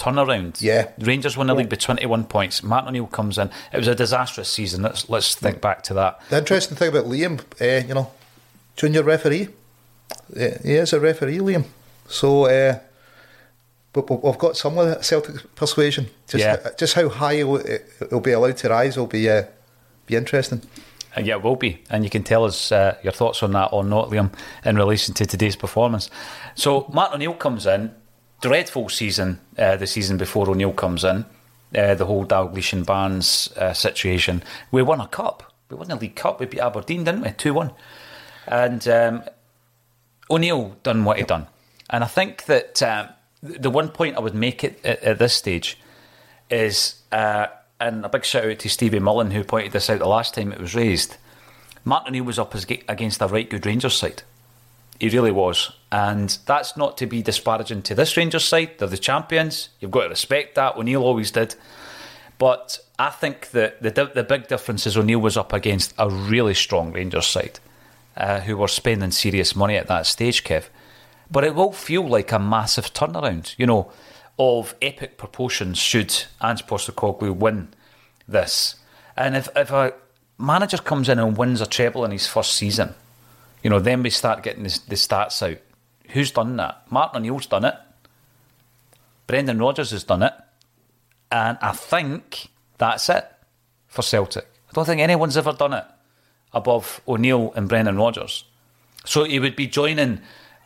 turnaround? 0.00 0.60
Yeah. 0.60 0.90
Rangers 0.98 1.36
won 1.36 1.46
the 1.46 1.54
league 1.54 1.68
by 1.68 1.76
21 1.76 2.24
points. 2.24 2.62
Martin 2.62 2.88
O'Neill 2.88 3.06
comes 3.06 3.38
in. 3.38 3.50
It 3.72 3.76
was 3.76 3.88
a 3.88 3.94
disastrous 3.94 4.48
season. 4.48 4.82
Let's, 4.82 5.08
let's 5.08 5.34
think 5.34 5.60
back 5.60 5.82
to 5.84 5.94
that. 5.94 6.20
The 6.30 6.38
interesting 6.38 6.76
thing 6.76 6.88
about 6.88 7.04
Liam, 7.06 7.40
uh, 7.60 7.86
you 7.86 7.94
know, 7.94 8.10
junior 8.76 9.02
referee, 9.02 9.48
uh, 10.36 10.48
he 10.62 10.74
is 10.74 10.92
a 10.92 11.00
referee, 11.00 11.38
Liam. 11.38 11.64
So, 12.08 12.46
uh, 12.46 12.78
but, 13.92 14.08
we've 14.24 14.38
got 14.38 14.56
some 14.56 14.78
of 14.78 14.86
the 14.86 15.02
Celtic 15.02 15.54
persuasion. 15.54 16.08
Just, 16.28 16.44
Yeah. 16.44 16.70
just 16.78 16.94
how 16.94 17.08
high 17.08 17.34
it'll, 17.34 18.20
be 18.20 18.32
allowed 18.32 18.56
to 18.58 18.68
rise 18.68 18.96
will 18.96 19.06
be 19.06 19.28
uh, 19.28 19.44
be 20.06 20.16
interesting. 20.16 20.62
And 21.16 21.26
yeah, 21.26 21.34
it 21.36 21.42
will 21.42 21.56
be. 21.56 21.82
And 21.90 22.04
you 22.04 22.10
can 22.10 22.22
tell 22.22 22.44
us 22.44 22.70
uh, 22.70 22.96
your 23.02 23.12
thoughts 23.12 23.42
on 23.42 23.52
that 23.52 23.70
or 23.72 23.82
not, 23.82 24.10
Liam, 24.10 24.32
in 24.64 24.76
relation 24.76 25.12
to 25.14 25.26
today's 25.26 25.56
performance. 25.56 26.08
So, 26.54 26.86
Martin 26.92 27.16
O'Neill 27.16 27.34
comes 27.34 27.66
in. 27.66 27.92
Dreadful 28.40 28.88
season, 28.88 29.40
uh, 29.58 29.76
the 29.76 29.86
season 29.86 30.16
before 30.16 30.48
O'Neill 30.48 30.72
comes 30.72 31.04
in. 31.04 31.26
Uh, 31.76 31.94
the 31.94 32.06
whole 32.06 32.26
Dalglish 32.26 32.72
and 32.72 32.84
Barnes 32.84 33.52
uh, 33.56 33.72
situation. 33.72 34.42
We 34.72 34.82
won 34.82 35.00
a 35.00 35.06
cup. 35.06 35.52
We 35.68 35.76
won 35.76 35.86
the 35.86 35.94
League 35.94 36.16
Cup. 36.16 36.40
We 36.40 36.46
beat 36.46 36.58
Aberdeen, 36.58 37.04
didn't 37.04 37.22
we? 37.22 37.30
2 37.30 37.54
1. 37.54 37.70
And 38.48 38.88
um, 38.88 39.22
O'Neill 40.28 40.76
done 40.82 41.04
what 41.04 41.18
he 41.18 41.24
done. 41.24 41.46
And 41.88 42.02
I 42.02 42.08
think 42.08 42.46
that 42.46 42.82
um, 42.82 43.08
the 43.42 43.70
one 43.70 43.88
point 43.88 44.16
I 44.16 44.20
would 44.20 44.34
make 44.34 44.64
it 44.64 44.84
at, 44.84 45.02
at 45.02 45.18
this 45.18 45.34
stage 45.34 45.78
is, 46.50 47.00
uh, 47.12 47.46
and 47.78 48.04
a 48.04 48.08
big 48.08 48.24
shout 48.24 48.44
out 48.44 48.58
to 48.58 48.68
Stevie 48.68 48.98
Mullen 48.98 49.30
who 49.30 49.44
pointed 49.44 49.72
this 49.72 49.88
out 49.88 50.00
the 50.00 50.08
last 50.08 50.34
time 50.34 50.52
it 50.52 50.60
was 50.60 50.74
raised. 50.74 51.16
Martin 51.84 52.08
O'Neill 52.08 52.24
was 52.24 52.38
up 52.38 52.54
against 52.88 53.22
a 53.22 53.26
right 53.26 53.48
good 53.48 53.64
Rangers 53.64 53.96
side. 53.96 54.22
He 55.00 55.08
really 55.08 55.32
was. 55.32 55.72
And 55.90 56.38
that's 56.46 56.76
not 56.76 56.96
to 56.98 57.06
be 57.06 57.22
disparaging 57.22 57.82
to 57.82 57.94
this 57.94 58.16
Rangers 58.16 58.44
side. 58.44 58.78
They're 58.78 58.86
the 58.86 58.98
champions. 58.98 59.70
You've 59.80 59.90
got 59.90 60.04
to 60.04 60.08
respect 60.10 60.54
that. 60.54 60.76
O'Neill 60.76 61.02
always 61.02 61.30
did. 61.30 61.56
But 62.38 62.78
I 62.98 63.10
think 63.10 63.50
that 63.50 63.82
the, 63.82 64.10
the 64.14 64.22
big 64.22 64.46
difference 64.46 64.86
is 64.86 64.96
O'Neill 64.96 65.18
was 65.18 65.36
up 65.36 65.52
against 65.52 65.94
a 65.98 66.08
really 66.08 66.54
strong 66.54 66.92
Rangers 66.92 67.26
side 67.26 67.58
uh, 68.16 68.40
who 68.40 68.56
were 68.56 68.68
spending 68.68 69.10
serious 69.10 69.56
money 69.56 69.76
at 69.76 69.88
that 69.88 70.06
stage, 70.06 70.44
Kev. 70.44 70.64
But 71.30 71.44
it 71.44 71.54
will 71.54 71.72
feel 71.72 72.06
like 72.06 72.32
a 72.32 72.38
massive 72.38 72.92
turnaround, 72.92 73.54
you 73.58 73.66
know, 73.66 73.92
of 74.38 74.74
epic 74.80 75.16
proportions 75.18 75.78
should 75.78 76.24
Ange 76.42 76.66
Postecoglou 76.66 77.36
win 77.36 77.68
this. 78.26 78.76
And 79.16 79.36
if, 79.36 79.48
if 79.54 79.70
a 79.70 79.92
manager 80.38 80.78
comes 80.78 81.08
in 81.08 81.18
and 81.18 81.36
wins 81.36 81.60
a 81.60 81.66
treble 81.66 82.04
in 82.04 82.10
his 82.10 82.26
first 82.26 82.54
season, 82.54 82.94
you 83.62 83.70
know, 83.70 83.78
then 83.78 84.02
we 84.02 84.10
start 84.10 84.42
getting 84.42 84.62
the, 84.62 84.80
the 84.88 84.94
stats 84.94 85.42
out. 85.48 85.58
Who's 86.10 86.30
done 86.30 86.56
that? 86.56 86.90
Martin 86.90 87.18
O'Neill's 87.18 87.46
done 87.46 87.64
it. 87.64 87.74
Brendan 89.26 89.58
Rodgers 89.58 89.90
has 89.92 90.04
done 90.04 90.22
it. 90.22 90.32
And 91.30 91.56
I 91.62 91.72
think 91.72 92.48
that's 92.78 93.08
it 93.08 93.30
for 93.86 94.02
Celtic. 94.02 94.46
I 94.68 94.72
don't 94.72 94.84
think 94.84 95.00
anyone's 95.00 95.36
ever 95.36 95.52
done 95.52 95.72
it 95.72 95.84
above 96.52 97.00
O'Neill 97.06 97.52
and 97.54 97.68
Brendan 97.68 97.96
Rodgers. 97.96 98.44
So 99.04 99.24
he 99.24 99.38
would 99.38 99.56
be 99.56 99.66
joining 99.66 100.20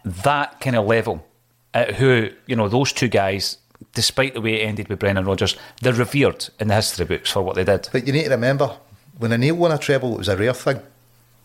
that 0.05 0.61
kind 0.61 0.77
of 0.77 0.87
level. 0.87 1.27
Uh, 1.75 1.93
who, 1.95 2.31
you 2.47 2.55
know, 2.55 2.69
those 2.69 2.93
two 2.93 3.09
guys, 3.09 3.59
despite 3.95 4.33
the 4.35 4.41
way 4.41 4.63
it 4.63 4.67
ended 4.67 4.89
with 4.89 5.01
Brendan 5.01 5.25
Rodgers, 5.25 5.57
they're 5.83 5.93
revered 5.93 6.49
in 6.61 6.69
the 6.69 6.75
history 6.75 7.05
books 7.05 7.33
for 7.33 7.43
what 7.43 7.57
they 7.57 7.65
did. 7.65 7.89
But 7.91 8.07
you 8.07 8.13
need 8.13 8.25
to 8.25 8.31
remember, 8.31 8.77
when 9.19 9.33
O'Neill 9.33 9.57
won 9.57 9.73
a 9.73 9.79
treble, 9.79 10.15
it 10.15 10.19
was 10.19 10.29
a 10.29 10.37
rare 10.37 10.55
thing. 10.55 10.81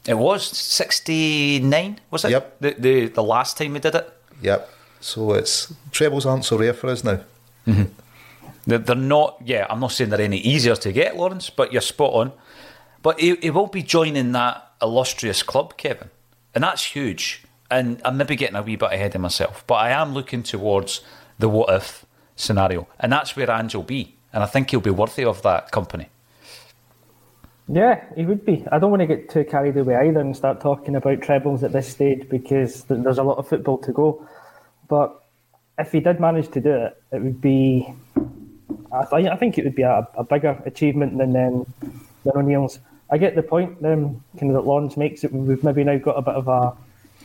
It 0.09 0.17
was 0.17 0.47
69, 0.57 1.99
was 2.09 2.25
it? 2.25 2.31
Yep. 2.31 2.59
The, 2.61 2.71
the, 2.79 3.07
the 3.09 3.23
last 3.23 3.59
time 3.59 3.73
we 3.73 3.79
did 3.79 3.93
it? 3.93 4.11
Yep. 4.41 4.67
So 5.01 5.33
it's 5.33 5.71
trebles 5.91 6.25
aren't 6.25 6.45
so 6.45 6.57
rare 6.57 6.73
for 6.73 6.87
us 6.89 7.03
now. 7.03 7.19
Mm-hmm. 7.67 7.83
They're, 8.65 8.79
they're 8.79 8.95
not, 8.95 9.37
yeah, 9.45 9.67
I'm 9.69 9.79
not 9.79 9.91
saying 9.91 10.09
they're 10.09 10.19
any 10.19 10.39
easier 10.39 10.75
to 10.75 10.91
get, 10.91 11.15
Lawrence, 11.15 11.51
but 11.51 11.71
you're 11.71 11.83
spot 11.83 12.13
on. 12.13 12.31
But 13.03 13.19
he, 13.19 13.35
he 13.35 13.51
will 13.51 13.67
be 13.67 13.83
joining 13.83 14.31
that 14.31 14.71
illustrious 14.81 15.43
club, 15.43 15.77
Kevin. 15.77 16.09
And 16.55 16.63
that's 16.63 16.83
huge. 16.85 17.43
And 17.69 18.01
I'm 18.03 18.17
maybe 18.17 18.35
getting 18.35 18.55
a 18.55 18.63
wee 18.63 18.77
bit 18.77 18.91
ahead 18.91 19.13
of 19.13 19.21
myself, 19.21 19.63
but 19.67 19.75
I 19.75 19.91
am 19.91 20.15
looking 20.15 20.41
towards 20.41 21.01
the 21.37 21.47
what 21.47 21.69
if 21.69 22.03
scenario. 22.35 22.87
And 22.99 23.11
that's 23.11 23.35
where 23.35 23.51
Ange 23.51 23.75
will 23.75 23.83
be. 23.83 24.15
And 24.33 24.41
I 24.41 24.47
think 24.47 24.71
he'll 24.71 24.81
be 24.81 24.89
worthy 24.89 25.23
of 25.23 25.43
that 25.43 25.69
company. 25.69 26.09
Yeah, 27.71 28.03
he 28.15 28.25
would 28.25 28.45
be. 28.45 28.65
I 28.71 28.79
don't 28.79 28.89
want 28.89 29.01
to 29.01 29.07
get 29.07 29.29
too 29.29 29.43
carried 29.43 29.77
away 29.77 29.95
either 29.95 30.19
and 30.19 30.35
start 30.35 30.59
talking 30.59 30.95
about 30.95 31.21
trebles 31.21 31.63
at 31.63 31.71
this 31.71 31.87
stage 31.87 32.27
because 32.27 32.81
th- 32.83 33.03
there's 33.03 33.19
a 33.19 33.23
lot 33.23 33.37
of 33.37 33.47
football 33.47 33.77
to 33.79 33.91
go. 33.91 34.27
But 34.87 35.23
if 35.77 35.91
he 35.91 35.99
did 35.99 36.19
manage 36.19 36.49
to 36.51 36.61
do 36.61 36.73
it, 36.73 37.03
it 37.11 37.21
would 37.21 37.39
be. 37.39 37.93
I, 38.91 39.05
th- 39.05 39.27
I 39.27 39.35
think 39.35 39.59
it 39.59 39.65
would 39.65 39.75
be 39.75 39.83
a, 39.83 40.07
a 40.15 40.23
bigger 40.23 40.59
achievement 40.65 41.19
than 41.19 41.35
um, 41.35 41.71
than 42.23 42.37
O'Neill's. 42.37 42.79
I 43.11 43.19
get 43.19 43.35
the 43.35 43.43
point 43.43 43.85
um, 43.85 44.23
kind 44.39 44.49
of 44.49 44.53
that 44.53 44.67
Lawrence 44.67 44.97
makes. 44.97 45.23
It 45.23 45.31
we've 45.31 45.63
maybe 45.63 45.83
now 45.83 45.99
got 45.99 46.17
a 46.17 46.23
bit 46.23 46.35
of 46.35 46.47
a, 46.47 46.75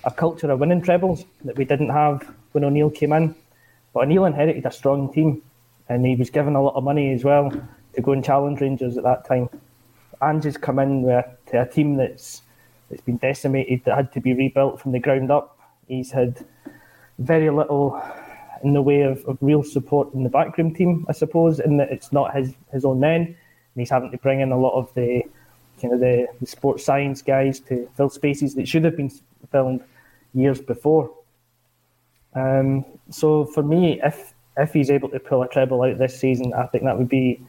a 0.05 0.11
culture 0.11 0.51
of 0.51 0.61
winning 0.61 0.83
trebles 0.83 1.25
that 1.45 1.57
we 1.57 1.65
didn't 1.65 1.89
have 1.89 2.31
when 2.53 2.65
O'Neill 2.65 2.91
came 2.91 3.15
in. 3.15 3.35
But 3.95 4.01
O'Neill 4.01 4.27
inherited 4.27 4.67
a 4.67 4.71
strong 4.71 5.11
team, 5.11 5.41
and 5.89 6.05
he 6.05 6.17
was 6.17 6.29
given 6.29 6.55
a 6.55 6.63
lot 6.63 6.75
of 6.75 6.85
money 6.85 7.15
as 7.15 7.25
well 7.25 7.51
to 7.95 8.03
go 8.03 8.13
and 8.13 8.23
challenge 8.23 8.61
Rangers 8.61 8.99
at 8.99 9.05
that 9.05 9.25
time. 9.27 9.49
Ange 10.23 10.61
come 10.61 10.79
in 10.79 11.03
with, 11.03 11.25
to 11.51 11.63
a 11.63 11.67
team 11.67 11.97
that's 11.97 12.43
that's 12.91 13.03
been 13.03 13.17
decimated, 13.17 13.83
that 13.85 13.97
had 13.97 14.13
to 14.13 14.21
be 14.21 14.35
rebuilt 14.35 14.81
from 14.81 14.93
the 14.93 14.99
ground 14.99 15.31
up. 15.31 15.59
He's 15.89 16.11
had 16.11 16.45
very 17.19 17.51
little 17.51 18.03
in 18.63 18.73
the 18.73 18.83
way 18.83 19.03
of, 19.03 19.25
of 19.27 19.39
real 19.41 19.63
support 19.63 20.13
in 20.15 20.23
the 20.23 20.31
backroom 20.31 20.75
team, 20.75 21.05
I 21.09 21.13
suppose, 21.13 21.61
in 21.61 21.77
that 21.79 21.91
it's 21.91 22.13
not 22.13 22.35
his, 22.35 22.55
his 22.73 22.85
own 22.85 23.01
men. 23.01 23.23
And 23.23 23.37
he's 23.77 23.91
having 23.91 24.11
to 24.11 24.19
bring 24.19 24.41
in 24.41 24.53
a 24.53 24.59
lot 24.59 24.75
of 24.79 24.93
the 24.95 25.23
kind 25.81 25.93
of 25.93 26.01
the, 26.01 26.29
the 26.41 26.47
sports 26.47 26.85
science 26.85 27.23
guys 27.23 27.61
to 27.61 27.89
fill 27.97 28.09
spaces 28.09 28.55
that 28.55 28.69
should 28.69 28.85
have 28.85 28.97
been 28.97 29.11
filled 29.51 29.83
years 30.33 30.61
before. 30.61 31.11
Um, 32.35 32.85
so 33.11 33.45
for 33.45 33.63
me, 33.63 34.01
if 34.03 34.35
if 34.57 34.73
he's 34.73 34.91
able 34.91 35.09
to 35.09 35.19
pull 35.19 35.43
a 35.43 35.49
treble 35.49 35.83
out 35.83 35.99
this 35.99 36.19
season, 36.19 36.53
I 36.55 36.67
think 36.67 36.85
that 36.85 36.97
would 36.97 37.09
be 37.09 37.41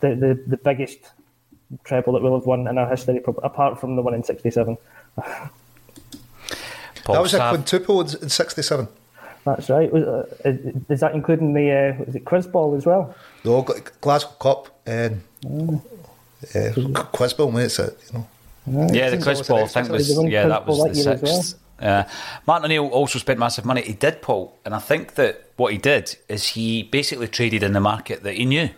the, 0.00 0.14
the, 0.14 0.42
the 0.46 0.56
biggest 0.56 0.98
treble 1.84 2.12
that 2.12 2.22
we'll 2.22 2.34
have 2.38 2.46
won 2.46 2.66
in 2.66 2.78
our 2.78 2.88
history, 2.88 3.20
apart 3.42 3.80
from 3.80 3.96
the 3.96 4.02
one 4.02 4.14
in 4.14 4.22
'67. 4.24 4.76
that 5.16 5.50
was 7.06 7.34
a 7.34 7.48
quintuple 7.50 8.00
in, 8.00 8.06
in 8.22 8.28
67. 8.28 8.88
That's 9.44 9.68
right. 9.68 9.92
Was, 9.92 10.04
uh, 10.04 10.26
is, 10.44 10.74
is 10.88 11.00
that 11.00 11.14
including 11.14 11.52
the 11.52 11.70
uh, 11.70 12.02
is 12.04 12.14
it 12.14 12.24
quiz 12.24 12.46
ball 12.46 12.74
as 12.74 12.86
well? 12.86 13.14
No, 13.44 13.62
Gl- 13.62 13.90
Glasgow 14.00 14.30
Cup 14.40 14.80
and 14.86 15.20
uh, 15.44 16.72
Quizball, 17.12 17.52
mate, 17.52 17.64
it's 17.64 17.78
a, 17.78 17.92
you 18.12 18.18
know. 18.18 18.88
Yeah, 18.92 19.10
the 19.10 19.22
quiz 19.22 19.46
ball, 19.46 19.64
I 19.64 19.66
think, 19.66 19.90
was, 19.90 20.10
yeah, 20.26 20.48
that 20.48 20.66
was 20.66 20.82
the 20.84 20.94
sixth. 20.94 21.58
Uh, 21.78 22.04
Martin 22.46 22.66
O'Neill 22.66 22.86
also 22.88 23.18
spent 23.18 23.38
massive 23.38 23.64
money. 23.64 23.82
He 23.82 23.92
did, 23.92 24.22
Paul, 24.22 24.56
and 24.64 24.74
I 24.74 24.78
think 24.78 25.14
that 25.16 25.50
what 25.56 25.72
he 25.72 25.78
did 25.78 26.16
is 26.28 26.48
he 26.48 26.82
basically 26.84 27.28
traded 27.28 27.62
in 27.62 27.72
the 27.72 27.80
market 27.80 28.22
that 28.22 28.34
he 28.34 28.44
knew, 28.46 28.70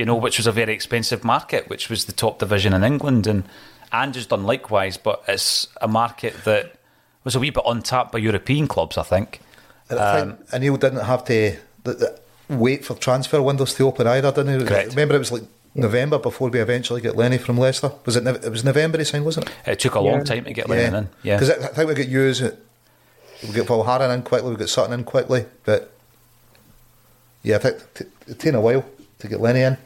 you 0.00 0.06
know, 0.06 0.14
which 0.16 0.38
was 0.38 0.46
a 0.46 0.52
very 0.52 0.72
expensive 0.72 1.22
market, 1.24 1.68
which 1.68 1.90
was 1.90 2.06
the 2.06 2.12
top 2.12 2.38
division 2.38 2.72
in 2.72 2.82
England, 2.82 3.26
and 3.26 3.44
Ange 3.92 4.14
has 4.16 4.24
done 4.26 4.44
likewise, 4.44 4.96
but 4.96 5.22
it's 5.28 5.68
a 5.82 5.86
market 5.86 6.32
that 6.44 6.72
was 7.22 7.34
a 7.36 7.38
wee 7.38 7.50
bit 7.50 7.62
untapped 7.66 8.10
by 8.10 8.18
European 8.18 8.66
clubs, 8.66 8.96
I 8.96 9.02
think. 9.02 9.40
And 9.90 9.98
I 10.00 10.20
Um, 10.20 10.36
think 10.38 10.54
O'Neill 10.54 10.76
didn't 10.78 11.04
have 11.04 11.22
to 11.26 11.58
the, 11.84 11.92
the 11.92 12.18
wait 12.48 12.82
for 12.82 12.94
transfer 12.94 13.42
windows 13.42 13.74
to 13.74 13.86
open 13.86 14.06
either, 14.06 14.32
didn't 14.32 14.60
he? 14.60 14.66
Correct. 14.66 14.88
Remember, 14.90 15.16
it 15.16 15.18
was 15.18 15.32
like 15.32 15.42
November 15.74 16.18
before 16.18 16.48
we 16.48 16.60
eventually 16.60 17.02
got 17.02 17.14
Lenny 17.16 17.36
from 17.36 17.58
Leicester. 17.58 17.92
Was 18.06 18.16
it? 18.16 18.26
It 18.26 18.50
was 18.50 18.64
November 18.64 18.96
he 18.96 19.04
signed, 19.04 19.26
wasn't 19.26 19.48
it? 19.50 19.52
It 19.72 19.80
took 19.80 19.96
a 19.96 20.00
long 20.00 20.24
time 20.24 20.44
to 20.44 20.52
get 20.54 20.66
Lennon 20.70 20.94
in. 20.94 21.08
Yeah. 21.22 21.36
Because 21.36 21.50
I, 21.50 21.64
I 21.66 21.72
think 21.74 21.88
we 21.88 21.94
got 21.94 22.06
Hughes. 22.06 22.40
We 22.40 23.52
get 23.52 23.66
got 23.66 23.84
Valgaeren 23.84 24.14
in 24.14 24.22
quickly. 24.22 24.50
We 24.50 24.56
got 24.56 24.70
Sutton 24.70 24.94
in 24.98 25.04
quickly, 25.04 25.44
but 25.66 25.92
yeah, 27.42 27.56
I 27.56 27.58
think 27.58 27.76
t- 27.94 28.04
it's 28.26 28.38
taken 28.42 28.54
a 28.54 28.60
while 28.62 28.84
to 29.18 29.28
get 29.28 29.40
Lenny 29.40 29.60
in. 29.60 29.76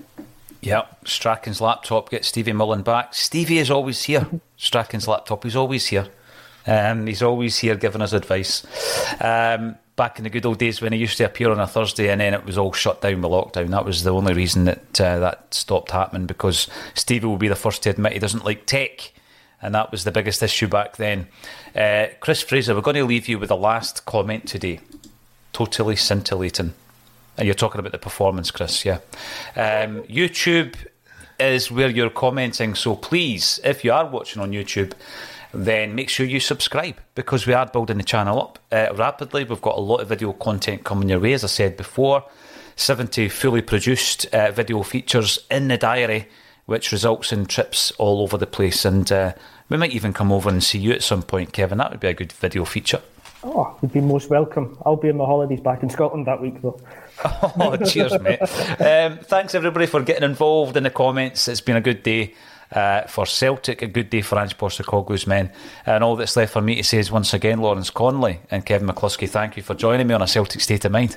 Yep, 0.64 1.06
Strachan's 1.06 1.60
laptop 1.60 2.08
gets 2.08 2.28
Stevie 2.28 2.54
Mullen 2.54 2.82
back. 2.82 3.12
Stevie 3.12 3.58
is 3.58 3.70
always 3.70 4.04
here. 4.04 4.26
Strachan's 4.56 5.06
laptop, 5.06 5.44
he's 5.44 5.56
always 5.56 5.86
here. 5.86 6.08
Um, 6.66 7.06
he's 7.06 7.22
always 7.22 7.58
here 7.58 7.74
giving 7.74 8.00
us 8.00 8.14
advice. 8.14 8.64
Um, 9.20 9.76
back 9.94 10.18
in 10.18 10.24
the 10.24 10.30
good 10.30 10.46
old 10.46 10.58
days 10.58 10.80
when 10.80 10.94
he 10.94 10.98
used 10.98 11.18
to 11.18 11.24
appear 11.24 11.50
on 11.50 11.60
a 11.60 11.66
Thursday 11.66 12.08
and 12.08 12.22
then 12.22 12.32
it 12.32 12.46
was 12.46 12.56
all 12.56 12.72
shut 12.72 13.02
down 13.02 13.20
with 13.20 13.30
lockdown. 13.30 13.68
That 13.68 13.84
was 13.84 14.04
the 14.04 14.14
only 14.14 14.32
reason 14.32 14.64
that 14.64 15.00
uh, 15.00 15.18
that 15.18 15.52
stopped 15.52 15.90
happening 15.90 16.26
because 16.26 16.66
Stevie 16.94 17.26
will 17.26 17.36
be 17.36 17.48
the 17.48 17.54
first 17.54 17.82
to 17.82 17.90
admit 17.90 18.14
he 18.14 18.18
doesn't 18.18 18.46
like 18.46 18.64
tech. 18.64 19.12
And 19.60 19.74
that 19.74 19.90
was 19.90 20.04
the 20.04 20.12
biggest 20.12 20.42
issue 20.42 20.68
back 20.68 20.96
then. 20.96 21.26
Uh, 21.76 22.06
Chris 22.20 22.40
Fraser, 22.40 22.74
we're 22.74 22.80
going 22.80 22.96
to 22.96 23.04
leave 23.04 23.28
you 23.28 23.38
with 23.38 23.50
the 23.50 23.56
last 23.56 24.06
comment 24.06 24.48
today. 24.48 24.80
Totally 25.52 25.96
scintillating. 25.96 26.72
And 27.36 27.46
you're 27.46 27.54
talking 27.54 27.78
about 27.80 27.92
the 27.92 27.98
performance, 27.98 28.50
Chris, 28.50 28.84
yeah. 28.84 28.98
Um, 29.56 30.02
YouTube 30.04 30.76
is 31.40 31.70
where 31.70 31.90
you're 31.90 32.10
commenting, 32.10 32.74
so 32.74 32.94
please, 32.94 33.58
if 33.64 33.84
you 33.84 33.92
are 33.92 34.06
watching 34.06 34.40
on 34.40 34.52
YouTube, 34.52 34.92
then 35.52 35.94
make 35.94 36.08
sure 36.08 36.26
you 36.26 36.40
subscribe 36.40 36.96
because 37.14 37.46
we 37.46 37.54
are 37.54 37.66
building 37.66 37.96
the 37.96 38.04
channel 38.04 38.40
up 38.40 38.58
uh, 38.72 38.88
rapidly. 38.94 39.44
We've 39.44 39.60
got 39.60 39.76
a 39.76 39.80
lot 39.80 40.00
of 40.00 40.08
video 40.08 40.32
content 40.32 40.84
coming 40.84 41.08
your 41.08 41.20
way, 41.20 41.32
as 41.32 41.44
I 41.44 41.48
said 41.48 41.76
before. 41.76 42.24
70 42.76 43.28
fully 43.28 43.62
produced 43.62 44.26
uh, 44.26 44.50
video 44.50 44.82
features 44.82 45.38
in 45.50 45.68
the 45.68 45.78
diary, 45.78 46.28
which 46.66 46.90
results 46.90 47.32
in 47.32 47.46
trips 47.46 47.92
all 47.92 48.20
over 48.20 48.36
the 48.36 48.46
place. 48.46 48.84
And 48.84 49.10
uh, 49.12 49.34
we 49.68 49.76
might 49.76 49.92
even 49.92 50.12
come 50.12 50.32
over 50.32 50.48
and 50.48 50.62
see 50.62 50.78
you 50.78 50.92
at 50.92 51.02
some 51.02 51.22
point, 51.22 51.52
Kevin. 51.52 51.78
That 51.78 51.90
would 51.90 52.00
be 52.00 52.08
a 52.08 52.14
good 52.14 52.32
video 52.32 52.64
feature. 52.64 53.00
Oh, 53.44 53.76
you'd 53.82 53.92
be 53.92 54.00
most 54.00 54.30
welcome. 54.30 54.76
I'll 54.84 54.96
be 54.96 55.10
on 55.10 55.18
my 55.18 55.26
holidays 55.26 55.60
back 55.60 55.82
in 55.82 55.90
Scotland 55.90 56.26
that 56.26 56.40
week, 56.40 56.62
though. 56.62 56.80
oh, 57.24 57.76
cheers, 57.76 58.18
mate. 58.20 58.40
Um, 58.80 59.18
thanks, 59.18 59.54
everybody, 59.54 59.86
for 59.86 60.02
getting 60.02 60.24
involved 60.24 60.76
in 60.76 60.82
the 60.82 60.90
comments. 60.90 61.48
It's 61.48 61.60
been 61.60 61.76
a 61.76 61.80
good 61.80 62.02
day. 62.02 62.34
Uh, 62.72 63.06
for 63.06 63.24
Celtic, 63.24 63.82
a 63.82 63.86
good 63.86 64.10
day 64.10 64.20
for 64.20 64.36
Ange 64.36 64.58
Postecoglou's 64.58 65.28
men. 65.28 65.52
And 65.86 66.02
all 66.02 66.16
that's 66.16 66.34
left 66.36 66.54
for 66.54 66.62
me 66.62 66.74
to 66.76 66.82
say 66.82 66.98
is 66.98 67.12
once 67.12 67.32
again, 67.32 67.60
Lawrence 67.60 67.88
Connolly 67.88 68.40
and 68.50 68.66
Kevin 68.66 68.88
McCluskie, 68.88 69.28
thank 69.28 69.56
you 69.56 69.62
for 69.62 69.74
joining 69.74 70.08
me 70.08 70.14
on 70.14 70.22
a 70.22 70.26
Celtic 70.26 70.60
State 70.60 70.84
of 70.84 70.90
Mind. 70.90 71.16